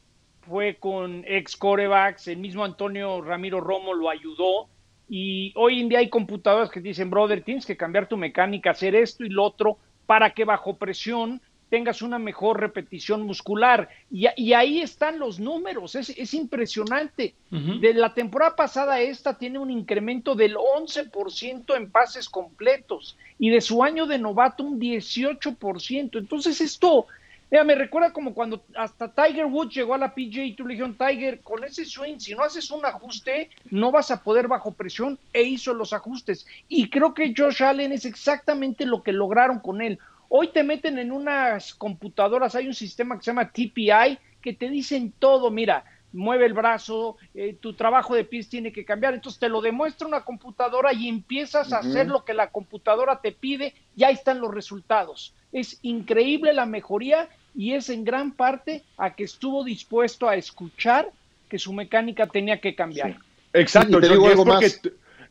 fue 0.47 0.75
con 0.75 1.23
ex 1.27 1.57
corebacks, 1.57 2.27
el 2.27 2.37
mismo 2.37 2.63
Antonio 2.63 3.21
Ramiro 3.21 3.59
Romo 3.59 3.93
lo 3.93 4.09
ayudó. 4.09 4.69
Y 5.09 5.53
hoy 5.55 5.81
en 5.81 5.89
día 5.89 5.99
hay 5.99 6.09
computadoras 6.09 6.69
que 6.69 6.81
dicen, 6.81 7.09
brother, 7.09 7.43
tienes 7.43 7.65
que 7.65 7.77
cambiar 7.77 8.07
tu 8.07 8.17
mecánica, 8.17 8.71
hacer 8.71 8.95
esto 8.95 9.25
y 9.25 9.29
lo 9.29 9.43
otro, 9.43 9.77
para 10.05 10.31
que 10.33 10.45
bajo 10.45 10.77
presión 10.77 11.41
tengas 11.69 12.01
una 12.01 12.19
mejor 12.19 12.59
repetición 12.59 13.23
muscular. 13.23 13.89
Y, 14.11 14.27
y 14.35 14.53
ahí 14.53 14.81
están 14.81 15.19
los 15.19 15.39
números, 15.39 15.95
es, 15.95 16.09
es 16.09 16.33
impresionante. 16.33 17.33
De 17.49 17.93
la 17.93 18.13
temporada 18.13 18.55
pasada 18.57 18.99
esta 18.99 19.37
tiene 19.37 19.57
un 19.57 19.71
incremento 19.71 20.35
del 20.35 20.55
11% 20.55 21.77
en 21.77 21.89
pases 21.89 22.27
completos 22.27 23.17
y 23.39 23.49
de 23.49 23.61
su 23.61 23.83
año 23.83 24.05
de 24.05 24.19
novato 24.19 24.63
un 24.63 24.79
18%. 24.79 26.17
Entonces 26.17 26.59
esto, 26.59 27.07
mira, 27.49 27.63
me 27.63 27.75
recuerda 27.75 28.11
como 28.11 28.33
cuando 28.33 28.63
hasta 28.75 29.07
Tiger 29.07 29.45
Woods 29.45 29.75
llegó 29.75 29.93
a 29.93 29.97
la 29.97 30.13
PGA 30.13 30.43
y 30.43 30.53
tú 30.53 30.65
le 30.65 30.73
dijeron, 30.73 30.97
Tiger, 30.97 31.39
con 31.39 31.63
ese 31.63 31.85
swing, 31.85 32.19
si 32.19 32.35
no 32.35 32.43
haces 32.43 32.69
un 32.69 32.85
ajuste, 32.85 33.49
no 33.71 33.91
vas 33.91 34.11
a 34.11 34.21
poder 34.21 34.49
bajo 34.49 34.73
presión, 34.73 35.17
e 35.31 35.43
hizo 35.43 35.73
los 35.73 35.93
ajustes. 35.93 36.45
Y 36.67 36.89
creo 36.89 37.13
que 37.13 37.33
Josh 37.35 37.63
Allen 37.63 37.93
es 37.93 38.03
exactamente 38.03 38.85
lo 38.85 39.03
que 39.03 39.13
lograron 39.13 39.59
con 39.59 39.81
él 39.81 39.99
Hoy 40.29 40.49
te 40.49 40.63
meten 40.63 40.99
en 40.99 41.11
unas 41.11 41.73
computadoras, 41.73 42.55
hay 42.55 42.67
un 42.67 42.73
sistema 42.73 43.17
que 43.17 43.23
se 43.23 43.31
llama 43.31 43.51
TPI 43.51 44.19
que 44.41 44.53
te 44.53 44.69
dicen 44.69 45.13
todo, 45.17 45.51
mira, 45.51 45.85
mueve 46.13 46.45
el 46.45 46.53
brazo, 46.53 47.17
eh, 47.33 47.55
tu 47.59 47.73
trabajo 47.73 48.15
de 48.15 48.23
pies 48.23 48.49
tiene 48.49 48.71
que 48.71 48.85
cambiar, 48.85 49.13
entonces 49.13 49.39
te 49.39 49.49
lo 49.49 49.61
demuestra 49.61 50.07
una 50.07 50.23
computadora 50.23 50.93
y 50.93 51.07
empiezas 51.07 51.73
a 51.73 51.79
hacer 51.79 52.07
lo 52.07 52.23
que 52.23 52.33
la 52.33 52.49
computadora 52.49 53.21
te 53.21 53.31
pide 53.31 53.73
y 53.95 54.03
ahí 54.03 54.13
están 54.13 54.39
los 54.39 54.53
resultados. 54.53 55.33
Es 55.51 55.79
increíble 55.81 56.53
la 56.53 56.65
mejoría 56.65 57.29
y 57.55 57.73
es 57.73 57.89
en 57.89 58.03
gran 58.03 58.31
parte 58.31 58.83
a 58.97 59.15
que 59.15 59.23
estuvo 59.23 59.63
dispuesto 59.63 60.27
a 60.27 60.35
escuchar 60.35 61.09
que 61.49 61.59
su 61.59 61.73
mecánica 61.73 62.27
tenía 62.27 62.59
que 62.59 62.75
cambiar. 62.75 63.17
Exacto, 63.53 63.99
te 63.99 64.09
digo 64.09 64.27
algo 64.27 64.45
más 64.45 64.81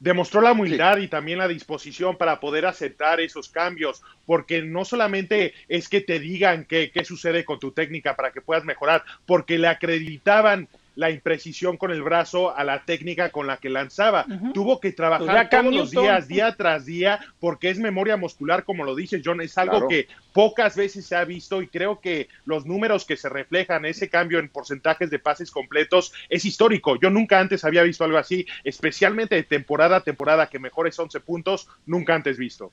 demostró 0.00 0.40
la 0.40 0.52
humildad 0.52 0.98
y 0.98 1.08
también 1.08 1.38
la 1.38 1.48
disposición 1.48 2.16
para 2.16 2.40
poder 2.40 2.66
aceptar 2.66 3.20
esos 3.20 3.48
cambios, 3.48 4.02
porque 4.24 4.62
no 4.62 4.84
solamente 4.84 5.54
es 5.68 5.88
que 5.88 6.00
te 6.00 6.18
digan 6.18 6.64
qué, 6.64 6.90
qué 6.90 7.04
sucede 7.04 7.44
con 7.44 7.58
tu 7.58 7.72
técnica 7.72 8.16
para 8.16 8.32
que 8.32 8.40
puedas 8.40 8.64
mejorar, 8.64 9.04
porque 9.26 9.58
le 9.58 9.68
acreditaban 9.68 10.68
la 10.96 11.10
imprecisión 11.10 11.76
con 11.76 11.92
el 11.92 12.02
brazo 12.02 12.56
a 12.56 12.64
la 12.64 12.84
técnica 12.84 13.30
con 13.30 13.46
la 13.46 13.58
que 13.58 13.68
lanzaba. 13.68 14.26
Tuvo 14.52 14.80
que 14.80 14.92
trabajar 14.92 15.48
todos 15.48 15.72
los 15.72 15.90
días, 15.90 16.26
día 16.26 16.56
tras 16.56 16.86
día, 16.86 17.20
porque 17.38 17.70
es 17.70 17.78
memoria 17.78 18.16
muscular, 18.16 18.64
como 18.64 18.84
lo 18.84 18.96
dice 18.96 19.22
John, 19.24 19.40
es 19.40 19.56
algo 19.58 19.86
que 19.86 20.08
pocas 20.32 20.74
veces 20.74 21.06
se 21.06 21.14
ha 21.14 21.24
visto 21.24 21.62
y 21.62 21.68
creo 21.68 22.00
que 22.00 22.28
los 22.44 22.66
números 22.66 23.04
que 23.04 23.16
se 23.16 23.28
reflejan, 23.28 23.84
ese 23.84 24.08
cambio 24.08 24.38
en 24.38 24.48
porcentajes 24.48 25.10
de 25.10 25.18
pases 25.18 25.50
completos, 25.50 26.12
es 26.28 26.44
histórico. 26.44 26.98
Yo 26.98 27.10
nunca 27.10 27.38
antes 27.38 27.64
había 27.64 27.82
visto 27.82 28.04
algo 28.04 28.18
así, 28.18 28.46
especialmente 28.64 29.34
de 29.34 29.42
temporada 29.42 29.98
a 29.98 30.00
temporada, 30.00 30.48
que 30.48 30.58
mejores 30.58 30.98
11 30.98 31.20
puntos, 31.20 31.68
nunca 31.84 32.14
antes 32.14 32.38
visto 32.38 32.72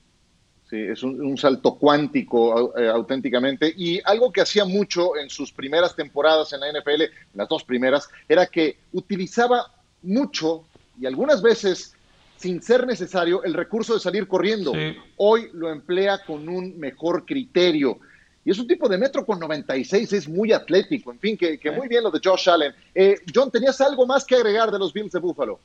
es 0.74 1.04
un, 1.04 1.38
salto 1.38 1.76
cuántico 1.76 2.78
eh, 2.78 2.90
auténticamente. 2.90 3.74
Y 3.76 4.02
algo 4.04 4.32
que 4.32 4.42
hacía 4.42 4.66
mucho 4.66 5.16
en 5.18 5.30
sus 5.30 5.52
primeras 5.52 5.96
temporadas 5.96 6.52
en 6.54 6.62
la 6.62 6.72
NFL, 6.72 7.04
las 7.34 7.48
dos 7.48 7.64
primeras, 7.64 8.10
era 8.28 8.46
que 8.48 8.78
utilizaba 8.92 9.72
mucho 10.02 10.66
y 11.00 11.06
algunas 11.06 11.42
veces 11.42 11.96
sin 12.38 12.62
ser 12.62 12.86
necesario 12.86 13.44
el 13.44 13.54
recurso 13.54 13.94
de 13.94 14.00
salir 14.00 14.28
corriendo. 14.28 14.74
Hoy 15.18 15.50
lo 15.54 15.72
emplea 15.72 16.24
con 16.26 16.50
un 16.50 16.78
mejor 16.78 17.26
criterio. 17.26 18.00
Y 18.46 18.52
es 18.52 18.60
un 18.60 18.68
tipo 18.68 18.90
de 18.90 18.98
metro 18.98 19.26
con 19.26 19.40
96, 19.40 20.12
es 20.12 20.28
muy 20.28 20.52
atlético. 20.52 21.12
En 21.12 21.20
fin, 21.20 21.38
que, 21.38 21.60
muy 21.72 21.88
bien 21.88 22.04
lo 22.04 22.12
de 22.12 22.20
Josh 22.22 22.50
Allen. 22.50 22.74
Eh, 22.94 23.16
John, 23.34 23.50
¿tenías 23.50 23.80
algo 23.80 24.06
más 24.06 24.26
que 24.26 24.36
agregar 24.36 24.70
de 24.72 24.80
los 24.80 24.92
Bills 24.92 25.14
de 25.14 25.20
Buffalo? 25.20 25.62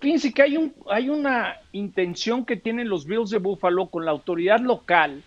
Fíjense 0.00 0.32
que 0.32 0.42
hay, 0.42 0.56
un, 0.56 0.74
hay 0.90 1.08
una 1.08 1.56
intención 1.72 2.44
que 2.44 2.56
tienen 2.56 2.88
los 2.88 3.06
Bills 3.06 3.30
de 3.30 3.38
Buffalo 3.38 3.86
con 3.86 4.04
la 4.04 4.10
autoridad 4.10 4.60
local 4.60 5.22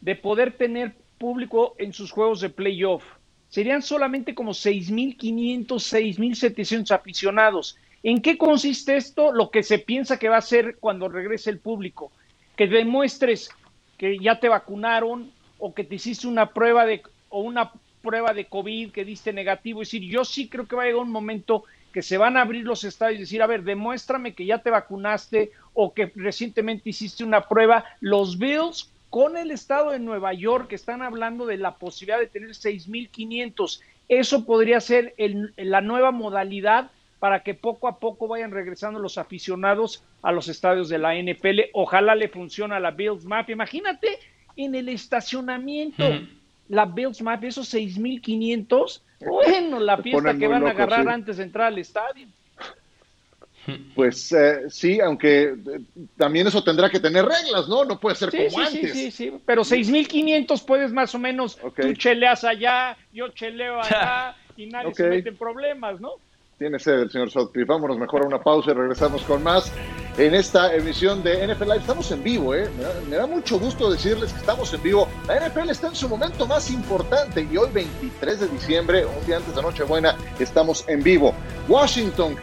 de 0.00 0.16
poder 0.16 0.52
tener 0.52 0.94
público 1.18 1.74
en 1.78 1.92
sus 1.92 2.10
juegos 2.10 2.40
de 2.40 2.50
playoff. 2.50 3.04
serían 3.48 3.82
solamente 3.82 4.34
como 4.34 4.52
6.500, 4.52 5.66
6.700 5.66 6.90
aficionados. 6.90 7.76
¿En 8.02 8.20
qué 8.20 8.36
consiste 8.36 8.96
esto? 8.96 9.32
Lo 9.32 9.50
que 9.50 9.62
se 9.62 9.78
piensa 9.78 10.18
que 10.18 10.28
va 10.28 10.38
a 10.38 10.42
ser 10.42 10.78
cuando 10.80 11.08
regrese 11.08 11.50
el 11.50 11.58
público. 11.58 12.10
Que 12.56 12.66
demuestres 12.66 13.50
que 13.98 14.18
ya 14.18 14.40
te 14.40 14.48
vacunaron 14.48 15.30
o 15.58 15.72
que 15.74 15.84
te 15.84 15.94
hiciste 15.94 16.26
una 16.26 16.46
prueba 16.50 16.84
de 16.86 17.02
o 17.28 17.40
una 17.40 17.70
prueba 18.02 18.34
de 18.34 18.46
COVID 18.46 18.90
que 18.90 19.04
diste 19.04 19.32
negativo. 19.32 19.82
Es 19.82 19.88
decir, 19.88 20.10
yo 20.10 20.24
sí 20.24 20.48
creo 20.48 20.66
que 20.66 20.74
va 20.74 20.82
a 20.82 20.86
llegar 20.86 21.02
un 21.02 21.12
momento 21.12 21.64
que 21.92 22.02
se 22.02 22.18
van 22.18 22.36
a 22.36 22.42
abrir 22.42 22.64
los 22.64 22.84
estadios 22.84 23.18
y 23.18 23.22
decir, 23.22 23.42
a 23.42 23.46
ver, 23.46 23.62
demuéstrame 23.62 24.34
que 24.34 24.46
ya 24.46 24.58
te 24.58 24.70
vacunaste 24.70 25.52
o 25.74 25.92
que 25.92 26.10
recientemente 26.16 26.90
hiciste 26.90 27.22
una 27.22 27.48
prueba. 27.48 27.84
Los 28.00 28.38
Bills 28.38 28.90
con 29.10 29.36
el 29.36 29.50
estado 29.50 29.90
de 29.90 29.98
Nueva 29.98 30.32
York 30.32 30.72
están 30.72 31.02
hablando 31.02 31.44
de 31.44 31.58
la 31.58 31.76
posibilidad 31.76 32.18
de 32.18 32.28
tener 32.28 32.50
6.500. 32.50 33.80
Eso 34.08 34.44
podría 34.46 34.80
ser 34.80 35.14
el, 35.18 35.52
la 35.56 35.82
nueva 35.82 36.10
modalidad 36.10 36.90
para 37.18 37.42
que 37.42 37.54
poco 37.54 37.88
a 37.88 37.98
poco 38.00 38.26
vayan 38.26 38.50
regresando 38.50 38.98
los 38.98 39.18
aficionados 39.18 40.02
a 40.22 40.32
los 40.32 40.48
estadios 40.48 40.88
de 40.88 40.98
la 40.98 41.14
NFL. 41.14 41.60
Ojalá 41.72 42.14
le 42.14 42.28
funcione 42.28 42.74
a 42.74 42.80
la 42.80 42.90
Bills 42.90 43.24
Mafia. 43.24 43.52
Imagínate 43.52 44.18
en 44.56 44.74
el 44.74 44.88
estacionamiento, 44.88 46.04
la 46.68 46.86
Bills 46.86 47.22
Mafia, 47.22 47.50
esos 47.50 47.72
6.500. 47.72 49.02
Bueno, 49.26 49.80
la 49.80 49.98
fiesta 49.98 50.36
que 50.36 50.48
van 50.48 50.66
a 50.66 50.70
agarrar 50.70 51.08
antes 51.08 51.36
de 51.36 51.44
entrar 51.44 51.68
al 51.68 51.78
estadio. 51.78 52.28
Pues 53.94 54.32
eh, 54.32 54.68
sí, 54.68 55.00
aunque 55.00 55.42
eh, 55.42 55.56
también 56.16 56.46
eso 56.46 56.64
tendrá 56.64 56.90
que 56.90 56.98
tener 56.98 57.24
reglas, 57.24 57.68
¿no? 57.68 57.84
No 57.84 58.00
puede 58.00 58.16
ser 58.16 58.30
sí, 58.30 58.38
como 58.38 58.50
sí, 58.50 58.56
antes. 58.60 58.92
Sí, 58.92 59.10
sí, 59.10 59.30
sí, 59.30 59.42
pero 59.46 59.62
6.500 59.62 60.64
puedes 60.66 60.92
más 60.92 61.14
o 61.14 61.18
menos, 61.18 61.56
tú 61.76 61.92
cheleas 61.94 62.42
allá, 62.42 62.96
yo 63.12 63.28
cheleo 63.28 63.80
allá 63.80 64.34
y 64.56 64.66
nadie 64.66 64.88
Ok. 64.88 64.96
se 64.96 65.08
mete 65.08 65.28
en 65.28 65.36
problemas, 65.36 66.00
¿no? 66.00 66.10
Tiene 66.58 66.78
sed 66.78 67.00
el 67.00 67.10
señor 67.10 67.30
Southcliffe. 67.30 67.66
Vámonos 67.66 67.98
mejor 67.98 68.22
a 68.22 68.26
una 68.26 68.42
pausa 68.42 68.70
y 68.70 68.74
regresamos 68.74 69.22
con 69.22 69.42
más 69.42 69.72
en 70.18 70.34
esta 70.34 70.74
emisión 70.74 71.22
de 71.22 71.46
NFL 71.46 71.64
Live. 71.64 71.78
Estamos 71.78 72.10
en 72.12 72.22
vivo, 72.22 72.54
¿eh? 72.54 72.68
Me 72.76 72.82
da, 72.82 72.92
me 73.10 73.16
da 73.16 73.26
mucho 73.26 73.58
gusto 73.58 73.90
decirles 73.90 74.32
que 74.32 74.38
estamos 74.38 74.72
en 74.74 74.82
vivo. 74.82 75.08
La 75.26 75.48
NFL 75.48 75.70
está 75.70 75.88
en 75.88 75.94
su 75.94 76.08
momento 76.08 76.46
más 76.46 76.70
importante 76.70 77.46
y 77.50 77.56
hoy, 77.56 77.70
23 77.72 78.40
de 78.40 78.48
diciembre, 78.48 79.06
un 79.06 79.26
día 79.26 79.38
antes 79.38 79.54
de 79.54 79.62
Nochebuena, 79.62 80.16
estamos 80.38 80.88
en 80.88 81.02
vivo. 81.02 81.34
Washington, 81.68 82.36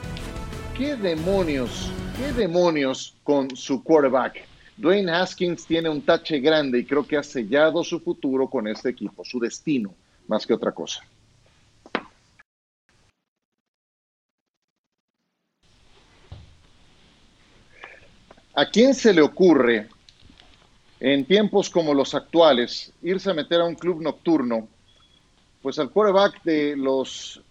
¿qué 0.77 0.95
demonios, 0.95 1.91
qué 2.17 2.33
demonios 2.33 3.15
con 3.23 3.55
su 3.55 3.83
quarterback? 3.83 4.49
Dwayne 4.75 5.11
Haskins 5.11 5.65
tiene 5.65 5.89
un 5.89 6.01
tache 6.01 6.39
grande 6.39 6.79
y 6.79 6.85
creo 6.85 7.05
que 7.05 7.17
ha 7.17 7.23
sellado 7.23 7.83
su 7.83 7.99
futuro 7.99 8.49
con 8.49 8.65
este 8.67 8.89
equipo, 8.89 9.25
su 9.25 9.39
destino, 9.39 9.93
más 10.27 10.47
que 10.47 10.53
otra 10.53 10.71
cosa. 10.71 11.01
¿A 18.55 18.65
quién 18.65 18.93
se 18.93 19.13
le 19.13 19.21
ocurre 19.21 19.87
en 20.99 21.25
tiempos 21.25 21.69
como 21.69 21.93
los 21.93 22.13
actuales 22.13 22.91
irse 23.01 23.29
a 23.29 23.33
meter 23.33 23.61
a 23.61 23.65
un 23.65 23.75
club 23.75 24.01
nocturno? 24.01 24.67
Pues 25.61 25.77
al 25.79 25.91
quarterback 25.91 26.43
de 26.43 26.75
los 26.75 27.41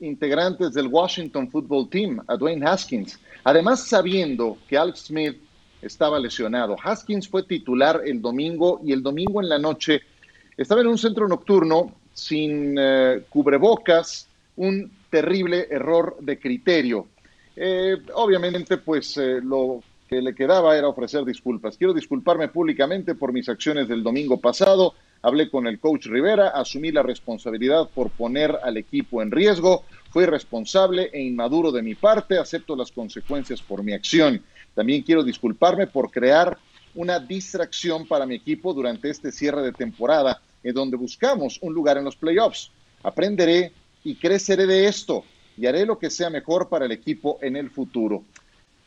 integrantes 0.00 0.72
del 0.72 0.86
Washington 0.88 1.50
Football 1.50 1.88
Team, 1.88 2.22
a 2.26 2.36
Dwayne 2.36 2.66
Haskins. 2.66 3.18
Además, 3.42 3.86
sabiendo 3.86 4.58
que 4.68 4.76
Alex 4.76 5.06
Smith 5.06 5.36
estaba 5.82 6.18
lesionado. 6.18 6.76
Haskins 6.82 7.28
fue 7.28 7.42
titular 7.42 8.02
el 8.04 8.20
domingo 8.20 8.80
y 8.84 8.92
el 8.92 9.02
domingo 9.02 9.42
en 9.42 9.48
la 9.48 9.58
noche 9.58 10.02
estaba 10.56 10.80
en 10.80 10.86
un 10.86 10.98
centro 10.98 11.28
nocturno 11.28 11.92
sin 12.12 12.76
eh, 12.78 13.24
cubrebocas, 13.28 14.28
un 14.56 14.90
terrible 15.10 15.66
error 15.70 16.16
de 16.20 16.38
criterio. 16.38 17.08
Eh, 17.56 17.96
obviamente, 18.14 18.78
pues 18.78 19.16
eh, 19.16 19.40
lo 19.42 19.82
que 20.08 20.20
le 20.20 20.34
quedaba 20.34 20.76
era 20.76 20.88
ofrecer 20.88 21.24
disculpas. 21.24 21.76
Quiero 21.76 21.94
disculparme 21.94 22.48
públicamente 22.48 23.14
por 23.14 23.32
mis 23.32 23.48
acciones 23.48 23.88
del 23.88 24.02
domingo 24.02 24.38
pasado. 24.38 24.94
Hablé 25.22 25.48
con 25.48 25.66
el 25.66 25.78
coach 25.78 26.06
Rivera, 26.06 26.48
asumí 26.48 26.92
la 26.92 27.02
responsabilidad 27.02 27.88
por 27.94 28.10
poner 28.10 28.58
al 28.62 28.76
equipo 28.76 29.22
en 29.22 29.30
riesgo. 29.30 29.84
Fui 30.10 30.26
responsable 30.26 31.10
e 31.12 31.22
inmaduro 31.22 31.72
de 31.72 31.82
mi 31.82 31.94
parte. 31.94 32.38
Acepto 32.38 32.76
las 32.76 32.92
consecuencias 32.92 33.62
por 33.62 33.82
mi 33.82 33.92
acción. 33.92 34.42
También 34.74 35.02
quiero 35.02 35.22
disculparme 35.22 35.86
por 35.86 36.10
crear 36.10 36.58
una 36.94 37.18
distracción 37.18 38.06
para 38.06 38.26
mi 38.26 38.36
equipo 38.36 38.74
durante 38.74 39.10
este 39.10 39.32
cierre 39.32 39.62
de 39.62 39.72
temporada, 39.72 40.40
en 40.62 40.74
donde 40.74 40.96
buscamos 40.96 41.58
un 41.62 41.72
lugar 41.72 41.96
en 41.96 42.04
los 42.04 42.16
playoffs. 42.16 42.70
Aprenderé 43.02 43.72
y 44.04 44.16
creceré 44.16 44.66
de 44.66 44.86
esto 44.86 45.24
y 45.56 45.66
haré 45.66 45.86
lo 45.86 45.98
que 45.98 46.10
sea 46.10 46.30
mejor 46.30 46.68
para 46.68 46.84
el 46.84 46.92
equipo 46.92 47.38
en 47.40 47.56
el 47.56 47.70
futuro. 47.70 48.22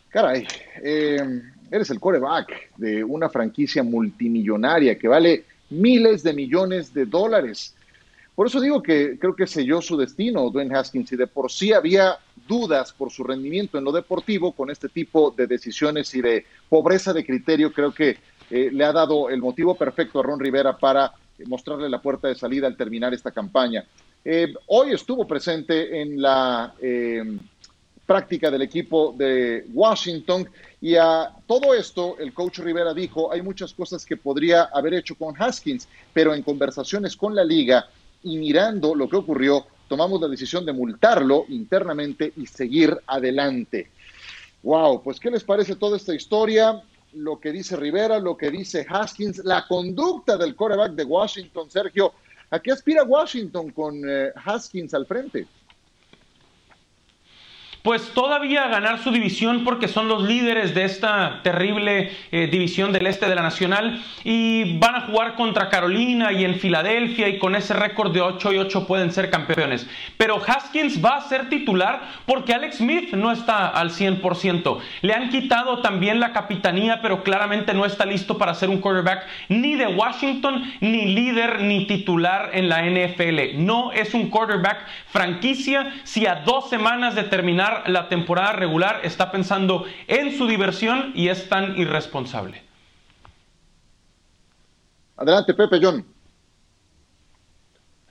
Caray, 0.10 0.47
eh, 0.84 1.41
eres 1.70 1.89
el 1.89 1.99
coreback 1.99 2.76
de 2.78 3.03
una 3.03 3.30
franquicia 3.30 3.84
multimillonaria 3.84 4.97
que 4.97 5.08
vale 5.08 5.45
miles 5.70 6.24
de 6.24 6.34
millones 6.34 6.93
de 6.93 7.05
dólares. 7.05 7.76
Por 8.34 8.47
eso 8.47 8.62
digo 8.62 8.82
que 8.82 9.18
creo 9.20 9.36
que 9.36 9.47
selló 9.47 9.82
su 9.82 9.97
destino 9.97 10.49
Dwayne 10.49 10.76
Haskins 10.76 11.12
y 11.12 11.16
de 11.16 11.28
por 11.28 11.51
sí 11.51 11.74
había 11.74 12.20
dudas 12.47 12.93
por 12.93 13.12
su 13.12 13.24
rendimiento 13.24 13.78
en 13.78 13.84
lo 13.84 13.91
deportivo 13.91 14.51
con 14.51 14.70
este 14.70 14.89
tipo 14.89 15.32
de 15.36 15.47
decisiones 15.47 16.14
y 16.14 16.22
de 16.22 16.45
pobreza 16.70 17.14
de 17.14 17.26
criterio. 17.26 17.74
Creo 17.74 17.91
que 17.91 18.18
eh, 18.49 18.70
le 18.72 18.84
ha 18.86 18.93
dado 18.93 19.30
el 19.30 19.41
motivo 19.41 19.76
perfecto 19.76 20.20
a 20.20 20.24
Ron 20.24 20.39
Rivera 20.39 20.78
para 20.78 21.12
mostrarle 21.47 21.89
la 21.89 22.01
puerta 22.01 22.28
de 22.28 22.36
salida 22.36 22.68
al 22.68 22.78
terminar 22.78 23.14
esta 23.14 23.32
campaña. 23.32 23.84
Eh, 24.24 24.53
hoy 24.68 24.91
estuvo 24.93 25.28
presente 25.28 26.01
en 26.01 26.22
la 26.22 26.74
práctica 28.08 28.49
del 28.49 28.62
equipo 28.62 29.14
de 29.16 29.66
Washington 29.74 30.49
y 30.82 30.95
a 30.95 31.30
todo 31.45 31.76
esto 31.76 32.18
el 32.18 32.34
coach 32.34 32.60
Rivera 32.60 32.93
dijo 32.93 33.32
hay 33.32 33.41
muchas 33.41 33.74
cosas 33.74 34.05
que 34.05 34.16
podría 34.16 34.64
haber 34.64 34.93
hecho 34.95 35.16
con 35.16 35.36
Haskins, 35.38 35.88
pero 36.14 36.34
en 36.34 36.41
conversaciones 36.41 37.18
con 37.18 37.36
la 37.36 37.43
liga 37.43 37.88
y 38.24 38.38
mirando 38.38 38.95
lo 38.95 39.10
que 39.10 39.18
ocurrió, 39.18 39.68
tomamos 39.89 40.22
la 40.22 40.30
decisión 40.30 40.66
de 40.66 40.74
multarlo 40.74 41.45
internamente 41.49 42.32
y 42.38 42.45
seguir 42.47 42.97
adelante. 43.05 43.91
Wow, 44.64 45.03
pues 45.03 45.20
¿qué 45.20 45.30
les 45.30 45.43
parece 45.43 45.76
toda 45.76 45.97
esta 45.97 46.16
historia? 46.16 46.82
Lo 47.14 47.39
que 47.39 47.51
dice 47.51 47.76
Rivera, 47.76 48.20
lo 48.20 48.38
que 48.38 48.49
dice 48.49 48.86
Haskins, 48.89 49.43
la 49.43 49.68
conducta 49.68 50.38
del 50.38 50.55
quarterback 50.55 50.93
de 50.93 51.03
Washington, 51.03 51.70
Sergio. 51.70 52.14
¿A 52.49 52.60
qué 52.60 52.72
aspira 52.72 53.03
Washington 53.03 53.72
con 53.72 54.01
eh, 54.08 54.32
Haskins 54.45 54.93
al 54.93 55.05
frente? 55.05 55.45
Pues 57.88 58.12
todavía 58.14 58.68
ganar 58.68 59.02
su 59.02 59.12
división 59.12 59.64
porque 59.64 59.88
son 59.88 60.10
los 60.10 60.24
líderes 60.24 60.76
de 60.76 60.84
esta 60.84 61.40
terrible 61.42 62.12
eh, 62.34 62.48
división 62.48 62.92
del 62.92 63.08
este 63.08 63.30
de 63.30 63.36
la 63.36 63.42
Nacional 63.42 64.04
y 64.26 64.78
van 64.78 64.96
a 64.96 65.02
jugar 65.06 65.36
contra 65.36 65.70
Carolina 65.70 66.34
y 66.34 66.44
en 66.44 66.56
Filadelfia 66.56 67.30
y 67.30 67.40
con 67.40 67.56
ese 67.56 67.74
récord 67.74 68.12
de 68.12 68.20
8 68.20 68.52
y 68.52 68.58
8 68.58 68.88
pueden 68.88 69.14
ser 69.14 69.30
campeones. 69.30 69.88
Pero 70.18 70.36
Haskins 70.46 71.02
va 71.02 71.16
a 71.16 71.22
ser 71.22 71.48
titular 71.48 72.02
porque 72.26 72.54
Alex 72.54 72.80
Smith 72.80 73.14
no 73.14 73.32
está 73.32 73.70
al 73.70 73.92
100%. 73.92 74.80
Le 75.02 75.14
han 75.14 75.30
quitado 75.30 75.82
también 75.82 76.20
la 76.20 76.34
capitanía, 76.34 77.02
pero 77.02 77.24
claramente 77.24 77.74
no 77.74 77.86
está 77.86 78.06
listo 78.06 78.38
para 78.38 78.54
ser 78.54 78.68
un 78.68 78.82
quarterback 78.82 79.26
ni 79.48 79.76
de 79.76 79.88
Washington, 79.88 80.74
ni 80.82 81.06
líder, 81.16 81.62
ni 81.62 81.88
titular 81.88 82.50
en 82.52 82.68
la 82.68 82.82
NFL. 82.84 83.64
No 83.66 83.94
es 83.94 84.14
un 84.14 84.30
quarterback 84.30 84.86
franquicia 85.08 85.94
si 86.04 86.26
a 86.26 86.36
dos 86.36 86.70
semanas 86.70 87.16
de 87.16 87.24
terminar 87.24 87.77
la 87.88 88.10
temporada 88.10 88.54
regular 88.54 89.02
está 89.04 89.32
pensando 89.32 89.86
en 90.08 90.38
su 90.38 90.48
diversión 90.48 91.12
y 91.16 91.30
es 91.30 91.48
tan 91.50 91.78
irresponsable. 91.78 92.64
Adelante, 95.18 95.54
Pepe 95.54 95.80
John. 95.82 96.06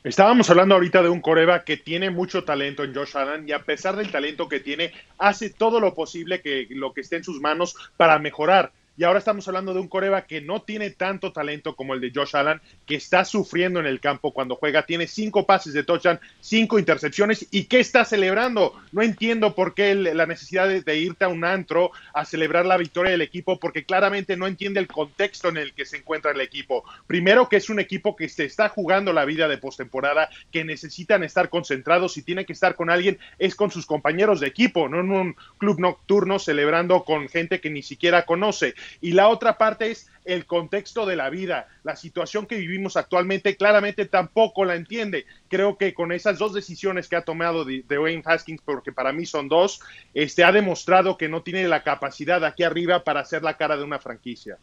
Estábamos 0.07 0.49
hablando 0.51 0.77
ahorita 0.77 1.03
de 1.03 1.09
un 1.09 1.21
coreba 1.21 1.65
que 1.65 1.77
tiene 1.77 2.11
mucho 2.11 2.45
talento 2.45 2.85
en 2.85 2.95
Josh 2.95 3.17
Allen 3.17 3.49
y 3.49 3.53
a 3.53 3.65
pesar 3.65 3.97
del 3.97 4.11
talento 4.11 4.49
que 4.49 4.61
tiene, 4.61 4.93
hace 5.19 5.51
todo 5.51 5.81
lo 5.81 5.95
posible 5.95 6.41
que 6.41 6.69
lo 6.71 6.93
que 6.95 7.01
esté 7.01 7.17
en 7.17 7.25
sus 7.25 7.41
manos 7.41 7.75
para 7.97 8.19
mejorar. 8.21 8.71
Y 8.97 9.05
ahora 9.05 9.19
estamos 9.19 9.47
hablando 9.47 9.75
de 9.75 9.81
un 9.81 9.89
coreba 9.89 10.23
que 10.23 10.41
no 10.41 10.63
tiene 10.63 10.91
tanto 10.91 11.33
talento 11.33 11.77
como 11.77 11.95
el 11.95 12.01
de 12.01 12.13
Josh 12.15 12.35
Allen, 12.35 12.61
que 12.87 12.95
está 12.95 13.25
sufriendo 13.25 13.79
en 13.79 13.87
el 13.87 14.01
campo 14.01 14.33
cuando 14.33 14.57
juega. 14.57 14.87
Tiene 14.87 15.07
cinco 15.07 15.47
pases 15.47 15.75
de 15.75 15.83
touchdown, 15.83 16.19
cinco 16.41 16.79
intercepciones. 16.79 17.47
¿Y 17.51 17.65
qué 17.65 17.81
está 17.81 18.05
celebrando? 18.05 18.73
No 18.93 19.03
entiendo 19.03 19.55
por 19.55 19.75
qué 19.75 19.95
la 19.95 20.25
necesidad 20.27 20.67
de, 20.67 20.81
de 20.81 20.99
irte 20.99 21.27
a 21.27 21.29
un 21.29 21.45
antro 21.45 21.91
a 22.15 22.25
celebrar 22.25 22.65
la 22.65 22.79
victoria 22.79 23.13
del 23.13 23.21
equipo, 23.21 23.59
porque 23.61 23.85
claramente 23.85 24.37
no 24.37 24.47
entiende 24.47 24.81
el 24.81 24.87
contexto 24.87 25.49
en 25.49 25.59
el 25.59 25.75
que 25.75 25.85
se 25.85 25.99
encuentra 25.99 26.31
el 26.31 26.41
equipo. 26.41 26.85
Primero, 27.07 27.49
que 27.49 27.57
es 27.57 27.69
un 27.69 27.81
equipo 27.81 28.17
que 28.17 28.29
se 28.31 28.45
está 28.45 28.71
jugando 28.71 29.13
la 29.13 29.27
vida 29.27 29.47
de 29.47 29.59
postemporada, 29.59 30.31
que 30.51 30.65
necesitan 30.65 31.23
estar 31.23 31.51
concentrados 31.51 32.17
y 32.17 32.23
tiene 32.23 32.47
que 32.47 32.55
estar 32.55 32.75
con 32.75 32.89
alguien, 32.89 33.19
es 33.39 33.55
con 33.55 33.71
sus 33.71 33.85
compañeros 33.85 34.41
de 34.41 34.47
equipo, 34.47 34.89
no 34.89 35.01
en 35.01 35.11
un 35.11 35.37
club 35.59 35.81
nocturno 35.81 36.39
celebrando 36.39 37.05
con 37.05 37.29
gente 37.29 37.61
que 37.61 37.69
ni 37.71 37.83
siquiera 37.83 38.25
conoce. 38.25 38.75
Y 39.01 39.13
la 39.13 39.29
otra 39.29 39.59
parte 39.59 39.91
es 39.91 40.11
el 40.25 40.45
contexto 40.47 41.07
de 41.07 41.17
la 41.17 41.31
vida, 41.31 41.69
la 41.85 41.97
situación 41.97 42.47
que 42.47 42.57
vivimos 42.57 42.97
actualmente, 42.97 43.57
claramente 43.57 44.07
tampoco 44.07 44.65
la 44.65 44.75
entiende. 44.75 45.25
Creo 45.49 45.79
que 45.79 45.95
con 45.95 46.13
esas 46.13 46.39
dos 46.39 46.53
decisiones 46.53 47.09
que 47.09 47.17
ha 47.17 47.23
tomado 47.23 47.65
de, 47.65 47.85
Wayne 47.89 48.23
Haskins, 48.25 48.61
porque 48.63 48.93
para 48.93 49.13
mí 49.13 49.25
son 49.25 49.49
dos, 49.49 49.81
este, 50.15 50.45
ha 50.45 50.53
demostrado 50.53 51.17
que 51.17 51.29
no 51.29 51.43
tiene 51.43 51.69
la 51.69 51.83
capacidad 51.83 52.45
aquí 52.45 52.65
arriba 52.65 53.05
para 53.05 53.21
hacer 53.21 53.43
la 53.43 53.57
cara 53.57 53.77
de 53.77 53.85
una 53.85 53.99
franquicia. 53.99 54.59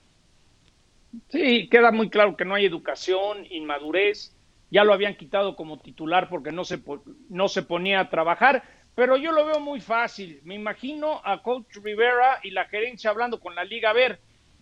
Sí, 1.29 1.67
queda 1.69 1.91
muy 1.91 2.09
claro 2.09 2.35
que 2.35 2.45
no 2.45 2.55
hay 2.55 2.65
educación, 2.65 3.45
inmadurez. 3.49 4.35
Ya 4.71 4.83
lo 4.83 4.93
habían 4.93 5.15
quitado 5.15 5.55
como 5.55 5.79
titular 5.79 6.29
porque 6.29 6.51
no 6.51 6.65
se, 6.65 6.81
no 7.29 7.47
se 7.47 7.61
ponía 7.61 7.99
a 7.99 8.09
trabajar, 8.09 8.63
pero 8.95 9.17
yo 9.17 9.31
lo 9.31 9.45
veo 9.45 9.59
muy 9.59 9.81
fácil. 9.81 10.39
Me 10.43 10.55
imagino 10.55 11.21
a 11.23 11.41
Coach 11.41 11.77
Rivera 11.83 12.39
y 12.43 12.51
la 12.51 12.65
gerencia 12.65 13.09
hablando 13.09 13.39
con 13.39 13.55
la 13.55 13.63
liga. 13.63 13.89
A 13.89 13.93
ver, 13.93 14.19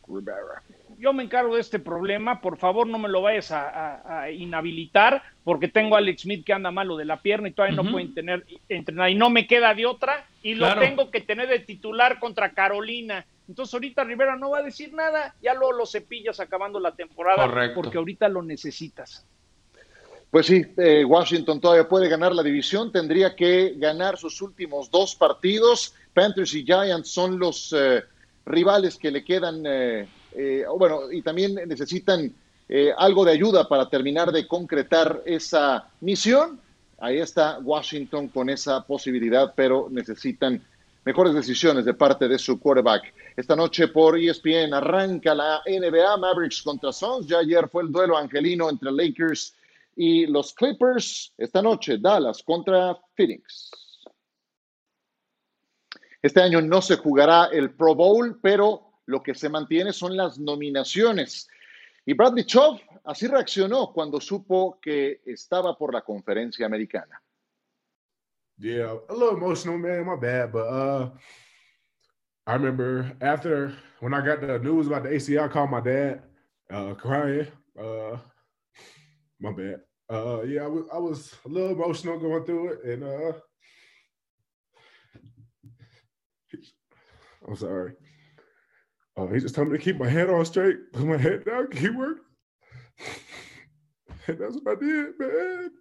Rivera, 0.08 0.64
yo 0.98 1.14
me 1.14 1.24
encargo 1.24 1.56
de 1.56 1.62
este 1.62 1.80
problema. 1.80 2.42
Por 2.42 2.58
favor, 2.58 2.88
no 2.88 2.98
me 2.98 3.10
lo 3.10 3.22
vayas 3.22 3.52
a, 3.52 3.70
a, 3.70 4.22
a 4.24 4.32
inhabilitar 4.32 5.22
porque 5.44 5.68
tengo 5.68 5.96
a 5.96 6.00
Alex 6.00 6.22
Smith 6.22 6.46
que 6.46 6.54
anda 6.54 6.72
malo 6.72 6.96
de 6.96 7.06
la 7.06 7.18
pierna 7.22 7.50
y 7.50 7.52
todavía 7.52 7.76
uh 7.80 7.84
-huh. 7.84 7.86
no 7.86 7.92
pueden 7.92 8.14
tener 8.14 8.46
entrenar. 8.70 9.10
Y 9.10 9.16
no 9.16 9.30
me 9.30 9.48
queda 9.48 9.74
de 9.74 9.86
otra 9.86 10.26
y 10.44 10.56
lo 10.56 10.66
claro. 10.66 10.82
tengo 10.82 11.12
que 11.12 11.22
tener 11.22 11.48
de 11.50 11.60
titular 11.60 12.20
contra 12.20 12.52
Carolina. 12.52 13.26
Entonces 13.50 13.74
ahorita 13.74 14.06
Rivera 14.06 14.38
no 14.38 14.52
va 14.52 14.60
a 14.60 14.64
decir 14.64 14.94
nada, 14.94 15.36
ya 15.42 15.54
luego 15.54 15.74
lo 15.74 15.86
cepillas 15.86 16.40
acabando 16.40 16.80
la 16.80 16.94
temporada 16.96 17.48
Correcto. 17.48 17.82
porque 17.82 17.98
ahorita 17.98 18.30
lo 18.30 18.42
necesitas. 18.44 19.26
Pues 20.32 20.46
sí, 20.46 20.66
eh, 20.78 21.04
Washington 21.04 21.60
todavía 21.60 21.90
puede 21.90 22.08
ganar 22.08 22.34
la 22.34 22.42
división, 22.42 22.90
tendría 22.90 23.36
que 23.36 23.74
ganar 23.76 24.18
sus 24.18 24.42
últimos 24.42 24.90
dos 24.90 25.14
partidos. 25.14 25.94
Panthers 26.14 26.54
y 26.56 26.64
Giants 26.64 27.10
son 27.10 27.38
los 27.38 27.76
eh, 27.78 28.02
rivales 28.46 28.96
que 28.96 29.12
le 29.12 29.26
quedan, 29.26 29.62
eh, 29.66 30.08
bueno, 30.78 31.12
y 31.12 31.22
también 31.22 31.56
necesitan 31.68 32.34
algo 32.96 33.26
de 33.26 33.34
ayuda 33.34 33.68
para 33.68 33.90
terminar 33.90 34.32
de 34.32 34.48
concretar 34.48 35.22
esa 35.26 35.90
misión. 36.00 36.58
Ahí 37.00 37.18
está 37.18 37.60
Washington 37.60 38.30
con 38.30 38.50
esa 38.50 38.82
posibilidad, 38.86 39.52
pero 39.54 39.90
necesitan 39.92 40.62
mejores 41.04 41.34
decisiones 41.34 41.84
de 41.84 41.94
parte 41.94 42.30
de 42.30 42.40
su 42.40 42.58
quarterback. 42.58 43.14
Esta 43.36 43.58
noche 43.58 43.90
por 43.90 44.18
ESPN 44.18 44.74
arranca 44.74 45.36
la 45.36 45.62
NBA 45.66 46.16
Mavericks 46.16 46.62
contra 46.62 46.94
Suns. 46.94 47.28
Ya 47.28 47.40
ayer 47.40 47.68
fue 47.68 47.84
el 47.84 47.92
duelo 47.92 48.18
angelino 48.18 48.70
entre 48.70 48.90
Lakers 48.94 49.54
y 49.96 50.26
los 50.28 50.54
Clippers. 50.54 51.34
Esta 51.38 51.62
noche 51.62 51.98
Dallas 52.00 52.44
contra 52.44 52.98
Phoenix. 53.16 53.72
Este 56.22 56.42
año 56.42 56.62
no 56.62 56.82
se 56.82 56.98
jugará 56.98 57.46
el 57.52 57.74
Pro 57.74 57.96
Bowl, 57.96 58.40
pero 58.42 59.02
lo 59.08 59.24
que 59.24 59.34
se 59.34 59.50
mantiene 59.50 59.92
son 59.92 60.16
las 60.16 60.38
nominaciones. 60.38 61.48
Y 62.06 62.14
Bradley 62.14 62.46
Chubb 62.46 62.80
así 63.04 63.28
reaccionó 63.28 63.92
cuando 63.92 64.20
supo 64.20 64.80
que 64.82 65.22
estaba 65.26 65.78
por 65.78 65.94
la 65.94 66.02
conferencia 66.02 66.66
americana. 66.66 67.22
Yeah, 68.58 68.96
a 69.10 69.14
little 69.14 69.36
emotional, 69.36 69.80
man. 69.80 70.06
My 70.06 70.16
bad, 70.16 70.52
but 70.52 70.68
uh, 70.68 71.10
I 72.46 72.54
remember 72.54 73.12
after 73.20 73.74
when 74.02 74.14
I 74.14 74.24
got 74.24 74.42
the 74.42 74.60
news 74.60 74.86
about 74.86 75.02
the 75.02 75.10
ACL, 75.10 75.46
I 75.46 75.48
called 75.48 75.72
my 75.72 75.82
dad, 75.82 76.22
uh, 76.70 76.94
crying. 76.94 77.48
Uh, 77.76 78.18
my 79.42 79.52
bad. 79.52 79.82
Uh, 80.10 80.44
yeah, 80.44 80.64
I 80.64 80.68
was 80.68 80.86
I 80.94 80.98
was 80.98 81.34
a 81.46 81.50
little 81.50 81.72
emotional 81.72 82.20
going 82.20 82.46
through 82.46 82.74
it, 82.74 82.84
and 82.84 83.04
uh, 83.04 83.34
I'm 87.48 87.56
sorry. 87.56 87.94
Uh, 89.18 89.28
he 89.28 89.40
just 89.40 89.56
told 89.56 89.70
me 89.70 89.78
to 89.78 89.84
keep 89.84 89.98
my 89.98 90.08
head 90.08 90.30
on 90.30 90.46
straight, 90.46 90.92
put 90.94 91.06
my 91.06 91.18
head 91.18 91.46
down, 91.46 91.68
keep 91.72 91.96
working. 91.96 92.24
And 94.28 94.38
that's 94.40 94.56
what 94.62 94.78
I 94.78 94.80
did, 94.80 95.20
man. 95.20 95.72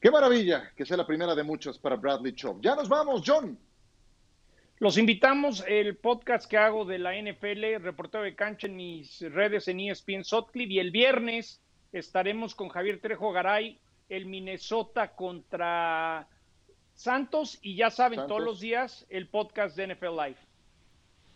Qué 0.00 0.10
maravilla 0.10 0.72
que 0.76 0.84
sea 0.84 0.96
la 0.96 1.06
primera 1.06 1.34
de 1.34 1.44
muchas 1.44 1.78
para 1.78 1.96
Bradley 1.96 2.34
Chubb. 2.34 2.60
Ya 2.60 2.74
nos 2.74 2.88
vamos, 2.88 3.22
John. 3.22 3.56
Los 4.82 4.98
invitamos 4.98 5.62
el 5.68 5.96
podcast 5.96 6.50
que 6.50 6.58
hago 6.58 6.84
de 6.84 6.98
la 6.98 7.12
NFL, 7.14 7.80
reportero 7.84 8.24
de 8.24 8.34
cancha 8.34 8.66
en 8.66 8.74
mis 8.74 9.20
redes 9.32 9.68
en 9.68 9.78
ESPN 9.78 10.24
Sotcliffe 10.24 10.72
y 10.72 10.80
el 10.80 10.90
viernes 10.90 11.62
estaremos 11.92 12.56
con 12.56 12.68
Javier 12.68 13.00
Trejo 13.00 13.30
Garay, 13.30 13.80
el 14.08 14.26
Minnesota 14.26 15.14
contra 15.14 16.26
Santos 16.94 17.60
y 17.62 17.76
ya 17.76 17.90
saben 17.90 18.18
Santos. 18.18 18.36
todos 18.36 18.44
los 18.44 18.58
días 18.58 19.06
el 19.08 19.28
podcast 19.28 19.76
de 19.76 19.94
NFL 19.94 20.16
Live. 20.16 20.38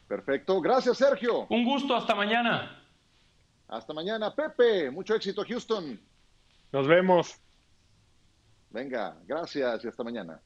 Perfecto, 0.08 0.60
gracias 0.60 0.98
Sergio. 0.98 1.46
Un 1.48 1.64
gusto, 1.64 1.94
hasta 1.94 2.16
mañana. 2.16 2.82
Hasta 3.68 3.94
mañana, 3.94 4.34
Pepe. 4.34 4.90
Mucho 4.90 5.14
éxito, 5.14 5.44
Houston. 5.46 6.00
Nos 6.72 6.88
vemos. 6.88 7.40
Venga, 8.70 9.16
gracias 9.24 9.84
y 9.84 9.86
hasta 9.86 10.02
mañana. 10.02 10.42